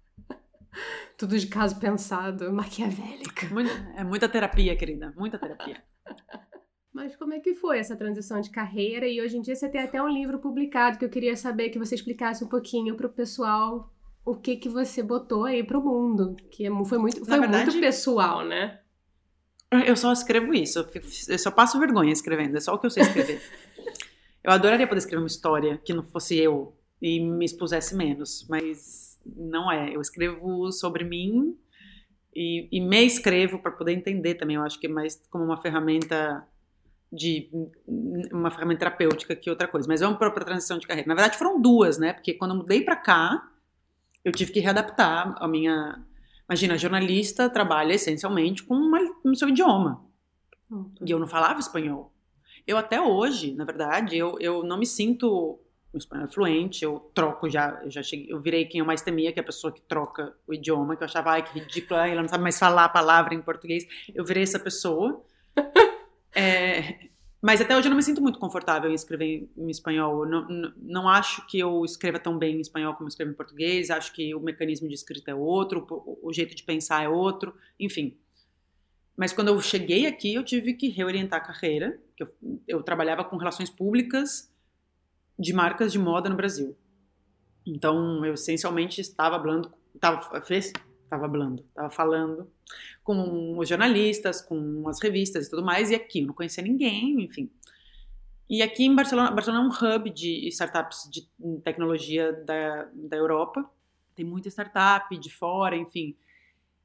Tudo 1.18 1.38
de 1.38 1.46
caso 1.46 1.78
pensado, 1.78 2.50
maquiavélica. 2.50 3.46
É 3.94 4.02
muita 4.02 4.26
terapia, 4.26 4.74
querida, 4.74 5.12
muita 5.16 5.38
terapia. 5.38 5.82
Mas 6.90 7.14
como 7.16 7.34
é 7.34 7.40
que 7.40 7.54
foi 7.54 7.78
essa 7.78 7.94
transição 7.94 8.40
de 8.40 8.50
carreira? 8.50 9.06
E 9.06 9.20
hoje 9.20 9.36
em 9.36 9.42
dia 9.42 9.54
você 9.54 9.68
tem 9.68 9.82
até 9.82 10.02
um 10.02 10.08
livro 10.08 10.38
publicado 10.38 10.98
que 10.98 11.04
eu 11.04 11.10
queria 11.10 11.36
saber 11.36 11.68
que 11.68 11.78
você 11.78 11.94
explicasse 11.94 12.42
um 12.42 12.48
pouquinho 12.48 12.96
para 12.96 13.06
o 13.06 13.12
pessoal 13.12 13.92
o 14.30 14.36
que 14.36 14.56
que 14.56 14.68
você 14.68 15.02
botou 15.02 15.44
aí 15.44 15.64
pro 15.64 15.82
mundo, 15.82 16.36
que 16.50 16.66
é 16.66 16.70
foi 16.84 16.98
muito, 16.98 17.24
foi 17.24 17.40
verdade, 17.40 17.70
muito 17.70 17.80
pessoal, 17.80 18.44
né? 18.44 18.80
Eu 19.86 19.96
só 19.96 20.12
escrevo 20.12 20.52
isso, 20.52 20.84
eu 21.28 21.38
só 21.38 21.50
passo 21.50 21.78
vergonha 21.78 22.12
escrevendo, 22.12 22.56
é 22.56 22.60
só 22.60 22.74
o 22.74 22.78
que 22.78 22.86
eu 22.86 22.90
sei 22.90 23.02
escrever. 23.04 23.40
eu 24.42 24.50
adoraria 24.50 24.86
poder 24.86 24.98
escrever 24.98 25.22
uma 25.22 25.28
história 25.28 25.78
que 25.84 25.92
não 25.92 26.02
fosse 26.02 26.36
eu 26.36 26.76
e 27.00 27.20
me 27.20 27.44
expusesse 27.44 27.94
menos, 27.94 28.46
mas 28.48 29.18
não 29.24 29.70
é. 29.70 29.94
Eu 29.94 30.00
escrevo 30.00 30.70
sobre 30.72 31.04
mim 31.04 31.56
e, 32.34 32.68
e 32.70 32.80
me 32.80 33.04
escrevo 33.04 33.58
para 33.58 33.70
poder 33.70 33.92
entender 33.92 34.34
também. 34.34 34.56
Eu 34.56 34.62
acho 34.62 34.78
que 34.78 34.86
é 34.86 34.90
mais 34.90 35.20
como 35.30 35.44
uma 35.44 35.60
ferramenta 35.60 36.46
de 37.12 37.50
uma 38.32 38.50
ferramenta 38.50 38.80
terapêutica 38.80 39.34
que 39.34 39.50
outra 39.50 39.66
coisa. 39.66 39.88
Mas 39.88 40.00
vamos 40.00 40.18
para 40.18 40.28
a 40.28 40.44
transição 40.44 40.78
de 40.78 40.86
carreira. 40.86 41.08
Na 41.08 41.14
verdade, 41.14 41.38
foram 41.38 41.60
duas, 41.60 41.98
né? 41.98 42.12
Porque 42.12 42.34
quando 42.34 42.52
eu 42.52 42.58
mudei 42.58 42.82
para 42.82 42.96
cá, 42.96 43.50
eu 44.24 44.32
tive 44.32 44.52
que 44.52 44.60
readaptar 44.60 45.34
a 45.38 45.48
minha 45.48 46.04
Imagina, 46.50 46.76
jornalista 46.76 47.48
trabalha 47.48 47.94
essencialmente 47.94 48.64
com 48.64 48.74
uma, 48.74 48.98
o 49.24 49.36
seu 49.36 49.48
idioma. 49.48 50.04
Uhum. 50.68 50.92
E 51.06 51.08
eu 51.08 51.16
não 51.20 51.28
falava 51.28 51.60
espanhol. 51.60 52.12
Eu 52.66 52.76
até 52.76 53.00
hoje, 53.00 53.54
na 53.54 53.64
verdade, 53.64 54.18
eu, 54.18 54.36
eu 54.40 54.64
não 54.64 54.76
me 54.76 54.84
sinto 54.84 55.60
um 55.94 55.98
espanhol 55.98 56.26
fluente, 56.26 56.84
eu 56.84 56.98
troco 57.14 57.48
já, 57.48 57.80
eu 57.84 57.90
já 57.90 58.02
cheguei, 58.02 58.32
eu 58.32 58.40
virei 58.40 58.64
quem 58.64 58.80
eu 58.80 58.84
mais 58.84 59.00
temia, 59.00 59.32
que 59.32 59.38
é 59.38 59.42
a 59.42 59.46
pessoa 59.46 59.72
que 59.72 59.80
troca 59.82 60.34
o 60.44 60.52
idioma, 60.52 60.96
que 60.96 61.04
eu 61.04 61.06
achava, 61.06 61.30
ai, 61.30 61.44
que 61.44 61.56
ridícula, 61.56 62.08
ela 62.08 62.22
não 62.22 62.28
sabe 62.28 62.42
mais 62.42 62.58
falar 62.58 62.86
a 62.86 62.88
palavra 62.88 63.32
em 63.32 63.40
português. 63.40 63.86
Eu 64.12 64.24
virei 64.24 64.42
essa 64.42 64.58
pessoa. 64.58 65.24
é, 66.34 67.09
mas 67.42 67.60
até 67.60 67.74
hoje 67.74 67.86
eu 67.86 67.90
não 67.90 67.96
me 67.96 68.02
sinto 68.02 68.20
muito 68.20 68.38
confortável 68.38 68.90
em 68.90 68.94
escrever 68.94 69.48
em 69.56 69.70
espanhol. 69.70 70.26
Não, 70.26 70.46
não, 70.46 70.72
não, 70.76 71.08
acho 71.08 71.46
que 71.46 71.58
eu 71.58 71.82
escreva 71.84 72.18
tão 72.18 72.36
bem 72.38 72.56
em 72.56 72.60
espanhol 72.60 72.92
como 72.94 73.04
eu 73.04 73.08
escrevo 73.08 73.30
em 73.30 73.34
português. 73.34 73.90
Acho 73.90 74.12
que 74.12 74.34
o 74.34 74.40
mecanismo 74.40 74.86
de 74.86 74.94
escrita 74.94 75.30
é 75.30 75.34
outro, 75.34 75.86
o, 76.22 76.30
jeito 76.32 76.54
de 76.54 76.62
pensar 76.62 77.02
é 77.02 77.08
outro, 77.08 77.54
enfim. 77.78 78.18
Mas 79.16 79.32
quando 79.32 79.48
eu 79.48 79.60
cheguei 79.60 80.06
aqui, 80.06 80.34
eu 80.34 80.44
tive 80.44 80.74
que 80.74 80.88
reorientar 80.88 81.40
a 81.40 81.44
carreira. 81.44 81.98
Eu, 82.18 82.28
eu 82.68 82.82
trabalhava 82.82 83.24
com 83.24 83.38
relações 83.38 83.70
públicas 83.70 84.52
de 85.38 85.54
marcas 85.54 85.90
de 85.90 85.98
moda 85.98 86.28
no 86.28 86.36
Brasil. 86.36 86.76
Então, 87.66 88.24
eu 88.24 88.34
essencialmente 88.34 89.00
estava 89.00 89.38
falando, 89.38 89.72
estava, 89.94 90.40
fez, 90.42 90.72
estava 91.10 91.28
falando, 91.28 91.64
estava 91.68 91.90
falando 91.90 92.50
com 93.02 93.58
os 93.58 93.68
jornalistas, 93.68 94.40
com 94.40 94.88
as 94.88 95.00
revistas 95.02 95.46
e 95.46 95.50
tudo 95.50 95.64
mais, 95.64 95.90
e 95.90 95.94
aqui 95.94 96.20
eu 96.20 96.28
não 96.28 96.34
conhecia 96.34 96.62
ninguém, 96.62 97.20
enfim. 97.22 97.50
E 98.48 98.62
aqui 98.62 98.84
em 98.84 98.94
Barcelona, 98.94 99.30
Barcelona 99.30 99.64
é 99.64 99.68
um 99.68 99.96
hub 99.96 100.10
de 100.10 100.48
startups 100.48 101.08
de 101.10 101.28
tecnologia 101.62 102.32
da, 102.32 102.88
da 102.94 103.16
Europa, 103.16 103.68
tem 104.14 104.24
muita 104.24 104.48
startup 104.48 105.16
de 105.18 105.30
fora, 105.30 105.76
enfim. 105.76 106.16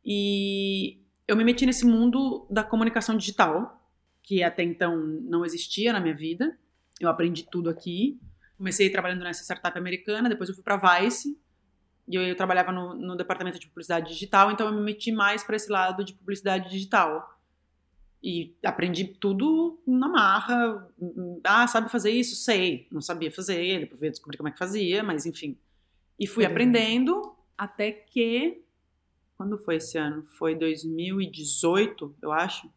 E 0.03 0.99
eu 1.27 1.35
me 1.35 1.43
meti 1.43 1.65
nesse 1.65 1.85
mundo 1.85 2.47
da 2.49 2.63
comunicação 2.63 3.17
digital, 3.17 3.81
que 4.21 4.43
até 4.43 4.63
então 4.63 4.95
não 4.97 5.45
existia 5.45 5.91
na 5.91 5.99
minha 5.99 6.15
vida. 6.15 6.57
Eu 6.99 7.09
aprendi 7.09 7.43
tudo 7.43 7.69
aqui. 7.69 8.19
Comecei 8.57 8.89
trabalhando 8.89 9.23
nessa 9.23 9.43
startup 9.43 9.77
americana, 9.77 10.29
depois 10.29 10.49
eu 10.49 10.55
fui 10.55 10.63
para 10.63 10.77
Vice, 10.77 11.37
e 12.07 12.15
eu, 12.15 12.21
eu 12.21 12.35
trabalhava 12.35 12.71
no, 12.71 12.93
no, 12.93 13.15
departamento 13.15 13.59
de 13.59 13.67
publicidade 13.67 14.09
digital, 14.09 14.51
então 14.51 14.67
eu 14.67 14.73
me 14.73 14.81
meti 14.81 15.11
mais 15.11 15.43
para 15.43 15.55
esse 15.55 15.71
lado 15.71 16.03
de 16.03 16.13
publicidade 16.13 16.69
digital. 16.69 17.33
E 18.21 18.55
aprendi 18.63 19.05
tudo 19.05 19.79
na 19.85 20.07
marra. 20.07 20.87
Ah, 21.43 21.67
sabe 21.67 21.91
fazer 21.91 22.09
isso? 22.09 22.35
Sei. 22.35 22.87
Não 22.91 23.01
sabia 23.01 23.31
fazer, 23.31 23.81
depois 23.81 24.01
eu 24.01 24.09
descobrir 24.09 24.37
como 24.37 24.49
é 24.49 24.51
que 24.51 24.57
fazia, 24.57 25.03
mas 25.03 25.25
enfim. 25.25 25.57
E 26.19 26.25
fui 26.25 26.45
aprendendo 26.45 27.35
até 27.57 27.91
que. 27.91 28.63
Quando 29.37 29.57
foi 29.57 29.75
esse 29.75 29.97
ano? 29.97 30.25
Foi 30.37 30.55
2018, 30.55 32.15
eu 32.21 32.31
acho. 32.31 32.69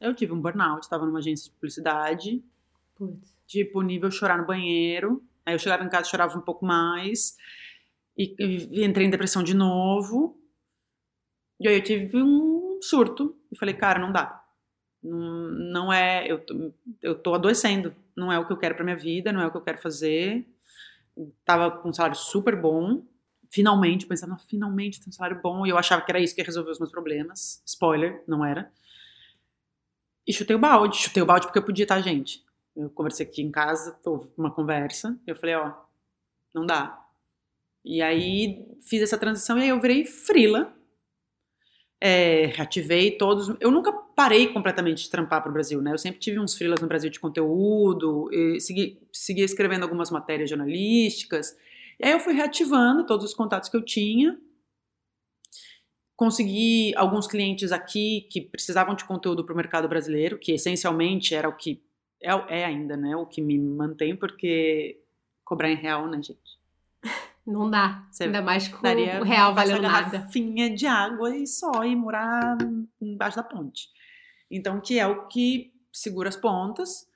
Eu 0.00 0.14
tive 0.14 0.32
um 0.32 0.40
burnout, 0.40 0.82
estava 0.82 1.06
numa 1.06 1.18
agência 1.18 1.46
de 1.46 1.50
publicidade. 1.52 2.44
Putz. 2.94 3.34
Tipo, 3.46 3.82
nível 3.82 4.10
chorar 4.10 4.38
no 4.38 4.46
banheiro. 4.46 5.22
Aí 5.44 5.54
eu 5.54 5.58
chegava 5.58 5.82
em 5.82 5.88
casa, 5.88 6.08
chorava 6.08 6.38
um 6.38 6.42
pouco 6.42 6.64
mais. 6.64 7.36
E, 8.16 8.34
e 8.38 8.84
entrei 8.84 9.06
em 9.06 9.10
depressão 9.10 9.42
de 9.42 9.54
novo. 9.54 10.38
E 11.58 11.68
aí 11.68 11.76
eu 11.76 11.82
tive 11.82 12.22
um 12.22 12.80
surto. 12.82 13.36
E 13.50 13.58
falei, 13.58 13.74
cara, 13.74 13.98
não 13.98 14.12
dá. 14.12 14.42
Não, 15.02 15.48
não 15.50 15.92
é. 15.92 16.30
Eu 16.30 16.38
tô, 16.38 16.72
eu 17.00 17.14
tô 17.14 17.34
adoecendo. 17.34 17.94
Não 18.16 18.32
é 18.32 18.38
o 18.38 18.46
que 18.46 18.52
eu 18.52 18.58
quero 18.58 18.74
pra 18.74 18.84
minha 18.84 18.96
vida, 18.96 19.32
não 19.32 19.40
é 19.40 19.46
o 19.46 19.50
que 19.50 19.56
eu 19.56 19.62
quero 19.62 19.78
fazer. 19.78 20.46
Tava 21.44 21.70
com 21.70 21.88
um 21.88 21.92
salário 21.92 22.16
super 22.16 22.60
bom. 22.60 23.04
Finalmente, 23.50 24.06
pensando, 24.06 24.36
finalmente 24.48 24.98
tem 25.00 25.08
um 25.08 25.12
salário 25.12 25.40
bom. 25.42 25.66
E 25.66 25.70
eu 25.70 25.78
achava 25.78 26.02
que 26.02 26.10
era 26.10 26.20
isso 26.20 26.34
que 26.34 26.40
ia 26.40 26.46
resolver 26.46 26.70
os 26.70 26.78
meus 26.78 26.90
problemas. 26.90 27.62
Spoiler, 27.66 28.22
não 28.26 28.44
era. 28.44 28.70
E 30.26 30.32
chutei 30.32 30.56
o 30.56 30.58
balde. 30.58 30.96
Chutei 30.96 31.22
o 31.22 31.26
balde 31.26 31.46
porque 31.46 31.58
eu 31.58 31.64
podia, 31.64 31.86
tá, 31.86 32.00
gente? 32.00 32.44
Eu 32.74 32.88
conversei 32.90 33.26
aqui 33.26 33.42
em 33.42 33.50
casa, 33.50 33.98
houve 34.04 34.32
uma 34.36 34.50
conversa. 34.50 35.18
Eu 35.26 35.36
falei, 35.36 35.54
ó, 35.54 35.74
não 36.54 36.64
dá 36.64 37.01
e 37.84 38.00
aí 38.00 38.66
fiz 38.88 39.02
essa 39.02 39.18
transição 39.18 39.58
e 39.58 39.62
aí 39.62 39.68
eu 39.68 39.80
virei 39.80 40.04
frila. 40.04 40.74
É, 42.04 42.50
todos. 43.18 43.54
Eu 43.60 43.70
nunca 43.70 43.92
parei 43.92 44.48
completamente 44.48 45.04
de 45.04 45.10
trampar 45.10 45.40
para 45.40 45.50
o 45.50 45.52
Brasil, 45.52 45.80
né? 45.80 45.92
Eu 45.92 45.98
sempre 45.98 46.18
tive 46.18 46.38
uns 46.40 46.56
frilas 46.56 46.80
no 46.80 46.88
Brasil 46.88 47.08
de 47.08 47.20
conteúdo, 47.20 48.28
segui, 48.58 49.00
segui 49.12 49.42
escrevendo 49.42 49.84
algumas 49.84 50.10
matérias 50.10 50.50
jornalísticas. 50.50 51.56
E 52.00 52.06
aí 52.06 52.12
eu 52.12 52.18
fui 52.18 52.34
reativando 52.34 53.06
todos 53.06 53.26
os 53.26 53.34
contatos 53.34 53.68
que 53.68 53.76
eu 53.76 53.84
tinha. 53.84 54.36
Consegui 56.16 56.92
alguns 56.96 57.28
clientes 57.28 57.70
aqui 57.70 58.26
que 58.30 58.40
precisavam 58.40 58.96
de 58.96 59.04
conteúdo 59.04 59.44
para 59.44 59.54
o 59.54 59.56
mercado 59.56 59.88
brasileiro, 59.88 60.38
que 60.38 60.52
essencialmente 60.52 61.34
era 61.34 61.48
o 61.48 61.56
que 61.56 61.80
é, 62.20 62.30
é 62.60 62.64
ainda, 62.64 62.96
né? 62.96 63.16
O 63.16 63.26
que 63.26 63.40
me 63.40 63.58
mantém, 63.58 64.16
porque 64.16 65.00
cobrar 65.44 65.70
em 65.70 65.76
real, 65.76 66.08
né, 66.08 66.20
gente? 66.22 66.58
Não 67.46 67.68
dá. 67.68 68.06
Você 68.10 68.24
Ainda 68.24 68.40
mais 68.40 68.68
com 68.68 68.86
o 68.86 69.24
real 69.24 69.54
valendo 69.54 69.82
nada. 69.82 70.10
garrafinha 70.10 70.70
de 70.70 70.86
água 70.86 71.36
e 71.36 71.46
só 71.46 71.84
e 71.84 71.96
morar 71.96 72.56
embaixo 73.00 73.36
da 73.36 73.42
ponte. 73.42 73.88
Então, 74.50 74.80
que 74.80 74.98
é 74.98 75.06
o 75.06 75.26
que 75.26 75.72
segura 75.92 76.28
as 76.28 76.36
pontas. 76.36 77.10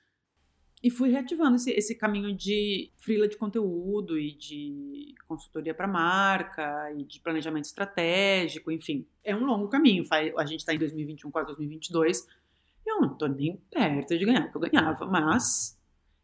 E 0.83 0.91
fui 0.91 1.09
reativando 1.09 1.55
esse, 1.55 1.71
esse 1.71 1.95
caminho 1.95 2.35
de 2.35 2.91
frila 2.97 3.27
de 3.27 3.35
conteúdo 3.35 4.17
e 4.19 4.31
de 4.33 5.15
consultoria 5.27 5.73
para 5.73 5.87
marca 5.87 6.93
e 6.95 7.03
de 7.03 7.19
planejamento 7.19 7.65
estratégico, 7.65 8.71
enfim. 8.71 9.07
É 9.23 9.35
um 9.35 9.43
longo 9.43 9.69
caminho. 9.69 10.05
A 10.37 10.45
gente 10.45 10.59
está 10.59 10.73
em 10.73 10.77
2021, 10.77 11.31
quase 11.31 11.47
2022. 11.47 12.27
Eu 12.85 13.01
não 13.01 13.13
estou 13.13 13.27
nem 13.27 13.57
perto 13.71 14.17
de 14.17 14.25
ganhar 14.25 14.45
o 14.45 14.51
que 14.51 14.57
eu 14.57 14.61
ganhava, 14.61 15.05
mas 15.05 15.77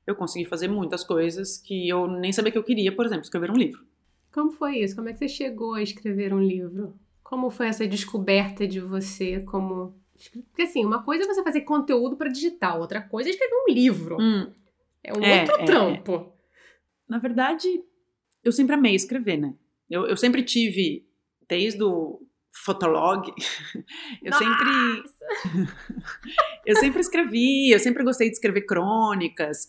eu 0.06 0.16
consegui 0.16 0.46
fazer 0.46 0.68
muitas 0.68 1.04
coisas 1.04 1.58
que 1.58 1.90
eu 1.90 2.08
nem 2.08 2.32
sabia 2.32 2.52
que 2.52 2.58
eu 2.58 2.64
queria, 2.64 2.96
por 2.96 3.06
exemplo, 3.06 3.24
escrever 3.24 3.50
um 3.50 3.56
livro. 3.56 3.86
Como 4.34 4.52
foi 4.52 4.80
isso? 4.80 4.96
Como 4.96 5.08
é 5.08 5.14
que 5.14 5.20
você 5.20 5.30
chegou 5.30 5.76
a 5.76 5.84
escrever 5.84 6.34
um 6.34 6.42
livro? 6.42 6.98
Como 7.24 7.52
foi 7.52 7.68
essa 7.68 7.88
descoberta 7.88 8.68
de 8.68 8.80
você 8.80 9.40
como. 9.42 9.96
Porque 10.50 10.64
assim, 10.64 10.84
uma 10.84 11.04
coisa 11.04 11.24
é 11.24 11.28
você 11.28 11.44
fazer 11.44 11.62
conteúdo 11.62 12.18
para 12.18 12.30
digital, 12.30 12.80
outra 12.80 13.02
coisa 13.02 13.30
é 13.30 13.32
escrever 13.32 13.56
um 13.56 13.72
livro. 13.72 14.18
Hum. 14.20 14.52
É 15.04 15.14
um 15.14 15.24
é, 15.24 15.42
outro 15.42 15.62
é, 15.62 15.66
trampo. 15.66 16.16
É. 16.16 16.26
Na 17.08 17.20
verdade, 17.20 17.68
eu 18.44 18.52
sempre 18.52 18.74
amei 18.74 18.96
escrever, 18.96 19.38
né? 19.38 19.54
Eu, 19.90 20.08
eu 20.08 20.18
sempre 20.18 20.42
tive, 20.42 21.06
desde 21.48 21.84
o 21.84 22.22
Fotolog, 22.52 23.28
eu 24.24 24.32
Nossa! 24.32 24.44
sempre. 24.44 25.70
eu 26.66 26.76
sempre 26.78 27.02
escrevi, 27.02 27.72
eu 27.72 27.80
sempre 27.80 28.04
gostei 28.04 28.30
de 28.30 28.36
escrever 28.36 28.62
crônicas 28.62 29.68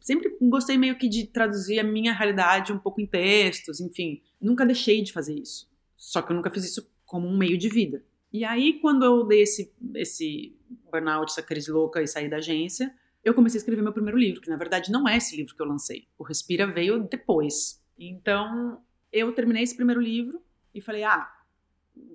sempre 0.00 0.36
gostei 0.40 0.76
meio 0.76 0.98
que 0.98 1.08
de 1.08 1.26
traduzir 1.26 1.78
a 1.78 1.84
minha 1.84 2.12
realidade 2.12 2.72
um 2.72 2.78
pouco 2.78 3.00
em 3.00 3.06
textos, 3.06 3.80
enfim. 3.80 4.22
Nunca 4.40 4.66
deixei 4.66 5.02
de 5.02 5.12
fazer 5.12 5.34
isso. 5.34 5.68
Só 5.96 6.22
que 6.22 6.32
eu 6.32 6.36
nunca 6.36 6.50
fiz 6.50 6.64
isso 6.64 6.90
como 7.04 7.26
um 7.26 7.36
meio 7.36 7.58
de 7.58 7.68
vida. 7.68 8.04
E 8.32 8.44
aí, 8.44 8.78
quando 8.80 9.04
eu 9.04 9.26
dei 9.26 9.42
esse, 9.42 9.72
esse 9.94 10.56
burnout, 10.90 11.32
essa 11.32 11.42
crise 11.42 11.70
louca 11.70 12.02
e 12.02 12.06
saí 12.06 12.28
da 12.28 12.36
agência, 12.36 12.94
eu 13.24 13.34
comecei 13.34 13.58
a 13.58 13.60
escrever 13.60 13.82
meu 13.82 13.92
primeiro 13.92 14.18
livro, 14.18 14.40
que 14.40 14.50
na 14.50 14.56
verdade 14.56 14.92
não 14.92 15.08
é 15.08 15.16
esse 15.16 15.36
livro 15.36 15.54
que 15.54 15.62
eu 15.62 15.66
lancei. 15.66 16.06
O 16.18 16.24
Respira 16.24 16.66
veio 16.66 17.02
depois. 17.08 17.82
Então, 17.98 18.80
eu 19.12 19.32
terminei 19.32 19.62
esse 19.62 19.74
primeiro 19.74 20.00
livro 20.00 20.42
e 20.74 20.80
falei: 20.80 21.04
ah, 21.04 21.30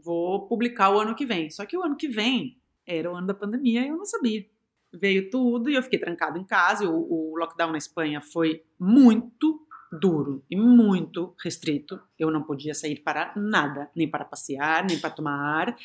vou 0.03 0.47
publicar 0.47 0.91
o 0.91 0.99
ano 0.99 1.15
que 1.15 1.25
vem. 1.25 1.49
Só 1.49 1.65
que 1.65 1.75
o 1.75 1.83
ano 1.83 1.97
que 1.97 2.07
vem 2.07 2.61
era 2.85 3.11
o 3.11 3.15
ano 3.15 3.27
da 3.27 3.33
pandemia 3.33 3.83
e 3.83 3.87
eu 3.87 3.97
não 3.97 4.05
sabia 4.05 4.45
veio 4.93 5.29
tudo 5.29 5.69
e 5.69 5.75
eu 5.75 5.83
fiquei 5.83 5.99
trancado 5.99 6.37
em 6.37 6.43
casa. 6.43 6.89
O, 6.89 7.31
o 7.33 7.37
lockdown 7.37 7.71
na 7.71 7.77
Espanha 7.77 8.21
foi 8.21 8.63
muito 8.79 9.65
duro 9.91 10.43
e 10.49 10.55
muito 10.55 11.35
restrito. 11.43 11.99
Eu 12.17 12.31
não 12.31 12.43
podia 12.43 12.73
sair 12.73 12.99
para 12.99 13.33
nada, 13.35 13.89
nem 13.95 14.09
para 14.09 14.25
passear, 14.25 14.85
nem 14.85 14.99
para 14.99 15.09
tomar 15.09 15.35
ar. 15.35 15.77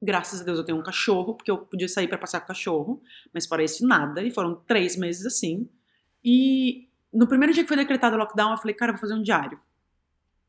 Graças 0.00 0.40
a 0.40 0.44
Deus 0.44 0.58
eu 0.58 0.64
tenho 0.64 0.78
um 0.78 0.82
cachorro, 0.82 1.34
porque 1.34 1.50
eu 1.50 1.58
podia 1.58 1.88
sair 1.88 2.08
para 2.08 2.18
passear 2.18 2.40
com 2.40 2.44
o 2.44 2.48
cachorro, 2.48 3.02
mas 3.32 3.46
para 3.46 3.62
isso 3.62 3.86
nada. 3.86 4.22
E 4.22 4.30
foram 4.30 4.54
três 4.54 4.96
meses 4.96 5.26
assim. 5.26 5.68
E 6.24 6.88
no 7.12 7.26
primeiro 7.26 7.52
dia 7.52 7.62
que 7.62 7.68
foi 7.68 7.76
decretado 7.76 8.16
o 8.16 8.18
lockdown, 8.18 8.52
eu 8.52 8.58
falei, 8.58 8.74
cara, 8.74 8.90
eu 8.90 8.94
vou 8.94 9.00
fazer 9.00 9.14
um 9.14 9.22
diário. 9.22 9.60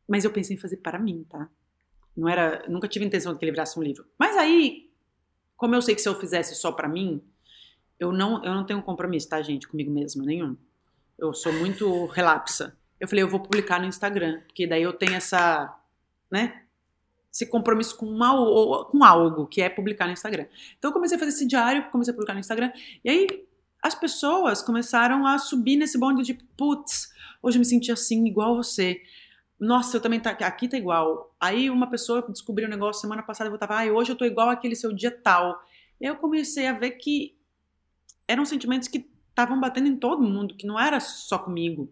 Mas 0.08 0.24
eu 0.24 0.32
pensei 0.32 0.56
em 0.56 0.60
fazer 0.60 0.78
para 0.78 1.00
mim, 1.00 1.26
tá? 1.30 1.50
Não 2.16 2.28
era, 2.28 2.66
nunca 2.68 2.88
tive 2.88 3.06
intenção 3.06 3.34
de 3.34 3.40
que 3.40 3.46
ele 3.46 3.52
virasse 3.52 3.80
um 3.80 3.84
livro. 3.84 4.06
Mas 4.18 4.36
aí, 4.36 4.90
como 5.56 5.76
eu 5.76 5.82
sei 5.82 5.96
que 5.96 6.02
se 6.02 6.10
eu 6.10 6.20
fizesse 6.20 6.56
só 6.56 6.72
para 6.72 6.88
mim, 6.88 7.24
eu 8.00 8.12
não, 8.12 8.44
eu 8.44 8.54
não 8.54 8.66
tenho 8.66 8.82
compromisso, 8.82 9.28
tá, 9.28 9.42
gente, 9.42 9.68
comigo 9.68 9.92
mesma, 9.92 10.24
nenhum. 10.24 10.56
Eu 11.18 11.34
sou 11.34 11.52
muito 11.52 12.06
relapsa. 12.06 12.78
Eu 13.00 13.08
falei, 13.08 13.24
eu 13.24 13.30
vou 13.30 13.42
publicar 13.42 13.80
no 13.80 13.86
Instagram, 13.86 14.42
porque 14.48 14.66
daí 14.66 14.82
eu 14.82 14.94
tenho 14.94 15.16
essa, 15.16 15.78
né? 16.32 16.64
Esse 17.32 17.46
compromisso 17.46 17.96
com, 17.98 18.06
uma, 18.06 18.86
com 18.86 19.04
algo, 19.04 19.46
que 19.46 19.62
é 19.62 19.70
publicar 19.70 20.06
no 20.06 20.14
Instagram. 20.14 20.46
Então 20.78 20.90
eu 20.90 20.94
comecei 20.94 21.16
a 21.16 21.20
fazer 21.20 21.32
esse 21.32 21.46
diário, 21.46 21.90
comecei 21.92 22.12
a 22.12 22.16
publicar 22.16 22.34
no 22.34 22.40
Instagram, 22.40 22.72
e 23.04 23.10
aí 23.10 23.28
as 23.82 23.96
pessoas 23.96 24.62
começaram 24.62 25.26
a 25.26 25.38
subir 25.38 25.76
nesse 25.76 25.98
bonde 25.98 26.24
de, 26.24 26.34
putz, 26.34 27.14
hoje 27.42 27.58
eu 27.58 27.60
me 27.60 27.66
senti 27.66 27.92
assim, 27.92 28.26
igual 28.26 28.56
você. 28.56 29.02
Nossa, 29.60 29.98
eu 29.98 30.02
também 30.02 30.20
tá 30.20 30.32
aqui 30.32 30.68
tá 30.68 30.78
igual. 30.78 31.36
Aí 31.40 31.70
uma 31.70 31.90
pessoa 31.90 32.26
descobriu 32.30 32.68
um 32.68 32.72
negócio 32.72 33.02
semana 33.02 33.24
passada, 33.24 33.50
eu 33.50 33.58
tava, 33.58 33.76
ai, 33.76 33.92
hoje 33.92 34.12
eu 34.12 34.16
tô 34.16 34.26
igual 34.26 34.50
aquele 34.50 34.76
seu 34.76 34.94
dia 34.94 35.12
tal. 35.12 35.62
E 36.00 36.06
aí 36.06 36.12
eu 36.12 36.18
comecei 36.18 36.66
a 36.68 36.74
ver 36.74 36.92
que 36.92 37.39
eram 38.30 38.46
sentimentos 38.46 38.88
que 38.88 39.10
estavam 39.30 39.60
batendo 39.60 39.88
em 39.88 39.98
todo 39.98 40.22
mundo, 40.22 40.56
que 40.56 40.68
não 40.68 40.80
era 40.80 41.00
só 41.00 41.40
comigo. 41.40 41.92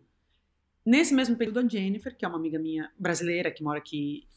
Nesse 0.85 1.13
mesmo 1.13 1.35
período, 1.35 1.59
a 1.59 1.67
Jennifer, 1.67 2.15
que 2.15 2.23
é 2.23 2.27
uma 2.27 2.38
amiga 2.38 2.59
minha 2.59 2.91
brasileira 2.97 3.49
que 3.49 3.63
mora 3.63 3.79
aqui 3.79 4.27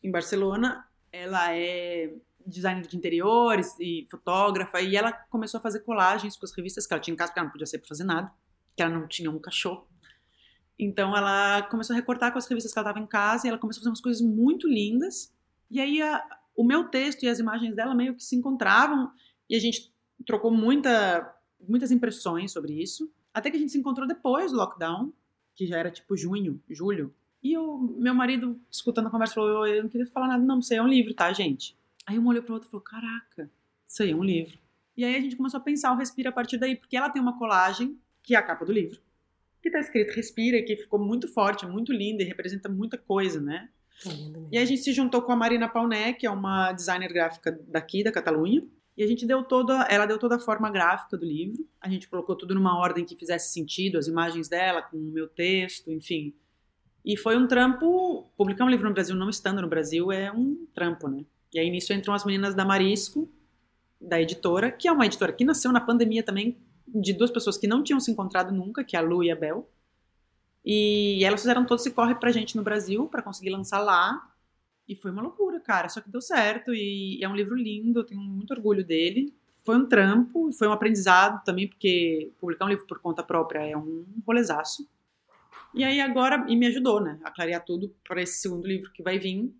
em 0.00 0.10
Barcelona, 0.10 0.86
ela 1.10 1.52
é 1.52 2.14
designer 2.46 2.86
de 2.86 2.96
interiores 2.96 3.74
e 3.80 4.06
fotógrafa, 4.08 4.80
e 4.80 4.94
ela 4.94 5.12
começou 5.12 5.58
a 5.58 5.60
fazer 5.60 5.80
colagens 5.80 6.36
com 6.36 6.46
as 6.46 6.52
revistas 6.52 6.86
que 6.86 6.94
ela 6.94 7.00
tinha 7.00 7.12
em 7.12 7.16
casa, 7.16 7.30
porque 7.30 7.40
ela 7.40 7.46
não 7.46 7.52
podia 7.52 7.66
sair 7.66 7.80
pra 7.80 7.88
fazer 7.88 8.04
nada, 8.04 8.32
que 8.76 8.82
ela 8.82 8.96
não 8.96 9.08
tinha 9.08 9.28
um 9.28 9.40
cachorro. 9.40 9.86
Então 10.78 11.16
ela 11.16 11.62
começou 11.62 11.92
a 11.92 11.96
recortar 11.96 12.30
com 12.30 12.38
as 12.38 12.46
revistas 12.46 12.72
que 12.72 12.78
ela 12.78 12.88
estava 12.88 13.04
em 13.04 13.08
casa, 13.08 13.46
e 13.46 13.50
ela 13.50 13.58
começou 13.58 13.80
a 13.80 13.82
fazer 13.82 13.90
umas 13.90 14.00
coisas 14.00 14.22
muito 14.22 14.68
lindas. 14.68 15.34
E 15.68 15.80
aí 15.80 16.00
a, 16.00 16.24
o 16.54 16.62
meu 16.62 16.84
texto 16.84 17.24
e 17.24 17.28
as 17.28 17.40
imagens 17.40 17.74
dela 17.74 17.94
meio 17.96 18.14
que 18.14 18.22
se 18.22 18.36
encontravam, 18.36 19.10
e 19.50 19.56
a 19.56 19.58
gente 19.58 19.92
trocou 20.24 20.50
muita, 20.50 21.36
muitas 21.66 21.90
impressões 21.90 22.52
sobre 22.52 22.72
isso. 22.72 23.10
Até 23.32 23.50
que 23.50 23.56
a 23.56 23.60
gente 23.60 23.72
se 23.72 23.78
encontrou 23.78 24.06
depois 24.06 24.52
do 24.52 24.58
lockdown, 24.58 25.12
que 25.54 25.66
já 25.66 25.78
era 25.78 25.90
tipo 25.90 26.16
junho, 26.16 26.60
julho. 26.68 27.14
E 27.42 27.56
o 27.56 27.78
meu 27.78 28.14
marido, 28.14 28.60
escutando 28.70 29.06
a 29.06 29.10
conversa, 29.10 29.34
falou: 29.34 29.66
Eu 29.66 29.82
não 29.82 29.90
queria 29.90 30.06
falar 30.06 30.28
nada, 30.28 30.44
não, 30.44 30.58
isso 30.58 30.72
aí 30.72 30.78
é 30.78 30.82
um 30.82 30.88
livro, 30.88 31.14
tá, 31.14 31.32
gente? 31.32 31.76
Aí 32.06 32.18
um 32.18 32.26
olhou 32.26 32.42
pro 32.42 32.54
outro 32.54 32.68
e 32.68 32.70
falou: 32.70 32.84
Caraca, 32.84 33.50
isso 33.86 34.02
aí 34.02 34.10
é 34.10 34.16
um 34.16 34.24
livro. 34.24 34.58
E 34.96 35.04
aí 35.04 35.14
a 35.14 35.20
gente 35.20 35.36
começou 35.36 35.58
a 35.58 35.62
pensar 35.62 35.92
o 35.92 35.96
Respira 35.96 36.30
a 36.30 36.32
partir 36.32 36.58
daí, 36.58 36.74
porque 36.74 36.96
ela 36.96 37.10
tem 37.10 37.22
uma 37.22 37.38
colagem, 37.38 37.96
que 38.22 38.34
é 38.34 38.38
a 38.38 38.42
capa 38.42 38.64
do 38.64 38.72
livro, 38.72 39.00
que 39.62 39.70
tá 39.70 39.78
escrito 39.78 40.14
Respira, 40.14 40.60
que 40.62 40.76
ficou 40.76 40.98
muito 40.98 41.28
forte, 41.28 41.66
muito 41.66 41.92
linda 41.92 42.22
e 42.22 42.26
representa 42.26 42.68
muita 42.68 42.98
coisa, 42.98 43.40
né? 43.40 43.68
e 44.50 44.56
aí 44.56 44.62
a 44.62 44.66
gente 44.66 44.80
se 44.80 44.92
juntou 44.92 45.22
com 45.22 45.32
a 45.32 45.36
Marina 45.36 45.68
Pauné, 45.68 46.12
que 46.12 46.26
é 46.26 46.30
uma 46.30 46.72
designer 46.72 47.12
gráfica 47.12 47.58
daqui, 47.66 48.04
da 48.04 48.12
Catalunha, 48.12 48.64
e 48.98 49.02
a 49.04 49.06
gente 49.06 49.24
deu 49.24 49.44
toda, 49.44 49.84
ela 49.84 50.06
deu 50.06 50.18
toda 50.18 50.34
a 50.34 50.38
forma 50.40 50.68
gráfica 50.68 51.16
do 51.16 51.24
livro. 51.24 51.64
A 51.80 51.88
gente 51.88 52.08
colocou 52.08 52.34
tudo 52.34 52.52
numa 52.52 52.76
ordem 52.76 53.04
que 53.04 53.14
fizesse 53.14 53.52
sentido, 53.52 53.96
as 53.96 54.08
imagens 54.08 54.48
dela 54.48 54.82
com 54.82 54.96
o 54.96 55.12
meu 55.12 55.28
texto, 55.28 55.92
enfim. 55.92 56.34
E 57.04 57.16
foi 57.16 57.36
um 57.36 57.46
trampo, 57.46 58.28
publicar 58.36 58.64
um 58.64 58.68
livro 58.68 58.88
no 58.88 58.92
Brasil 58.92 59.14
não 59.14 59.30
estando 59.30 59.62
no 59.62 59.68
Brasil 59.68 60.10
é 60.10 60.32
um 60.32 60.66
trampo, 60.74 61.06
né? 61.06 61.24
E 61.54 61.60
aí 61.60 61.70
nisso 61.70 61.92
entram 61.92 62.12
as 62.12 62.24
meninas 62.24 62.56
da 62.56 62.64
Marisco, 62.64 63.30
da 64.00 64.20
editora, 64.20 64.68
que 64.68 64.88
é 64.88 64.92
uma 64.92 65.06
editora 65.06 65.32
que 65.32 65.44
nasceu 65.44 65.70
na 65.70 65.80
pandemia 65.80 66.24
também, 66.24 66.58
de 66.84 67.12
duas 67.12 67.30
pessoas 67.30 67.56
que 67.56 67.68
não 67.68 67.84
tinham 67.84 68.00
se 68.00 68.10
encontrado 68.10 68.52
nunca, 68.52 68.82
que 68.82 68.96
é 68.96 68.98
a 68.98 69.02
Lu 69.02 69.22
e 69.22 69.30
a 69.30 69.36
Bel. 69.36 69.70
E 70.64 71.24
elas 71.24 71.40
fizeram 71.40 71.64
todo 71.64 71.78
esse 71.78 71.92
corre 71.92 72.16
pra 72.16 72.32
gente 72.32 72.56
no 72.56 72.64
Brasil 72.64 73.06
para 73.06 73.22
conseguir 73.22 73.50
lançar 73.50 73.78
lá. 73.78 74.28
E 74.88 74.96
foi 74.96 75.10
uma 75.10 75.22
loucura, 75.22 75.60
cara. 75.60 75.88
Só 75.88 76.00
que 76.00 76.10
deu 76.10 76.20
certo 76.20 76.74
e 76.74 77.22
é 77.22 77.28
um 77.28 77.36
livro 77.36 77.54
lindo, 77.54 78.00
eu 78.00 78.04
tenho 78.04 78.20
muito 78.20 78.52
orgulho 78.52 78.84
dele. 78.84 79.32
Foi 79.64 79.76
um 79.76 79.86
trampo, 79.86 80.50
foi 80.52 80.66
um 80.66 80.72
aprendizado 80.72 81.44
também, 81.44 81.68
porque 81.68 82.32
publicar 82.40 82.64
um 82.64 82.70
livro 82.70 82.86
por 82.86 82.98
conta 83.00 83.22
própria 83.22 83.58
é 83.58 83.76
um 83.76 84.06
rolezaço. 84.26 84.88
E 85.74 85.84
aí 85.84 86.00
agora, 86.00 86.46
e 86.48 86.56
me 86.56 86.66
ajudou, 86.68 87.00
né, 87.00 87.20
a 87.22 87.30
clarear 87.30 87.62
tudo 87.62 87.94
para 88.02 88.22
esse 88.22 88.40
segundo 88.40 88.66
livro 88.66 88.90
que 88.90 89.02
vai 89.02 89.18
vir, 89.18 89.52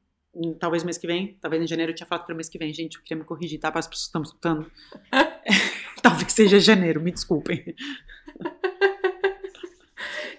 talvez 0.58 0.82
mês 0.82 0.96
que 0.96 1.06
vem, 1.06 1.36
talvez 1.40 1.62
em 1.62 1.66
janeiro, 1.66 1.92
eu 1.92 1.94
tinha 1.94 2.06
falado 2.06 2.24
para 2.24 2.34
mês 2.34 2.48
que 2.48 2.58
vem, 2.58 2.72
gente, 2.72 2.96
eu 2.96 3.02
queria 3.02 3.20
me 3.20 3.28
corrigir, 3.28 3.60
tá, 3.60 3.70
para 3.70 3.80
as 3.80 3.86
pessoas 3.86 4.04
que 4.04 4.08
estão 4.08 4.22
escutando. 4.22 4.70
talvez 6.02 6.32
seja 6.32 6.58
janeiro, 6.58 7.02
me 7.02 7.12
desculpem. 7.12 7.74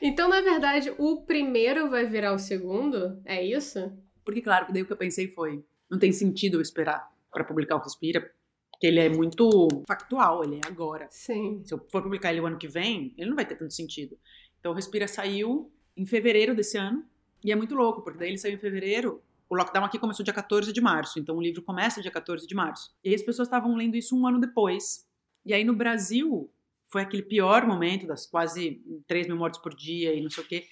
Então, 0.02 0.30
na 0.30 0.42
verdade, 0.42 0.94
o 0.98 1.24
primeiro 1.24 1.90
vai 1.90 2.06
virar 2.06 2.34
o 2.34 2.40
segundo? 2.40 3.22
É 3.26 3.44
isso? 3.44 3.92
Porque, 4.30 4.44
claro, 4.44 4.72
daí 4.72 4.84
o 4.84 4.86
que 4.86 4.94
eu 4.94 4.98
pensei 4.98 5.28
foi: 5.28 5.66
não 5.90 5.98
tem 5.98 6.12
sentido 6.12 6.58
eu 6.58 6.62
esperar 6.62 7.12
para 7.32 7.44
publicar 7.44 7.78
o 7.78 7.80
Respira, 7.80 8.22
porque 8.70 8.86
ele 8.86 9.00
é 9.00 9.10
muito 9.10 9.68
factual, 9.88 10.44
ele 10.44 10.58
é 10.58 10.68
agora. 10.68 11.08
Sim. 11.10 11.64
Se 11.66 11.74
eu 11.74 11.84
for 11.92 12.04
publicar 12.04 12.32
ele 12.32 12.40
o 12.40 12.46
ano 12.46 12.60
que 12.60 12.68
vem, 12.68 13.12
ele 13.18 13.28
não 13.28 13.36
vai 13.36 13.44
ter 13.44 13.56
tanto 13.56 13.74
sentido. 13.74 14.16
Então, 14.60 14.72
o 14.72 14.76
Respira 14.76 15.08
saiu 15.08 15.74
em 15.98 16.06
fevereiro 16.06 16.54
desse 16.54 16.78
ano, 16.78 17.04
e 17.44 17.52
é 17.52 17.56
muito 17.56 17.74
louco, 17.74 18.04
porque 18.04 18.20
daí 18.20 18.30
ele 18.30 18.38
saiu 18.38 18.54
em 18.54 18.60
fevereiro. 18.60 19.20
O 19.50 19.56
lockdown 19.56 19.86
aqui 19.86 19.98
começou 19.98 20.24
dia 20.24 20.34
14 20.34 20.72
de 20.72 20.80
março, 20.80 21.20
então 21.20 21.36
o 21.36 21.42
livro 21.42 21.64
começa 21.64 22.04
dia 22.04 22.12
14 22.12 22.46
de 22.46 22.54
março. 22.54 22.96
E 23.04 23.10
aí 23.10 23.16
as 23.16 23.24
pessoas 23.24 23.48
estavam 23.48 23.76
lendo 23.76 23.98
isso 23.98 24.16
um 24.16 24.28
ano 24.28 24.40
depois. 24.40 25.08
E 25.44 25.56
aí 25.56 25.64
no 25.64 25.76
Brasil, 25.76 26.52
foi 26.88 27.02
aquele 27.02 27.24
pior 27.24 27.66
momento 27.66 28.06
das 28.06 28.28
quase 28.28 28.80
3 29.08 29.26
mil 29.26 29.38
mortes 29.38 29.60
por 29.60 29.74
dia 29.74 30.14
e 30.14 30.22
não 30.22 30.30
sei 30.30 30.44
o 30.44 30.48
quê. 30.48 30.66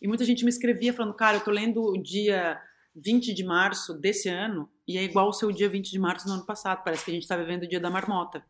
E 0.00 0.06
muita 0.06 0.24
gente 0.24 0.44
me 0.44 0.50
escrevia 0.50 0.92
falando, 0.92 1.14
cara, 1.14 1.38
eu 1.38 1.44
tô 1.44 1.50
lendo 1.50 1.82
o 1.82 2.00
dia 2.00 2.60
20 2.94 3.32
de 3.32 3.44
março 3.44 3.94
desse 3.94 4.28
ano 4.28 4.68
e 4.86 4.98
é 4.98 5.02
igual 5.02 5.28
o 5.28 5.32
seu 5.32 5.52
dia 5.52 5.68
20 5.68 5.90
de 5.90 5.98
março 5.98 6.26
do 6.26 6.32
ano 6.32 6.46
passado. 6.46 6.82
Parece 6.84 7.04
que 7.04 7.10
a 7.10 7.14
gente 7.14 7.22
está 7.22 7.36
vivendo 7.36 7.62
o 7.62 7.68
dia 7.68 7.80
da 7.80 7.90
marmota. 7.90 8.44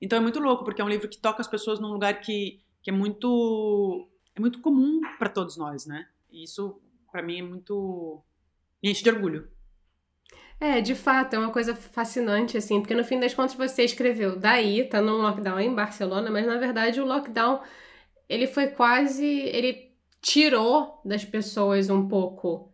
Então 0.00 0.18
é 0.18 0.20
muito 0.20 0.40
louco, 0.40 0.64
porque 0.64 0.80
é 0.80 0.84
um 0.84 0.88
livro 0.88 1.08
que 1.08 1.18
toca 1.18 1.40
as 1.40 1.48
pessoas 1.48 1.78
num 1.78 1.92
lugar 1.92 2.20
que, 2.20 2.60
que 2.82 2.90
é 2.90 2.92
muito 2.92 4.08
é 4.34 4.40
muito 4.40 4.60
comum 4.60 5.00
para 5.18 5.28
todos 5.28 5.56
nós, 5.56 5.86
né? 5.86 6.08
E 6.30 6.44
isso, 6.44 6.80
para 7.10 7.22
mim, 7.22 7.38
é 7.38 7.42
muito. 7.42 8.22
me 8.82 8.90
enche 8.90 9.02
de 9.02 9.10
orgulho. 9.10 9.48
É, 10.58 10.80
de 10.80 10.94
fato, 10.94 11.34
é 11.34 11.38
uma 11.38 11.50
coisa 11.50 11.74
fascinante, 11.74 12.56
assim, 12.56 12.80
porque 12.80 12.94
no 12.94 13.04
fim 13.04 13.18
das 13.18 13.34
contas 13.34 13.54
você 13.54 13.84
escreveu 13.84 14.38
daí, 14.38 14.88
tá 14.88 15.02
num 15.02 15.20
lockdown 15.20 15.58
em 15.58 15.74
Barcelona, 15.74 16.30
mas 16.30 16.46
na 16.46 16.56
verdade 16.56 17.00
o 17.00 17.04
lockdown, 17.04 17.60
ele 18.28 18.46
foi 18.46 18.68
quase, 18.68 19.26
ele 19.26 19.92
tirou 20.20 21.00
das 21.04 21.24
pessoas 21.24 21.90
um 21.90 22.08
pouco 22.08 22.71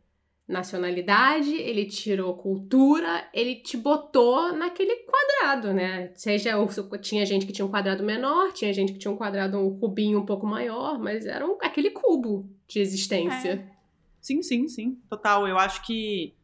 nacionalidade, 0.49 1.55
ele 1.55 1.85
tirou 1.85 2.35
cultura, 2.35 3.29
ele 3.35 3.57
te 3.57 3.77
botou 3.77 4.51
naquele 4.55 4.97
quadrado, 5.05 5.75
né? 5.75 6.11
Seja 6.15 6.55
tinha 7.03 7.27
gente 7.27 7.45
que 7.45 7.53
tinha 7.53 7.67
um 7.67 7.71
quadrado 7.71 8.03
menor, 8.03 8.53
tinha 8.55 8.73
gente 8.73 8.95
que 8.95 8.99
tinha 8.99 9.13
um 9.13 9.17
quadrado 9.17 9.59
um 9.59 9.79
cubinho 9.79 10.21
um 10.21 10.25
pouco 10.25 10.47
maior, 10.47 10.99
mas 10.99 11.27
era 11.27 11.47
um, 11.47 11.59
aquele 11.61 11.91
cubo 11.91 12.49
de 12.67 12.81
existência. 12.81 13.51
É. 13.51 13.79
Sim, 14.23 14.43
sim, 14.43 14.67
sim, 14.69 14.99
total. 15.09 15.47
Eu 15.47 15.59
acho 15.59 15.85
que 15.85 16.35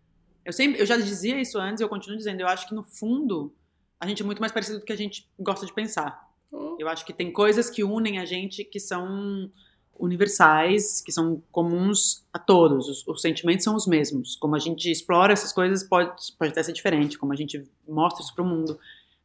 eu 0.45 0.53
sempre, 0.53 0.81
eu 0.81 0.87
já 0.87 0.99
dizia 0.99 1.41
isso 1.41 1.59
antes, 1.59 1.81
eu 1.81 1.89
continuo 1.89 2.19
dizendo. 2.19 2.41
Eu 2.41 2.49
acho 2.49 2.69
que 2.69 2.75
no 2.75 2.83
fundo 2.83 3.55
a 3.99 4.07
gente 4.07 4.23
é 4.23 4.27
muito 4.27 4.41
mais 4.41 4.53
parecido 4.53 4.81
do 4.81 4.85
que 4.85 4.93
a 4.93 4.97
gente 4.97 5.27
gosta 5.39 5.65
de 5.65 5.73
pensar. 5.73 6.31
Hum. 6.53 6.77
Eu 6.79 6.89
acho 6.89 7.07
que 7.07 7.13
tem 7.13 7.33
coisas 7.33 7.71
que 7.71 7.83
unem 7.83 8.19
a 8.19 8.27
gente 8.27 8.65
que 8.65 8.79
são 8.79 9.51
universais, 9.99 11.01
que 11.01 11.13
são 11.13 11.43
comuns 11.51 12.25
a 12.33 12.39
todos. 12.39 12.89
Os, 12.89 13.07
os, 13.07 13.21
sentimentos 13.21 13.65
são 13.65 13.75
os 13.75 13.87
mesmos. 13.87 14.37
Como 14.37 14.55
a 14.55 14.59
gente 14.59 14.91
explora 14.91 15.33
essas 15.33 15.53
coisas 15.53 15.83
pode, 15.85 16.11
pode 16.39 16.53
até 16.53 16.63
ser 16.63 16.73
diferente, 16.73 17.19
como 17.19 17.33
a 17.33 17.37
gente 17.37 17.65
mostra 17.89 18.23
isso 18.23 18.35
para 18.35 18.45
o 18.45 18.47
mundo. 18.47 18.79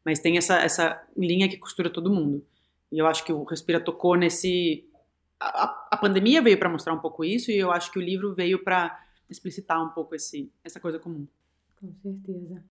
Mas 0.05 0.20
tem 0.20 0.38
essa, 0.38 0.55
essa 0.57 1.01
linha 1.17 1.49
que 1.49 1.57
costura 1.57 1.89
todo 1.89 2.09
mundo. 2.09 2.45
E 2.91 2.97
eu 2.97 3.07
acho 3.07 3.24
que 3.24 3.32
o 3.32 3.43
Respira 3.43 3.80
tocou 3.80 4.15
nesse. 4.15 4.86
A, 5.39 5.88
a 5.91 5.97
pandemia 5.97 6.41
veio 6.41 6.57
para 6.57 6.70
mostrar 6.70 6.93
um 6.93 6.99
pouco 6.99 7.24
isso, 7.24 7.51
e 7.51 7.57
eu 7.57 7.72
acho 7.72 7.91
que 7.91 7.99
o 7.99 8.01
livro 8.01 8.34
veio 8.34 8.63
para 8.63 8.99
explicitar 9.30 9.82
um 9.84 9.89
pouco 9.89 10.15
esse, 10.15 10.51
essa 10.63 10.80
coisa 10.80 10.99
comum. 10.99 11.28
Com 11.80 11.93
certeza. 12.01 12.63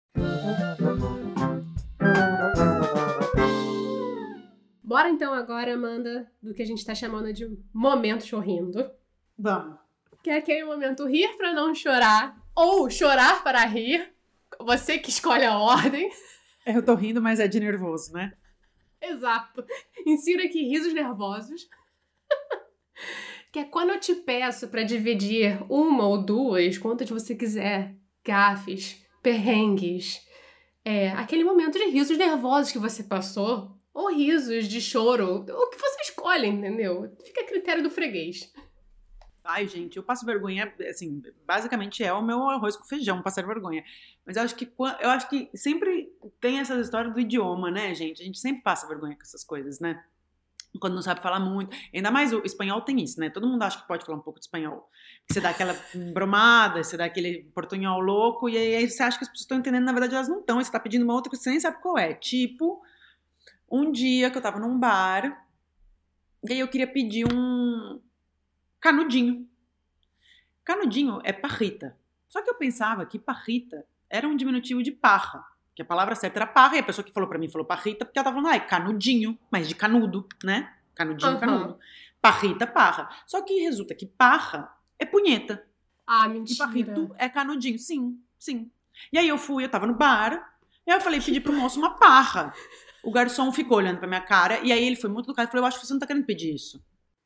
Bora 4.88 5.10
então 5.10 5.34
agora, 5.34 5.74
Amanda, 5.74 6.32
do 6.42 6.54
que 6.54 6.62
a 6.62 6.64
gente 6.64 6.78
está 6.78 6.94
chamando 6.94 7.30
de 7.30 7.46
momento 7.74 8.24
chorrindo. 8.24 8.90
Vamos. 9.38 9.78
Que 10.22 10.30
é 10.30 10.38
aquele 10.38 10.64
momento 10.64 11.06
rir 11.06 11.36
para 11.36 11.52
não 11.52 11.74
chorar 11.74 12.42
ou 12.56 12.88
chorar 12.88 13.44
para 13.44 13.66
rir. 13.66 14.10
Você 14.58 14.96
que 14.96 15.10
escolhe 15.10 15.44
a 15.44 15.58
ordem. 15.58 16.10
É, 16.64 16.74
eu 16.74 16.82
tô 16.82 16.94
rindo, 16.94 17.20
mas 17.20 17.38
é 17.38 17.46
de 17.46 17.60
nervoso, 17.60 18.14
né? 18.14 18.32
Exato. 18.98 19.62
Insira 20.06 20.44
aqui 20.44 20.62
risos 20.62 20.94
nervosos. 20.94 21.68
que 23.52 23.58
é 23.58 23.64
quando 23.64 23.90
eu 23.90 24.00
te 24.00 24.14
peço 24.14 24.68
para 24.68 24.84
dividir 24.84 25.62
uma 25.68 26.06
ou 26.06 26.24
duas, 26.24 26.78
quantas 26.78 27.10
você 27.10 27.34
quiser, 27.34 27.94
gafes, 28.24 29.04
perrengues, 29.22 30.26
é, 30.82 31.10
aquele 31.10 31.44
momento 31.44 31.78
de 31.78 31.90
risos 31.90 32.16
nervosos 32.16 32.72
que 32.72 32.78
você 32.78 33.02
passou 33.02 33.77
ou 33.98 34.14
risos 34.14 34.68
de 34.68 34.80
choro, 34.80 35.44
o 35.44 35.70
que 35.70 35.76
você 35.76 36.02
escolhe, 36.02 36.46
entendeu? 36.46 37.12
Fica 37.24 37.40
a 37.40 37.44
critério 37.44 37.82
do 37.82 37.90
freguês. 37.90 38.48
Ai, 39.42 39.66
gente, 39.66 39.96
eu 39.96 40.04
passo 40.04 40.24
vergonha, 40.24 40.72
assim, 40.88 41.20
basicamente 41.44 42.04
é 42.04 42.12
o 42.12 42.22
meu 42.22 42.48
arroz 42.48 42.76
com 42.76 42.84
feijão, 42.84 43.20
passar 43.22 43.44
vergonha. 43.44 43.82
Mas 44.24 44.36
eu 44.36 44.44
acho 44.44 44.54
que 44.54 44.72
eu 45.00 45.10
acho 45.10 45.28
que 45.28 45.50
sempre 45.52 46.12
tem 46.40 46.60
essa 46.60 46.78
história 46.78 47.10
do 47.10 47.18
idioma, 47.18 47.72
né, 47.72 47.92
gente? 47.92 48.22
A 48.22 48.24
gente 48.24 48.38
sempre 48.38 48.62
passa 48.62 48.86
vergonha 48.86 49.16
com 49.16 49.22
essas 49.22 49.42
coisas, 49.42 49.80
né? 49.80 50.00
Quando 50.80 50.94
não 50.94 51.02
sabe 51.02 51.20
falar 51.20 51.40
muito. 51.40 51.76
Ainda 51.92 52.12
mais 52.12 52.32
o 52.32 52.42
espanhol 52.44 52.82
tem 52.82 53.02
isso, 53.02 53.18
né? 53.18 53.30
Todo 53.30 53.48
mundo 53.48 53.62
acha 53.64 53.80
que 53.80 53.88
pode 53.88 54.06
falar 54.06 54.18
um 54.18 54.22
pouco 54.22 54.38
de 54.38 54.44
espanhol. 54.44 54.88
Você 55.28 55.40
dá 55.40 55.50
aquela 55.50 55.74
bromada, 56.14 56.84
você 56.84 56.96
dá 56.96 57.06
aquele 57.06 57.50
portunhol 57.52 57.98
louco, 58.00 58.48
e 58.48 58.56
aí 58.56 58.88
você 58.88 59.02
acha 59.02 59.18
que 59.18 59.24
as 59.24 59.28
pessoas 59.28 59.40
estão 59.42 59.58
entendendo, 59.58 59.86
na 59.86 59.92
verdade 59.92 60.14
elas 60.14 60.28
não 60.28 60.38
estão. 60.38 60.62
Você 60.62 60.70
tá 60.70 60.78
pedindo 60.78 61.02
uma 61.02 61.14
outra 61.14 61.30
coisa, 61.30 61.42
você 61.42 61.50
nem 61.50 61.58
sabe 61.58 61.80
qual 61.82 61.98
é. 61.98 62.14
Tipo, 62.14 62.80
um 63.70 63.90
dia 63.90 64.30
que 64.30 64.38
eu 64.38 64.42
tava 64.42 64.58
num 64.58 64.78
bar, 64.78 65.46
e 66.42 66.52
aí 66.52 66.60
eu 66.60 66.68
queria 66.68 66.86
pedir 66.86 67.26
um 67.32 68.00
canudinho. 68.80 69.48
Canudinho 70.64 71.20
é 71.24 71.32
parrita. 71.32 71.96
Só 72.28 72.42
que 72.42 72.50
eu 72.50 72.54
pensava 72.54 73.06
que 73.06 73.18
parrita 73.18 73.84
era 74.08 74.26
um 74.26 74.36
diminutivo 74.36 74.82
de 74.82 74.92
parra. 74.92 75.44
Que 75.74 75.82
a 75.82 75.84
palavra 75.84 76.14
certa 76.14 76.38
era 76.38 76.46
parra, 76.46 76.76
e 76.76 76.80
a 76.80 76.82
pessoa 76.82 77.04
que 77.04 77.12
falou 77.12 77.28
para 77.28 77.38
mim 77.38 77.48
falou 77.48 77.66
parrita, 77.66 78.04
porque 78.04 78.18
ela 78.18 78.24
tava 78.24 78.36
falando, 78.36 78.52
ah, 78.52 78.56
é 78.56 78.60
canudinho, 78.60 79.38
mas 79.50 79.68
de 79.68 79.74
canudo, 79.74 80.26
né? 80.42 80.74
Canudinho, 80.94 81.32
uhum. 81.32 81.38
canudo. 81.38 81.78
Parrita, 82.20 82.66
parra. 82.66 83.08
Só 83.26 83.42
que 83.42 83.60
resulta 83.60 83.94
que 83.94 84.06
parra 84.06 84.74
é 84.98 85.06
punheta. 85.06 85.64
Ah, 86.06 86.28
mentira. 86.28 86.54
E 86.54 86.58
parrito 86.58 87.14
é 87.16 87.28
canudinho, 87.28 87.78
sim, 87.78 88.20
sim. 88.38 88.70
E 89.12 89.18
aí 89.18 89.28
eu 89.28 89.38
fui, 89.38 89.64
eu 89.64 89.68
tava 89.68 89.86
no 89.86 89.94
bar, 89.94 90.52
e 90.86 90.90
aí 90.90 90.96
eu 90.96 91.00
falei, 91.00 91.20
pedi 91.20 91.40
pro 91.40 91.52
moço 91.52 91.78
uma 91.78 91.90
parra. 91.90 92.52
O 93.02 93.12
garçom 93.12 93.52
ficou 93.52 93.78
olhando 93.78 93.98
pra 93.98 94.08
minha 94.08 94.20
cara, 94.20 94.60
e 94.60 94.72
aí 94.72 94.84
ele 94.84 94.96
foi 94.96 95.10
muito 95.10 95.26
educado 95.26 95.48
e 95.48 95.50
falou, 95.50 95.64
eu 95.64 95.68
acho 95.68 95.80
que 95.80 95.86
você 95.86 95.92
não 95.92 96.00
tá 96.00 96.06
querendo 96.06 96.26
pedir 96.26 96.54
isso. 96.54 96.82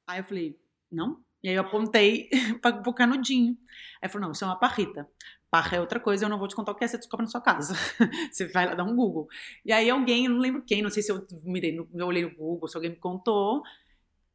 Aí 0.06 0.20
eu 0.20 0.24
falei, 0.24 0.58
não? 0.90 1.22
E 1.42 1.48
aí 1.48 1.54
eu 1.54 1.62
apontei 1.62 2.28
pro 2.82 2.94
canudinho. 2.94 3.56
Aí 4.00 4.08
falou, 4.08 4.26
não, 4.26 4.32
isso 4.32 4.44
é 4.44 4.46
uma 4.46 4.58
parrita. 4.58 5.08
Parra 5.50 5.76
é 5.76 5.80
outra 5.80 6.00
coisa, 6.00 6.24
eu 6.24 6.28
não 6.28 6.38
vou 6.38 6.48
te 6.48 6.54
contar 6.54 6.72
o 6.72 6.74
que 6.74 6.84
é, 6.84 6.88
você 6.88 6.96
descobre 6.96 7.26
na 7.26 7.30
sua 7.30 7.40
casa. 7.40 7.74
você 8.30 8.46
vai 8.48 8.66
lá 8.66 8.74
dar 8.74 8.84
um 8.84 8.94
Google. 8.96 9.28
E 9.64 9.72
aí 9.72 9.90
alguém, 9.90 10.26
eu 10.26 10.30
não 10.30 10.38
lembro 10.38 10.62
quem, 10.62 10.82
não 10.82 10.90
sei 10.90 11.02
se 11.02 11.12
eu 11.12 11.26
mirei 11.44 11.74
no, 11.74 11.88
eu 11.94 12.06
olhei 12.06 12.24
no 12.24 12.34
Google, 12.34 12.68
se 12.68 12.76
alguém 12.76 12.90
me 12.90 12.96
contou. 12.96 13.62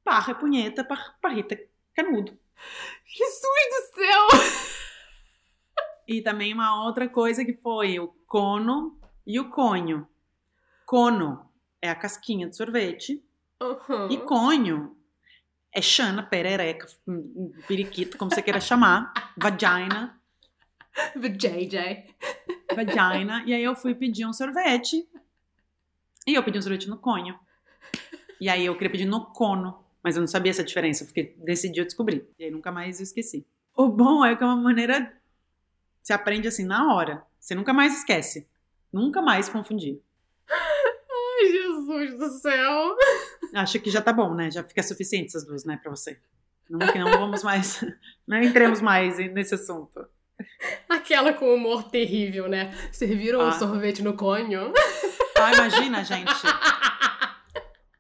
Parra 0.04 0.32
é 0.32 0.36
punheta, 0.36 0.84
par, 0.84 1.18
parrita 1.22 1.56
é 1.56 1.68
canudo. 1.94 2.38
Jesus 3.06 3.42
do 3.42 3.96
céu! 3.96 4.28
E 6.08 6.22
também 6.22 6.54
uma 6.54 6.86
outra 6.86 7.10
coisa 7.10 7.44
que 7.44 7.54
foi 7.54 8.00
o 8.00 8.08
cono 8.26 8.98
e 9.26 9.38
o 9.42 9.50
conho. 9.50 10.08
Cono 10.88 11.46
é 11.82 11.90
a 11.90 11.96
casquinha 11.96 12.48
de 12.48 12.56
sorvete. 12.56 13.22
Uhum. 13.62 14.10
E 14.10 14.18
conho 14.20 14.96
é 15.76 15.82
chana, 15.82 16.24
perereca, 16.24 16.88
periquito, 17.68 18.18
como 18.18 18.32
você 18.32 18.42
queira 18.42 18.62
chamar. 18.62 19.14
vagina. 19.38 20.18
VJJ. 21.14 22.16
Vagina. 22.74 23.44
E 23.46 23.54
aí 23.54 23.62
eu 23.62 23.76
fui 23.76 23.94
pedir 23.94 24.26
um 24.26 24.32
sorvete. 24.32 25.06
E 26.26 26.34
eu 26.34 26.42
pedi 26.42 26.58
um 26.58 26.62
sorvete 26.62 26.88
no 26.88 26.98
conho. 26.98 27.38
E 28.40 28.48
aí 28.48 28.66
eu 28.66 28.74
queria 28.76 28.90
pedir 28.90 29.06
no 29.06 29.26
cono. 29.34 29.84
Mas 30.02 30.16
eu 30.16 30.22
não 30.22 30.28
sabia 30.28 30.52
essa 30.52 30.64
diferença. 30.64 31.04
Eu 31.04 31.08
fiquei, 31.10 31.36
decidi 31.44 31.82
eu 31.82 31.86
descobrir. 31.86 32.26
E 32.40 32.46
aí 32.46 32.52
nunca 32.52 32.72
mais 32.72 33.02
eu 33.02 33.04
esqueci. 33.04 33.46
O 33.76 33.90
bom 33.90 34.24
é 34.24 34.38
que 34.38 34.42
é 34.42 34.46
uma 34.46 34.56
maneira. 34.56 35.14
Você 36.02 36.14
aprende 36.14 36.48
assim 36.48 36.64
na 36.64 36.94
hora. 36.96 37.26
Você 37.38 37.54
nunca 37.54 37.74
mais 37.74 37.98
esquece. 37.98 38.48
Nunca 38.92 39.22
mais 39.22 39.50
confundir. 39.50 40.02
Ai, 41.40 41.52
Jesus 41.52 42.18
do 42.18 42.30
céu. 42.40 42.96
Acho 43.54 43.80
que 43.80 43.90
já 43.90 44.02
tá 44.02 44.12
bom, 44.12 44.34
né? 44.34 44.50
Já 44.50 44.64
fica 44.64 44.82
suficiente 44.82 45.28
essas 45.28 45.46
duas, 45.46 45.64
né, 45.66 45.78
pra 45.82 45.92
você. 45.92 46.20
Não, 46.70 46.80
não 46.80 47.20
vamos 47.20 47.44
mais. 47.44 47.84
Não 48.28 48.42
entremos 48.42 48.82
mais 48.82 49.18
nesse 49.18 49.56
assunto. 49.56 50.06
Aquela 50.90 51.32
com 51.32 51.54
humor 51.54 51.90
terrível, 51.90 52.50
né? 52.50 52.74
Serviram 52.92 53.40
ah. 53.40 53.48
um 53.48 53.52
sorvete 53.54 54.04
no 54.04 54.16
conho. 54.16 54.74
Ah, 55.40 55.54
imagina, 55.54 56.04
gente. 56.04 56.34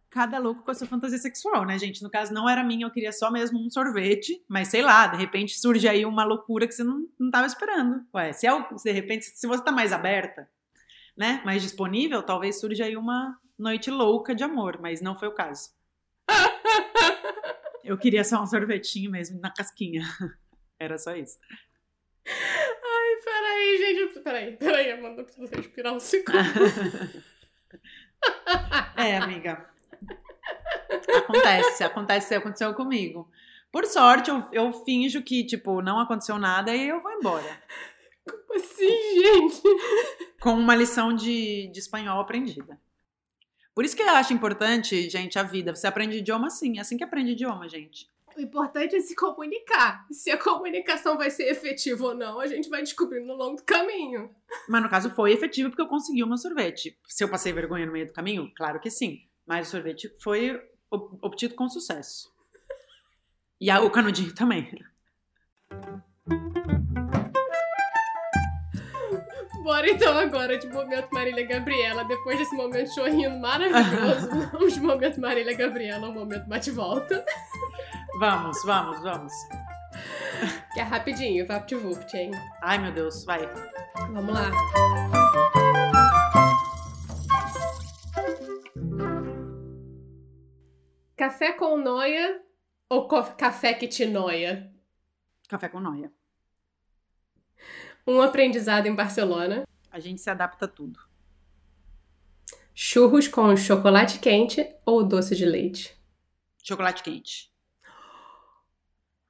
Cada 0.10 0.40
louco 0.40 0.64
com 0.64 0.72
a 0.72 0.74
sua 0.74 0.88
fantasia 0.88 1.18
sexual, 1.18 1.66
né, 1.66 1.78
gente? 1.78 2.02
No 2.04 2.10
caso, 2.10 2.34
não 2.34 2.50
era 2.50 2.64
minha, 2.64 2.86
eu 2.86 2.92
queria 2.92 3.12
só 3.12 3.32
mesmo 3.32 3.64
um 3.64 3.70
sorvete, 3.70 4.44
mas 4.50 4.68
sei 4.68 4.82
lá, 4.82 5.08
de 5.08 5.18
repente 5.18 5.58
surge 5.58 5.88
aí 5.88 6.06
uma 6.06 6.26
loucura 6.26 6.68
que 6.68 6.74
você 6.74 6.84
não, 6.84 7.06
não 7.20 7.30
tava 7.30 7.46
esperando. 7.46 8.04
Ué, 8.14 8.34
se, 8.34 8.48
é, 8.48 8.52
de 8.84 8.92
repente, 8.92 9.26
se 9.26 9.48
você 9.48 9.64
tá 9.64 9.72
mais 9.72 9.94
aberta, 9.94 10.50
né, 11.18 11.42
mais 11.44 11.62
disponível, 11.64 12.22
talvez 12.22 12.60
surja 12.60 12.86
aí 12.86 12.96
uma 12.96 13.38
noite 13.58 13.90
louca 13.90 14.36
de 14.36 14.44
amor, 14.44 14.80
mas 14.80 15.02
não 15.02 15.18
foi 15.18 15.28
o 15.28 15.34
caso. 15.34 15.70
Eu 17.84 17.98
queria 17.98 18.24
só 18.24 18.42
um 18.42 18.46
sorvetinho 18.46 19.10
mesmo 19.10 19.40
na 19.40 19.50
casquinha. 19.50 20.04
Era 20.78 20.98
só 20.98 21.16
isso. 21.16 21.38
Ai, 22.28 23.22
peraí, 23.24 23.78
gente. 23.78 24.20
Peraí, 24.20 24.58
peraí, 24.58 24.92
Amanda, 24.92 25.22
eu 25.22 25.26
preciso 25.26 25.56
respirar 25.56 25.94
um 25.94 26.00
segundo. 26.00 26.38
é, 28.98 29.18
amiga. 29.18 29.70
Acontece, 31.18 31.84
acontece, 31.84 32.36
aconteceu 32.36 32.74
comigo. 32.74 33.32
Por 33.72 33.86
sorte, 33.86 34.30
eu, 34.30 34.46
eu 34.52 34.74
finjo 34.84 35.24
que, 35.24 35.46
tipo, 35.46 35.82
não 35.82 36.00
aconteceu 36.00 36.38
nada 36.38 36.76
e 36.76 36.90
eu 36.90 37.02
vou 37.02 37.12
embora. 37.14 37.64
Como 38.30 38.56
assim, 38.56 39.22
gente? 39.22 39.62
Com 40.42 40.54
uma 40.54 40.76
lição 40.76 41.14
de, 41.14 41.68
de 41.72 41.80
espanhol 41.80 42.20
aprendida. 42.20 42.80
Por 43.74 43.86
isso 43.86 43.96
que 43.96 44.02
eu 44.02 44.10
acho 44.10 44.34
importante, 44.34 45.10
gente, 45.10 45.38
a 45.38 45.44
vida. 45.44 45.76
Você 45.76 45.86
aprende 45.86 46.18
idioma 46.18 46.48
assim, 46.48 46.78
é 46.78 46.82
assim 46.82 46.98
que 46.98 47.04
aprende 47.04 47.34
idioma, 47.34 47.70
gente. 47.70 48.10
O 48.36 48.42
importante 48.42 48.96
é 48.96 49.00
se 49.00 49.16
comunicar. 49.16 50.06
Se 50.12 50.30
a 50.30 50.38
comunicação 50.38 51.18
vai 51.18 51.32
ser 51.32 51.50
efetiva 51.50 52.06
ou 52.06 52.16
não, 52.16 52.40
a 52.40 52.46
gente 52.46 52.70
vai 52.70 52.82
descobrindo 52.82 53.32
ao 53.32 53.38
longo 53.38 53.58
do 53.58 53.64
caminho. 53.64 54.30
Mas 54.70 54.84
no 54.84 54.90
caso 54.90 55.10
foi 55.12 55.32
efetivo 55.32 55.70
porque 55.70 55.82
eu 55.82 55.88
consegui 55.88 56.24
o 56.24 56.28
meu 56.28 56.38
sorvete. 56.38 56.98
Se 57.08 57.24
eu 57.24 57.30
passei 57.30 57.52
vergonha 57.52 57.86
no 57.86 57.92
meio 57.92 58.08
do 58.08 58.14
caminho, 58.14 58.52
claro 58.56 58.80
que 58.80 58.92
sim. 58.92 59.22
Mas 59.46 59.68
o 59.68 59.72
sorvete 59.72 60.12
foi 60.22 60.62
obtido 60.92 61.56
com 61.56 61.68
sucesso. 61.68 62.32
E 63.60 63.72
o 63.72 63.90
canudinho 63.90 64.34
também. 64.36 64.70
Bora 69.68 69.90
então 69.90 70.18
agora 70.18 70.58
de 70.58 70.66
momento 70.70 71.10
Marília 71.12 71.46
Gabriela. 71.46 72.06
Depois 72.06 72.40
desse 72.40 72.56
momento 72.56 72.90
chorrindo 72.96 73.38
maravilhoso, 73.38 74.30
vamos 74.54 74.74
de 74.74 74.80
momento 74.80 75.20
Marília 75.20 75.58
Gabriela, 75.58 76.08
um 76.08 76.14
momento 76.14 76.48
bate-volta. 76.48 77.26
Vamos, 78.18 78.64
vamos, 78.64 79.02
vamos. 79.02 79.34
Que 80.74 80.80
é 80.80 80.84
rapidinho, 80.84 81.46
VaptVupt, 81.46 82.16
hein? 82.16 82.32
Ai, 82.62 82.78
meu 82.78 82.94
Deus, 82.94 83.26
vai. 83.26 83.42
Vamos 84.14 84.34
lá. 84.34 84.52
Café 91.18 91.52
com 91.52 91.76
noia 91.76 92.42
ou 92.90 93.06
café 93.06 93.74
que 93.74 93.90
te 93.90 94.06
noia? 94.06 94.72
Café 95.50 95.68
com 95.68 95.82
noia. 95.82 96.10
Um 98.08 98.22
aprendizado 98.22 98.86
em 98.88 98.96
Barcelona. 98.96 99.68
A 99.92 100.00
gente 100.00 100.22
se 100.22 100.30
adapta 100.30 100.64
a 100.64 100.68
tudo. 100.68 100.98
Churros 102.74 103.28
com 103.28 103.54
chocolate 103.58 104.20
quente 104.20 104.66
ou 104.86 105.04
doce 105.04 105.36
de 105.36 105.46
leite? 105.46 105.94
Chocolate 106.64 107.04
quente. 107.04 107.52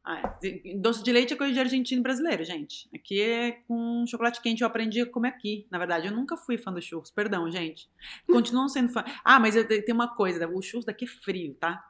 Ah, 0.03 0.37
é. 0.43 0.75
doce 0.75 1.03
de 1.03 1.11
leite 1.11 1.33
é 1.33 1.35
coisa 1.35 1.51
de 1.51 1.59
argentino 1.59 2.03
brasileiro, 2.03 2.43
gente. 2.43 2.87
Aqui 2.93 3.19
é 3.19 3.51
com 3.67 4.05
chocolate 4.07 4.41
quente 4.41 4.61
eu 4.61 4.67
aprendi 4.67 5.01
a 5.01 5.09
comer 5.09 5.29
aqui. 5.29 5.65
Na 5.71 5.79
verdade, 5.79 6.07
eu 6.07 6.13
nunca 6.13 6.37
fui 6.37 6.55
fã 6.57 6.71
dos 6.71 6.85
churros. 6.85 7.09
Perdão, 7.09 7.49
gente. 7.49 7.89
Continuam 8.31 8.69
sendo 8.69 8.89
fã. 8.89 9.03
Ah, 9.25 9.39
mas 9.39 9.55
tem 9.65 9.93
uma 9.93 10.13
coisa: 10.13 10.47
o 10.47 10.61
churros 10.61 10.85
daqui 10.85 11.05
é 11.05 11.07
frio, 11.07 11.55
tá? 11.55 11.83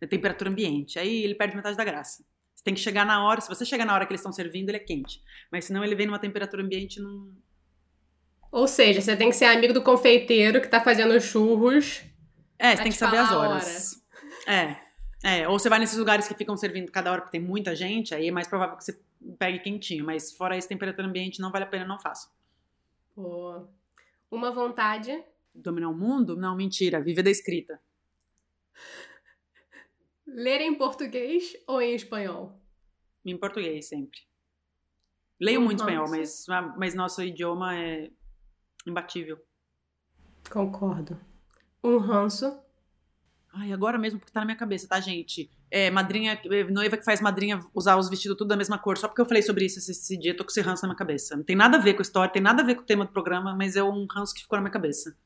É 0.00 0.06
temperatura 0.06 0.48
ambiente. 0.48 0.98
Aí 0.98 1.22
ele 1.22 1.34
perde 1.34 1.54
metade 1.54 1.76
da 1.76 1.84
graça 1.84 2.24
tem 2.64 2.74
que 2.74 2.80
chegar 2.80 3.04
na 3.04 3.22
hora. 3.22 3.40
Se 3.40 3.48
você 3.48 3.64
chegar 3.64 3.84
na 3.84 3.94
hora 3.94 4.06
que 4.06 4.12
eles 4.12 4.20
estão 4.20 4.32
servindo, 4.32 4.70
ele 4.70 4.78
é 4.78 4.80
quente. 4.80 5.22
Mas 5.52 5.66
senão 5.66 5.84
ele 5.84 5.94
vem 5.94 6.06
numa 6.06 6.18
temperatura 6.18 6.62
ambiente 6.62 6.98
não. 6.98 7.30
Ou 8.50 8.66
seja, 8.66 9.00
você 9.00 9.14
tem 9.16 9.28
que 9.28 9.36
ser 9.36 9.44
amigo 9.44 9.74
do 9.74 9.82
confeiteiro 9.82 10.60
que 10.60 10.68
tá 10.68 10.80
fazendo 10.80 11.20
churros. 11.20 12.02
É, 12.58 12.74
você 12.74 12.82
tem 12.82 12.92
que 12.92 12.98
saber 12.98 13.18
as 13.18 13.30
horas. 13.30 14.02
É. 14.46 14.76
É, 15.22 15.48
ou 15.48 15.58
você 15.58 15.68
vai 15.68 15.78
nesses 15.78 15.98
lugares 15.98 16.26
que 16.26 16.34
ficam 16.34 16.56
servindo 16.56 16.90
cada 16.90 17.10
hora 17.10 17.22
porque 17.22 17.38
tem 17.38 17.46
muita 17.46 17.74
gente, 17.74 18.14
aí 18.14 18.28
é 18.28 18.30
mais 18.30 18.46
provável 18.46 18.76
que 18.76 18.84
você 18.84 19.00
pegue 19.38 19.58
quentinho, 19.58 20.04
mas 20.04 20.32
fora 20.32 20.56
isso, 20.56 20.68
temperatura 20.68 21.08
ambiente 21.08 21.40
não 21.40 21.50
vale 21.50 21.64
a 21.64 21.66
pena, 21.66 21.86
não 21.86 21.98
faço. 21.98 22.30
Pô. 23.14 23.66
Uma 24.30 24.50
vontade. 24.50 25.18
Dominar 25.54 25.88
o 25.88 25.94
mundo? 25.94 26.36
Não, 26.36 26.54
mentira. 26.54 27.00
Viver 27.00 27.22
da 27.22 27.30
escrita. 27.30 27.80
Ler 30.34 30.60
em 30.60 30.74
português 30.74 31.52
ou 31.64 31.80
em 31.80 31.94
espanhol? 31.94 32.60
Em 33.24 33.36
português, 33.38 33.88
sempre. 33.88 34.18
Leio 35.40 35.60
muito 35.60 35.78
espanhol, 35.78 36.10
mas, 36.10 36.44
mas 36.76 36.92
nosso 36.92 37.22
idioma 37.22 37.76
é 37.76 38.10
imbatível. 38.84 39.38
Concordo. 40.50 41.16
Um 41.84 41.98
ranço. 41.98 42.60
Ai, 43.52 43.72
agora 43.72 43.96
mesmo, 43.96 44.18
porque 44.18 44.32
tá 44.32 44.40
na 44.40 44.46
minha 44.46 44.56
cabeça, 44.56 44.88
tá, 44.88 44.98
gente? 44.98 45.48
É, 45.70 45.88
madrinha, 45.88 46.40
é, 46.50 46.64
noiva 46.64 46.96
que 46.96 47.04
faz 47.04 47.20
madrinha 47.20 47.64
usar 47.72 47.96
os 47.96 48.08
vestidos 48.08 48.36
tudo 48.36 48.48
da 48.48 48.56
mesma 48.56 48.76
cor, 48.76 48.98
só 48.98 49.06
porque 49.06 49.20
eu 49.20 49.26
falei 49.26 49.42
sobre 49.42 49.64
isso 49.64 49.78
esse, 49.78 49.92
esse 49.92 50.16
dia, 50.16 50.36
tô 50.36 50.42
com 50.42 50.50
esse 50.50 50.60
ranço 50.60 50.82
na 50.82 50.88
minha 50.88 50.98
cabeça. 50.98 51.36
Não 51.36 51.44
tem 51.44 51.54
nada 51.54 51.76
a 51.76 51.80
ver 51.80 51.94
com 51.94 52.00
a 52.00 52.02
história, 52.02 52.32
tem 52.32 52.42
nada 52.42 52.62
a 52.62 52.66
ver 52.66 52.74
com 52.74 52.82
o 52.82 52.86
tema 52.86 53.04
do 53.04 53.12
programa, 53.12 53.54
mas 53.54 53.76
é 53.76 53.84
um 53.84 54.04
ranço 54.10 54.34
que 54.34 54.42
ficou 54.42 54.56
na 54.56 54.62
minha 54.62 54.72
cabeça. 54.72 55.16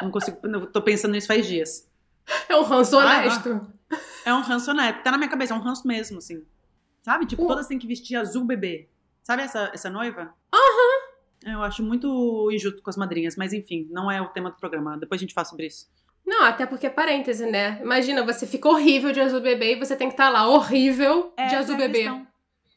Não 0.00 0.12
consigo, 0.12 0.38
eu 0.44 0.70
tô 0.70 0.80
pensando 0.80 1.12
nisso 1.12 1.26
faz 1.26 1.44
dias. 1.44 1.90
É 2.48 2.54
um 2.54 2.62
ranço 2.62 2.96
honesto. 2.96 3.48
Ah, 3.50 3.77
é 4.28 4.34
um 4.34 4.40
ranço 4.40 4.70
honesto, 4.70 5.02
tá 5.02 5.10
na 5.10 5.18
minha 5.18 5.30
cabeça, 5.30 5.54
é 5.54 5.56
um 5.56 5.60
ranço 5.60 5.86
mesmo, 5.86 6.18
assim. 6.18 6.44
Sabe? 7.02 7.26
Tipo, 7.26 7.46
todas 7.46 7.66
têm 7.66 7.78
que 7.78 7.86
vestir 7.86 8.16
azul 8.16 8.44
bebê. 8.44 8.88
Sabe 9.22 9.42
essa, 9.42 9.70
essa 9.72 9.90
noiva? 9.90 10.34
Aham. 10.52 10.62
Uhum. 11.44 11.52
Eu 11.52 11.62
acho 11.62 11.82
muito 11.82 12.50
injusto 12.50 12.82
com 12.82 12.90
as 12.90 12.96
madrinhas, 12.96 13.36
mas 13.36 13.52
enfim, 13.52 13.86
não 13.90 14.10
é 14.10 14.20
o 14.20 14.28
tema 14.28 14.50
do 14.50 14.56
programa. 14.56 14.98
Depois 14.98 15.20
a 15.20 15.22
gente 15.22 15.34
fala 15.34 15.44
sobre 15.44 15.66
isso. 15.66 15.88
Não, 16.26 16.44
até 16.44 16.66
porque 16.66 16.86
é 16.86 16.90
parêntese, 16.90 17.46
né? 17.46 17.80
Imagina, 17.80 18.24
você 18.24 18.46
fica 18.46 18.68
horrível 18.68 19.12
de 19.12 19.20
azul 19.20 19.40
bebê 19.40 19.74
e 19.74 19.78
você 19.78 19.96
tem 19.96 20.08
que 20.08 20.14
estar 20.14 20.26
tá 20.26 20.30
lá 20.30 20.48
horrível 20.48 21.32
de 21.36 21.54
azul 21.54 21.76
é 21.76 21.78
bebê. 21.78 21.98
Questão. 22.00 22.26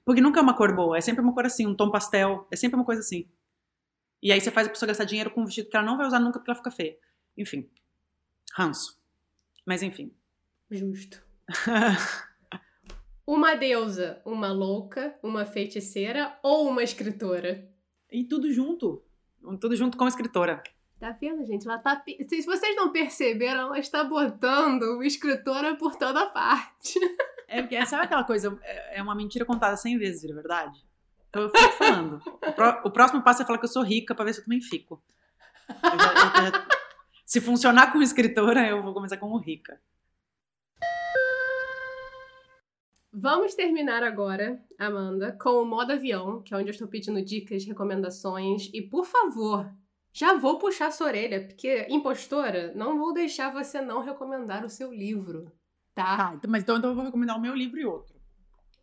Porque 0.05 0.21
nunca 0.21 0.39
é 0.39 0.43
uma 0.43 0.55
cor 0.55 0.73
boa, 0.73 0.97
é 0.97 1.01
sempre 1.01 1.21
uma 1.21 1.33
cor 1.33 1.45
assim, 1.45 1.67
um 1.67 1.75
tom 1.75 1.91
pastel, 1.91 2.47
é 2.49 2.55
sempre 2.55 2.75
uma 2.75 2.85
coisa 2.85 3.01
assim. 3.01 3.27
E 4.21 4.31
aí 4.31 4.39
você 4.39 4.51
faz 4.51 4.67
a 4.67 4.69
pessoa 4.69 4.87
gastar 4.87 5.03
dinheiro 5.03 5.31
com 5.31 5.41
um 5.41 5.45
vestido 5.45 5.69
que 5.69 5.75
ela 5.75 5.85
não 5.85 5.97
vai 5.97 6.07
usar 6.07 6.19
nunca 6.19 6.39
porque 6.39 6.51
ela 6.51 6.57
fica 6.57 6.71
feia. 6.71 6.95
Enfim. 7.37 7.69
Ranço. 8.55 8.99
Mas 9.65 9.83
enfim. 9.83 10.13
Justo. 10.69 11.21
uma 13.25 13.55
deusa, 13.55 14.21
uma 14.25 14.51
louca, 14.51 15.15
uma 15.23 15.45
feiticeira 15.45 16.37
ou 16.43 16.69
uma 16.69 16.83
escritora? 16.83 17.69
E 18.11 18.23
tudo 18.23 18.51
junto. 18.51 19.03
Tudo 19.59 19.75
junto 19.75 19.97
com 19.97 20.05
a 20.05 20.09
escritora. 20.09 20.61
Tá 20.99 21.11
vendo, 21.19 21.43
gente? 21.45 21.67
Ela 21.67 21.79
tá. 21.79 22.03
Se 22.05 22.43
vocês 22.43 22.75
não 22.75 22.91
perceberam, 22.91 23.61
ela 23.61 23.79
está 23.79 24.03
botando 24.03 25.01
escritora 25.03 25.75
por 25.75 25.95
toda 25.95 26.27
parte. 26.27 26.99
É 27.47 27.61
porque, 27.61 27.85
sabe 27.85 28.03
aquela 28.03 28.23
coisa? 28.23 28.57
É, 28.61 28.99
é 28.99 29.03
uma 29.03 29.15
mentira 29.15 29.43
contada 29.43 29.75
100 29.75 29.97
vezes, 29.97 30.21
de 30.21 30.33
verdade? 30.33 30.79
Então 31.29 31.41
eu 31.41 31.49
fico 31.49 31.71
falando. 31.73 32.21
O, 32.83 32.87
o, 32.87 32.91
próximo 32.91 33.23
passo 33.23 33.41
é 33.41 33.45
falar 33.45 33.57
que 33.57 33.65
eu 33.65 33.69
sou 33.69 33.83
rica 33.83 34.13
pra 34.13 34.23
ver 34.23 34.33
se 34.33 34.41
eu 34.41 34.43
também 34.45 34.61
fico. 34.61 35.01
Eu 35.69 35.99
já, 35.99 36.13
eu 36.13 36.51
já, 36.51 36.67
se 37.25 37.41
funcionar 37.41 37.91
como 37.91 38.03
escritora, 38.03 38.67
eu 38.67 38.83
vou 38.83 38.93
começar 38.93 39.17
como 39.17 39.37
rica. 39.37 39.81
Vamos 43.13 43.55
terminar 43.55 44.03
agora, 44.03 44.63
Amanda, 44.79 45.37
com 45.41 45.49
o 45.61 45.65
modo 45.65 45.91
avião, 45.91 46.41
que 46.41 46.53
é 46.53 46.57
onde 46.57 46.69
eu 46.69 46.71
estou 46.71 46.87
pedindo 46.87 47.21
dicas, 47.21 47.65
recomendações. 47.65 48.69
E, 48.73 48.81
por 48.81 49.05
favor, 49.05 49.69
já 50.13 50.33
vou 50.33 50.57
puxar 50.57 50.91
sua 50.91 51.07
orelha, 51.07 51.45
porque, 51.45 51.87
impostora, 51.89 52.73
não 52.73 52.97
vou 52.97 53.13
deixar 53.13 53.51
você 53.51 53.81
não 53.81 54.01
recomendar 54.01 54.63
o 54.63 54.69
seu 54.69 54.93
livro, 54.93 55.51
tá? 55.93 56.17
Tá, 56.17 56.33
então, 56.35 56.49
mas 56.49 56.63
então, 56.63 56.77
então 56.77 56.91
eu 56.91 56.95
vou 56.95 57.03
recomendar 57.03 57.37
o 57.37 57.41
meu 57.41 57.53
livro 57.53 57.79
e 57.79 57.85
outro. 57.85 58.15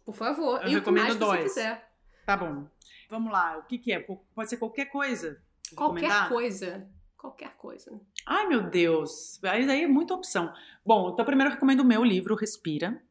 Por 0.04 0.14
favor, 0.14 0.60
eu 0.62 0.68
e 0.68 0.74
recomendo 0.74 1.18
dois. 1.18 1.40
você 1.40 1.60
quiser. 1.60 1.90
Tá 2.26 2.36
bom. 2.36 2.66
Vamos 3.08 3.32
lá, 3.32 3.58
o 3.58 3.62
que 3.62 3.78
que 3.78 3.92
é? 3.92 3.98
Pode 4.00 4.50
ser 4.50 4.58
qualquer 4.58 4.86
coisa? 4.86 5.42
Qualquer 5.74 6.28
coisa. 6.28 6.88
Qualquer 7.16 7.56
coisa. 7.56 8.00
Ai, 8.26 8.46
meu 8.46 8.62
Deus. 8.70 9.42
Aí 9.42 9.82
é 9.82 9.88
muita 9.88 10.14
opção. 10.14 10.52
Bom, 10.86 11.10
então 11.10 11.24
primeiro 11.24 11.50
eu 11.50 11.54
recomendo 11.54 11.80
o 11.80 11.84
meu 11.84 12.04
livro, 12.04 12.36
Respira, 12.36 13.02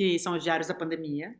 que 0.00 0.18
são 0.18 0.34
os 0.34 0.42
diários 0.42 0.66
da 0.66 0.72
pandemia. 0.72 1.36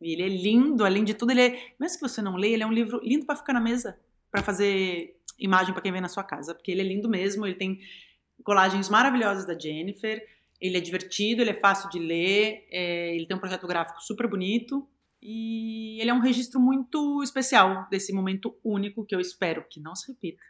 E 0.00 0.12
ele 0.12 0.22
é 0.22 0.28
lindo, 0.28 0.84
além 0.84 1.02
de 1.02 1.12
tudo, 1.12 1.32
ele 1.32 1.40
é, 1.40 1.74
mesmo 1.76 1.98
que 1.98 2.08
você 2.08 2.22
não 2.22 2.36
leia, 2.36 2.54
ele 2.54 2.62
é 2.62 2.66
um 2.66 2.72
livro 2.72 3.00
lindo 3.02 3.26
para 3.26 3.34
ficar 3.34 3.52
na 3.52 3.60
mesa, 3.60 3.98
para 4.30 4.44
fazer 4.44 5.16
imagem 5.36 5.72
para 5.72 5.82
quem 5.82 5.90
vem 5.90 6.00
na 6.00 6.08
sua 6.08 6.22
casa, 6.22 6.54
porque 6.54 6.70
ele 6.70 6.82
é 6.82 6.84
lindo 6.84 7.08
mesmo, 7.08 7.44
ele 7.44 7.56
tem 7.56 7.80
colagens 8.44 8.88
maravilhosas 8.88 9.44
da 9.44 9.58
Jennifer, 9.58 10.24
ele 10.60 10.76
é 10.76 10.80
divertido, 10.80 11.42
ele 11.42 11.50
é 11.50 11.54
fácil 11.54 11.90
de 11.90 11.98
ler, 11.98 12.68
é, 12.70 13.16
ele 13.16 13.26
tem 13.26 13.36
um 13.36 13.40
projeto 13.40 13.66
gráfico 13.66 14.00
super 14.00 14.28
bonito 14.28 14.88
e 15.20 16.00
ele 16.00 16.10
é 16.10 16.14
um 16.14 16.20
registro 16.20 16.60
muito 16.60 17.24
especial 17.24 17.88
desse 17.90 18.12
momento 18.12 18.56
único 18.62 19.04
que 19.04 19.16
eu 19.16 19.20
espero 19.20 19.64
que 19.68 19.80
não 19.80 19.96
se 19.96 20.12
repita. 20.12 20.44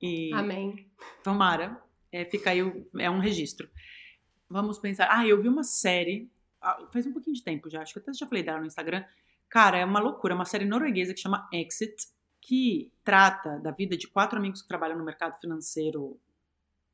E 0.00 0.32
Amém. 0.32 0.86
Tomara. 1.24 1.82
É, 2.12 2.24
fica 2.24 2.50
aí, 2.50 2.60
é 3.00 3.10
um 3.10 3.18
registro. 3.18 3.68
Vamos 4.48 4.78
pensar. 4.78 5.08
Ah, 5.10 5.26
eu 5.26 5.42
vi 5.42 5.48
uma 5.48 5.64
série, 5.64 6.30
faz 6.92 7.06
um 7.06 7.12
pouquinho 7.12 7.34
de 7.34 7.42
tempo 7.42 7.68
já, 7.68 7.82
acho 7.82 7.92
que 7.92 7.98
até 7.98 8.12
já 8.12 8.26
falei 8.26 8.42
dela 8.42 8.60
no 8.60 8.66
Instagram. 8.66 9.04
Cara, 9.48 9.78
é 9.78 9.84
uma 9.84 10.00
loucura, 10.00 10.34
é 10.34 10.36
uma 10.36 10.44
série 10.44 10.64
norueguesa 10.64 11.12
que 11.12 11.20
chama 11.20 11.48
Exit 11.52 11.94
que 12.40 12.92
trata 13.04 13.58
da 13.60 13.70
vida 13.70 13.96
de 13.96 14.08
quatro 14.08 14.38
amigos 14.38 14.62
que 14.62 14.68
trabalham 14.68 14.98
no 14.98 15.04
mercado 15.04 15.40
financeiro 15.40 16.18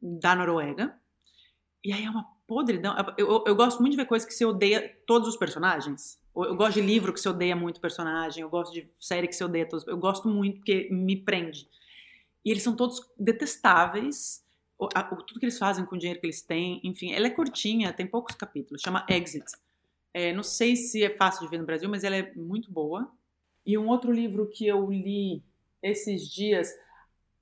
da 0.01 0.37
Noruega. 0.37 0.95
E 1.83 1.93
aí 1.93 2.05
é 2.05 2.11
uma 2.11 2.25
podridão. 2.47 2.95
Eu, 3.17 3.27
eu, 3.27 3.45
eu 3.47 3.57
gosto 3.57 3.81
muito 3.81 3.93
de 3.93 3.97
ver 3.97 4.07
coisas 4.07 4.29
que 4.29 4.35
você 4.35 4.45
odeia 4.45 4.97
todos 5.07 5.27
os 5.27 5.37
personagens. 5.37 6.21
Eu 6.37 6.55
gosto 6.55 6.75
de 6.75 6.83
livro 6.83 7.13
que 7.13 7.21
você 7.21 7.29
odeia 7.29 7.57
muito 7.57 7.81
personagem. 7.81 8.43
Eu 8.43 8.51
gosto 8.51 8.73
de 8.73 8.89
série 9.01 9.27
que 9.27 9.35
você 9.35 9.45
odeia 9.45 9.67
todos. 9.67 9.87
Eu 9.87 9.97
gosto 9.97 10.29
muito 10.29 10.57
porque 10.57 10.89
me 10.91 11.17
prende. 11.17 11.69
E 12.45 12.51
eles 12.51 12.63
são 12.63 12.77
todos 12.77 13.01
detestáveis. 13.19 14.45
O, 14.79 14.89
a, 14.95 15.13
o, 15.13 15.17
tudo 15.23 15.41
que 15.41 15.47
eles 15.47 15.59
fazem 15.59 15.85
com 15.85 15.97
o 15.97 15.99
dinheiro 15.99 16.21
que 16.21 16.27
eles 16.27 16.43
têm. 16.43 16.81
Enfim, 16.85 17.13
ela 17.13 17.27
é 17.27 17.31
curtinha, 17.31 17.93
tem 17.93 18.07
poucos 18.07 18.35
capítulos. 18.37 18.81
Chama 18.81 19.05
Exit. 19.09 19.45
É, 20.15 20.33
não 20.33 20.43
sei 20.43 20.77
se 20.77 21.03
é 21.03 21.11
fácil 21.11 21.45
de 21.45 21.51
ver 21.51 21.59
no 21.59 21.67
Brasil, 21.67 21.89
mas 21.89 22.05
ela 22.05 22.17
é 22.17 22.33
muito 22.35 22.71
boa. 22.71 23.11
E 23.67 23.77
um 23.77 23.89
outro 23.89 24.11
livro 24.11 24.49
que 24.49 24.67
eu 24.67 24.91
li 24.91 25.43
esses 25.83 26.27
dias, 26.29 26.69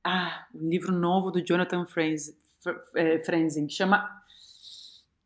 ah, 0.04 0.46
um 0.54 0.68
livro 0.68 0.92
novo 0.92 1.30
do 1.30 1.44
Jonathan 1.44 1.86
é, 2.94 3.18
Franzen, 3.24 3.66
que 3.66 3.72
chama, 3.72 4.10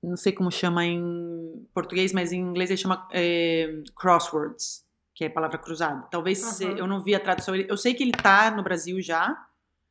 não 0.03 0.17
sei 0.17 0.33
como 0.33 0.51
chama 0.51 0.85
em 0.85 1.67
português, 1.73 2.13
mas 2.13 2.33
em 2.33 2.41
inglês 2.41 2.71
ele 2.71 2.77
chama 2.77 3.09
é, 3.13 3.83
Crosswords, 3.97 4.85
que 5.15 5.25
é 5.25 5.29
palavra 5.29 5.59
cruzada. 5.59 6.07
Talvez 6.11 6.61
uhum. 6.61 6.77
eu 6.77 6.87
não 6.87 7.03
vi 7.03 7.15
a 7.15 7.21
tradução, 7.21 7.57
eu 7.57 7.77
sei 7.77 7.95
que 7.95 8.03
ele 8.03 8.13
está 8.17 8.51
no 8.51 8.63
Brasil 8.63 9.01
já, 9.01 9.47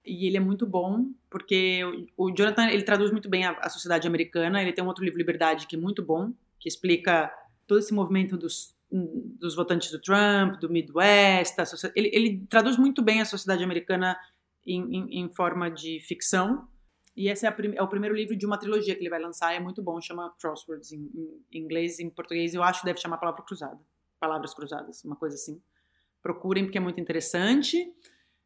e 0.09 0.27
ele 0.27 0.37
é 0.37 0.39
muito 0.39 0.65
bom, 0.65 1.05
porque 1.29 1.81
o, 2.17 2.31
Jonathan, 2.31 2.67
ele 2.69 2.83
traduz 2.83 3.11
muito 3.11 3.29
bem 3.29 3.45
a, 3.45 3.51
a 3.51 3.69
sociedade 3.69 4.07
americana, 4.07 4.61
ele 4.61 4.73
tem 4.73 4.83
um 4.83 4.87
outro 4.87 5.03
livro, 5.03 5.17
Liberdade, 5.17 5.67
que 5.67 5.75
é 5.75 5.79
muito 5.79 6.03
bom, 6.03 6.33
que 6.59 6.67
explica 6.67 7.31
todo 7.67 7.79
esse 7.79 7.93
movimento 7.93 8.37
dos 8.37 8.73
dos 8.91 9.55
votantes 9.55 9.91
do 9.91 10.01
Trump, 10.01 10.59
do 10.59 10.69
Midwest. 10.69 11.55
Ele, 11.95 12.09
ele, 12.11 12.47
traduz 12.49 12.77
muito 12.77 13.01
bem 13.01 13.21
a 13.21 13.25
sociedade 13.25 13.63
americana 13.63 14.17
em, 14.65 14.81
em, 14.81 15.19
em 15.21 15.29
forma 15.29 15.69
de 15.69 15.99
ficção. 16.01 16.67
E 17.15 17.29
esse 17.29 17.45
é, 17.45 17.55
é, 17.75 17.83
o 17.83 17.87
primeiro 17.87 18.15
livro 18.15 18.35
de 18.35 18.45
uma 18.45 18.57
trilogia 18.57 18.95
que 18.95 19.01
ele 19.01 19.09
vai 19.09 19.19
lançar. 19.19 19.53
É 19.53 19.59
muito 19.59 19.81
bom, 19.81 19.99
chama 20.01 20.33
Crosswords 20.39 20.91
em, 20.91 21.09
em 21.51 21.59
inglês 21.59 21.99
em 21.99 22.09
português. 22.09 22.53
Eu 22.53 22.63
acho 22.63 22.79
que 22.79 22.85
deve 22.85 22.99
chamar 22.99 23.17
Palavra 23.17 23.43
Cruzada. 23.43 23.79
Palavras 24.19 24.53
Cruzadas, 24.53 25.03
uma 25.03 25.15
coisa 25.15 25.35
assim. 25.35 25.61
Procurem, 26.21 26.65
porque 26.65 26.77
é 26.77 26.81
muito 26.81 26.99
interessante. 26.99 27.93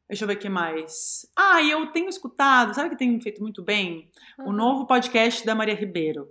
Deixa 0.08 0.24
eu 0.24 0.28
ver 0.28 0.36
o 0.36 0.40
que 0.40 0.50
mais. 0.50 1.26
Ah, 1.36 1.62
e 1.62 1.72
eu 1.72 1.92
tenho 1.92 2.10
escutado, 2.10 2.74
sabe 2.74 2.90
que 2.90 2.98
tem 2.98 3.20
feito 3.22 3.42
muito 3.42 3.64
bem? 3.64 4.10
O 4.40 4.52
novo 4.52 4.86
podcast 4.86 5.46
da 5.46 5.56
Maria 5.56 5.76
Ribeiro, 5.76 6.30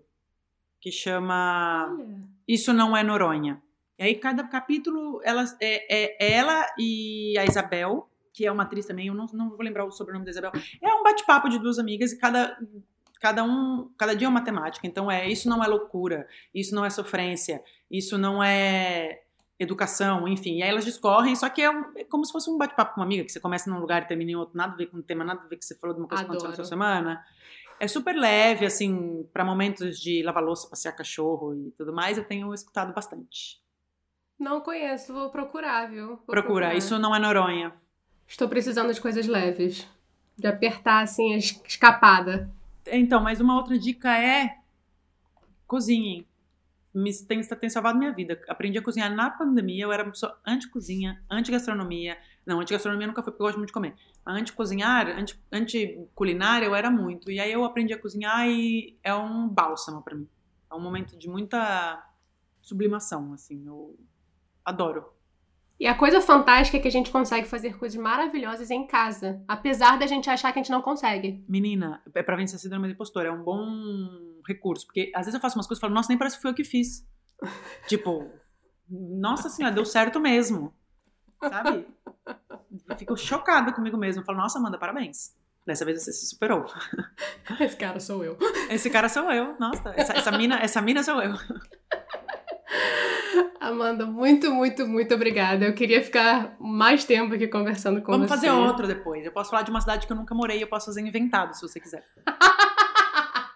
que 0.80 0.90
chama 0.90 1.88
Olha. 1.90 2.32
Isso 2.46 2.72
Não 2.72 2.96
É 2.96 3.02
Noronha. 3.02 3.62
E 3.98 4.02
aí, 4.02 4.14
cada 4.16 4.44
capítulo, 4.44 5.20
ela, 5.24 5.44
é, 5.60 6.26
é 6.26 6.32
ela 6.34 6.66
e 6.78 7.36
a 7.38 7.44
Isabel, 7.44 8.08
que 8.32 8.46
é 8.46 8.52
uma 8.52 8.64
atriz 8.64 8.86
também, 8.86 9.06
eu 9.06 9.14
não, 9.14 9.26
não 9.32 9.50
vou 9.50 9.62
lembrar 9.62 9.84
o 9.84 9.90
sobrenome 9.90 10.24
da 10.24 10.30
Isabel. 10.30 10.52
É 10.80 10.94
um 10.94 11.02
bate-papo 11.02 11.48
de 11.48 11.58
duas 11.58 11.78
amigas 11.78 12.12
e 12.12 12.18
cada, 12.18 12.58
cada 13.20 13.44
um, 13.44 13.90
cada 13.96 14.14
dia 14.14 14.26
é 14.26 14.30
uma 14.30 14.42
temática. 14.42 14.86
Então, 14.86 15.10
é 15.10 15.28
isso 15.28 15.48
não 15.48 15.62
é 15.62 15.66
loucura, 15.66 16.26
isso 16.54 16.74
não 16.74 16.84
é 16.84 16.90
sofrência, 16.90 17.62
isso 17.90 18.18
não 18.18 18.42
é 18.42 19.22
educação, 19.62 20.26
enfim. 20.28 20.56
E 20.58 20.62
aí 20.62 20.68
elas 20.68 20.84
discorrem, 20.84 21.34
só 21.36 21.48
que 21.48 21.62
é, 21.62 21.70
um, 21.70 21.84
é 21.96 22.04
como 22.04 22.24
se 22.24 22.32
fosse 22.32 22.50
um 22.50 22.58
bate-papo 22.58 22.94
com 22.94 23.00
uma 23.00 23.06
amiga, 23.06 23.24
que 23.24 23.32
você 23.32 23.40
começa 23.40 23.70
num 23.70 23.78
lugar 23.78 24.02
e 24.02 24.06
termina 24.06 24.30
em 24.32 24.36
outro, 24.36 24.56
nada 24.56 24.74
a 24.74 24.76
ver 24.76 24.86
com 24.86 24.98
o 24.98 25.02
tema, 25.02 25.24
nada 25.24 25.40
a 25.44 25.46
ver 25.46 25.56
que 25.56 25.64
você 25.64 25.76
falou 25.76 25.94
de 25.94 26.00
uma 26.00 26.08
coisa 26.08 26.24
que 26.24 26.28
aconteceu 26.28 26.50
na 26.50 26.56
sua 26.56 26.64
semana. 26.64 27.24
É 27.80 27.88
super 27.88 28.14
leve, 28.14 28.64
assim, 28.64 29.26
para 29.32 29.44
momentos 29.44 29.98
de 29.98 30.22
lavar 30.22 30.42
louça, 30.42 30.68
passear 30.68 30.92
cachorro 30.92 31.54
e 31.54 31.70
tudo 31.72 31.92
mais, 31.92 32.16
eu 32.16 32.24
tenho 32.24 32.52
escutado 32.54 32.92
bastante. 32.94 33.60
Não 34.38 34.60
conheço, 34.60 35.12
vou 35.12 35.30
procurar, 35.30 35.88
viu? 35.88 36.06
Vou 36.08 36.16
Procura, 36.18 36.42
procurar. 36.42 36.74
isso 36.74 36.98
não 36.98 37.14
é 37.14 37.18
Noronha. 37.18 37.72
Estou 38.26 38.48
precisando 38.48 38.92
de 38.92 39.00
coisas 39.00 39.26
leves. 39.26 39.86
De 40.36 40.46
apertar, 40.46 41.02
assim, 41.02 41.34
a 41.34 41.36
escapada. 41.36 42.50
Então, 42.86 43.20
mas 43.22 43.40
uma 43.40 43.56
outra 43.56 43.78
dica 43.78 44.16
é 44.16 44.56
cozinhem. 45.66 46.26
Me, 46.94 47.10
tem, 47.24 47.40
tem 47.40 47.70
salvado 47.70 47.98
minha 47.98 48.12
vida. 48.12 48.40
Aprendi 48.48 48.78
a 48.78 48.82
cozinhar 48.82 49.14
na 49.14 49.30
pandemia. 49.30 49.84
Eu 49.84 49.92
era 49.92 50.02
uma 50.02 50.12
pessoa 50.12 50.38
anti-cozinha, 50.46 51.22
anti-gastronomia. 51.30 52.18
Não, 52.44 52.60
anti-gastronomia 52.60 53.06
nunca 53.06 53.22
foi 53.22 53.32
porque 53.32 53.42
eu 53.42 53.46
gosto 53.46 53.58
muito 53.58 53.68
de 53.68 53.72
comer. 53.72 53.94
Anti-cozinhar, 54.26 55.06
anti-culinária, 55.50 56.66
eu 56.66 56.74
era 56.74 56.90
muito. 56.90 57.30
E 57.30 57.40
aí 57.40 57.50
eu 57.50 57.64
aprendi 57.64 57.92
a 57.92 57.98
cozinhar 57.98 58.46
e 58.48 58.98
é 59.02 59.14
um 59.14 59.48
bálsamo 59.48 60.02
para 60.02 60.14
mim. 60.14 60.28
É 60.70 60.74
um 60.74 60.80
momento 60.80 61.16
de 61.16 61.28
muita 61.28 62.04
sublimação, 62.60 63.32
assim. 63.32 63.66
Eu 63.66 63.98
Adoro. 64.64 65.04
E 65.78 65.86
a 65.86 65.94
coisa 65.94 66.20
fantástica 66.20 66.76
é 66.76 66.80
que 66.80 66.86
a 66.86 66.92
gente 66.92 67.10
consegue 67.10 67.48
fazer 67.48 67.76
coisas 67.76 68.00
maravilhosas 68.00 68.70
em 68.70 68.86
casa, 68.86 69.42
apesar 69.48 69.98
da 69.98 70.06
gente 70.06 70.30
achar 70.30 70.52
que 70.52 70.60
a 70.60 70.62
gente 70.62 70.70
não 70.70 70.80
consegue. 70.80 71.44
Menina, 71.48 72.00
é 72.14 72.22
pra 72.22 72.36
vencer 72.36 72.56
a 72.56 72.58
síndrome 72.58 72.86
do 72.86 72.92
impostor, 72.92 73.26
é 73.26 73.32
um 73.32 73.42
bom 73.42 73.66
recurso. 74.46 74.86
Porque 74.86 75.10
às 75.14 75.26
vezes 75.26 75.34
eu 75.34 75.40
faço 75.40 75.58
umas 75.58 75.66
coisas 75.66 75.78
e 75.78 75.82
falo, 75.82 75.94
nossa, 75.94 76.08
nem 76.08 76.18
parece 76.18 76.36
que 76.36 76.42
foi 76.42 76.50
eu 76.50 76.54
que 76.54 76.64
fiz. 76.64 77.06
tipo, 77.88 78.30
nossa 78.88 79.48
senhora, 79.48 79.74
deu 79.74 79.84
certo 79.84 80.20
mesmo. 80.20 80.72
Sabe? 81.40 81.86
Eu 82.88 82.96
fico 82.96 83.16
chocada 83.16 83.72
comigo 83.72 83.96
mesmo. 83.96 84.22
Eu 84.22 84.26
falo, 84.26 84.38
nossa, 84.38 84.58
Amanda, 84.58 84.78
parabéns. 84.78 85.34
Dessa 85.66 85.84
vez 85.84 86.02
você 86.02 86.12
se 86.12 86.26
superou. 86.26 86.66
Esse 87.60 87.76
cara 87.76 88.00
sou 88.00 88.24
eu. 88.24 88.36
Esse 88.68 88.90
cara 88.90 89.08
sou 89.08 89.30
eu. 89.30 89.56
Nossa, 89.58 89.92
essa, 89.96 90.12
essa 90.12 90.32
mina, 90.32 90.58
essa 90.60 90.82
mina 90.82 91.02
sou 91.02 91.22
eu. 91.22 91.34
Amanda, 93.60 94.04
muito, 94.04 94.52
muito, 94.52 94.86
muito 94.86 95.14
obrigada. 95.14 95.64
Eu 95.64 95.74
queria 95.74 96.02
ficar 96.02 96.56
mais 96.58 97.04
tempo 97.04 97.34
aqui 97.34 97.46
conversando 97.46 98.02
com 98.02 98.10
Vamos 98.10 98.26
você. 98.26 98.34
fazer 98.34 98.50
outro 98.50 98.88
depois. 98.88 99.24
Eu 99.24 99.30
posso 99.30 99.50
falar 99.50 99.62
de 99.62 99.70
uma 99.70 99.80
cidade 99.80 100.06
que 100.06 100.12
eu 100.12 100.16
nunca 100.16 100.34
morei, 100.34 100.60
eu 100.60 100.66
posso 100.66 100.86
fazer 100.86 101.00
inventado, 101.00 101.54
se 101.54 101.62
você 101.62 101.78
quiser. 101.78 102.04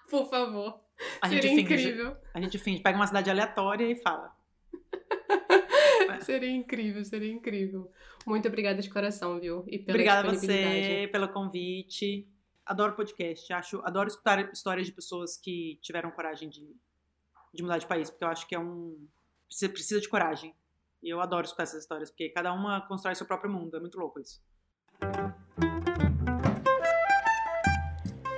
Por 0.08 0.28
favor. 0.28 0.80
A 1.20 1.28
Seria 1.28 1.42
gente 1.42 1.62
incrível. 1.62 2.14
Finge, 2.14 2.26
a 2.34 2.40
gente 2.40 2.58
finge, 2.58 2.82
pega 2.82 2.96
uma 2.96 3.06
cidade 3.06 3.30
aleatória 3.30 3.84
e 3.84 3.96
fala. 3.96 4.34
Seria 6.22 6.50
incrível, 6.50 7.04
seria 7.04 7.32
incrível. 7.32 7.90
Muito 8.26 8.48
obrigada 8.48 8.82
de 8.82 8.90
coração, 8.90 9.38
viu? 9.38 9.64
E 9.68 9.78
pela 9.78 9.96
Obrigada 9.96 10.28
a 10.28 10.34
você 10.34 11.08
pelo 11.12 11.28
convite. 11.28 12.28
Adoro 12.64 12.94
podcast. 12.94 13.52
Acho, 13.52 13.80
adoro 13.84 14.08
escutar 14.08 14.52
histórias 14.52 14.86
de 14.86 14.92
pessoas 14.92 15.36
que 15.36 15.78
tiveram 15.80 16.10
coragem 16.10 16.48
de, 16.48 16.68
de 17.54 17.62
mudar 17.62 17.78
de 17.78 17.86
país, 17.86 18.10
porque 18.10 18.24
eu 18.24 18.28
acho 18.28 18.46
que 18.48 18.54
é 18.54 18.58
um. 18.58 19.06
Precisa, 19.46 19.72
precisa 19.72 20.00
de 20.00 20.08
coragem. 20.08 20.54
E 21.02 21.08
eu 21.08 21.20
adoro 21.20 21.44
escutar 21.44 21.62
essas 21.62 21.82
histórias, 21.82 22.10
porque 22.10 22.28
cada 22.30 22.52
uma 22.52 22.80
constrói 22.88 23.14
seu 23.14 23.26
próprio 23.26 23.52
mundo. 23.52 23.76
É 23.76 23.80
muito 23.80 23.98
louco 23.98 24.18
isso. 24.18 24.42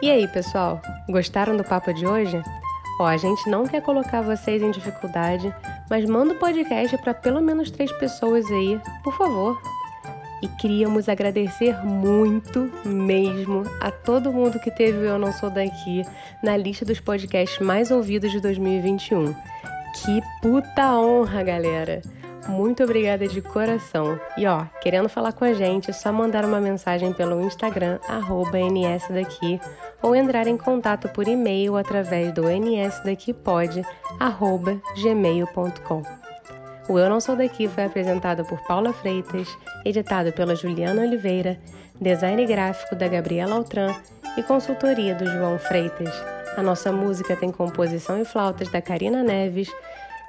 E 0.01 0.09
aí, 0.09 0.29
pessoal? 0.29 0.81
Gostaram 1.09 1.57
do 1.57 1.65
papo 1.65 1.93
de 1.93 2.07
hoje? 2.07 2.41
Ó, 3.01 3.05
a 3.05 3.17
gente 3.17 3.51
não 3.51 3.67
quer 3.67 3.83
colocar 3.83 4.21
vocês 4.21 4.63
em 4.63 4.71
dificuldade, 4.71 5.53
mas 5.91 6.05
manda 6.05 6.35
o 6.35 6.39
podcast 6.39 6.97
para 6.99 7.13
pelo 7.13 7.41
menos 7.41 7.69
três 7.69 7.91
pessoas 7.99 8.47
aí, 8.47 8.81
por 9.03 9.13
favor. 9.17 9.61
E 10.41 10.47
queríamos 10.61 11.09
agradecer 11.09 11.77
muito 11.85 12.71
mesmo 12.85 13.65
a 13.81 13.91
todo 13.91 14.33
mundo 14.33 14.61
que 14.61 14.71
teve 14.71 14.99
o 14.99 15.05
Eu 15.05 15.19
Não 15.19 15.33
Sou 15.33 15.51
Daqui 15.51 16.05
na 16.45 16.57
lista 16.57 16.85
dos 16.85 17.01
podcasts 17.01 17.59
mais 17.59 17.91
ouvidos 17.91 18.31
de 18.31 18.41
2021. 18.41 19.35
Que 19.95 20.21
puta 20.41 20.93
honra, 20.97 21.43
galera! 21.43 22.03
Muito 22.49 22.83
obrigada 22.83 23.29
de 23.29 23.43
coração. 23.43 24.19
E 24.37 24.47
ó, 24.47 24.65
querendo 24.81 25.09
falar 25.09 25.33
com 25.33 25.45
a 25.45 25.53
gente, 25.53 25.91
é 25.91 25.93
só 25.93 26.11
mandar 26.11 26.47
uma 26.47 26.61
mensagem 26.61 27.13
pelo 27.13 27.43
Instagram, 27.43 27.99
nsdaqui, 28.73 29.61
ou 30.01 30.17
entrar 30.17 30.47
em 30.47 30.57
contato 30.57 31.11
por 31.11 31.29
e-mail 31.29 31.77
através 31.77 32.33
do 32.33 32.45
nsdaquipod, 32.49 33.85
arroba 34.19 34.81
gmail.com. 34.97 36.03
O 36.89 36.99
Eu 36.99 37.11
Não 37.11 37.21
Sou 37.21 37.37
Daqui 37.37 37.69
foi 37.69 37.85
apresentado 37.85 38.47
por 38.47 38.59
Paula 38.67 38.95
Freitas, 38.95 39.47
editado 39.85 40.33
pela 40.33 40.57
Juliana 40.57 41.03
Oliveira, 41.03 41.61
design 42.01 42.47
gráfico 42.47 42.97
da 42.97 43.07
Gabriela 43.07 43.57
Altran 43.57 43.95
e 44.39 44.43
consultoria 44.43 45.15
do 45.15 45.27
João 45.27 45.59
Freitas. 45.59 46.11
A 46.57 46.63
nossa 46.63 46.91
música 46.91 47.37
tem 47.37 47.53
composição 47.53 48.19
e 48.19 48.25
flautas 48.25 48.71
da 48.71 48.81
Karina 48.81 49.23
Neves, 49.23 49.71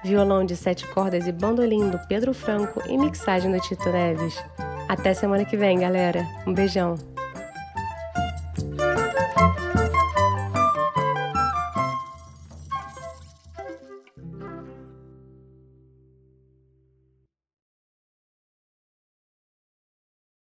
violão 0.04 0.45
de 0.45 0.56
sete 0.56 0.88
cordas 0.88 1.28
e 1.28 1.32
bandolim 1.32 1.89
do 1.89 2.00
Pedro 2.08 2.34
Franco 2.34 2.82
e 2.88 2.97
mixagem 2.97 3.52
do 3.52 3.60
Tito 3.60 3.89
Neves. 3.89 4.36
Até 4.88 5.14
semana 5.14 5.45
que 5.45 5.58
vem, 5.58 5.80
galera. 5.80 6.26
Um 6.47 6.54
beijão. 6.54 6.95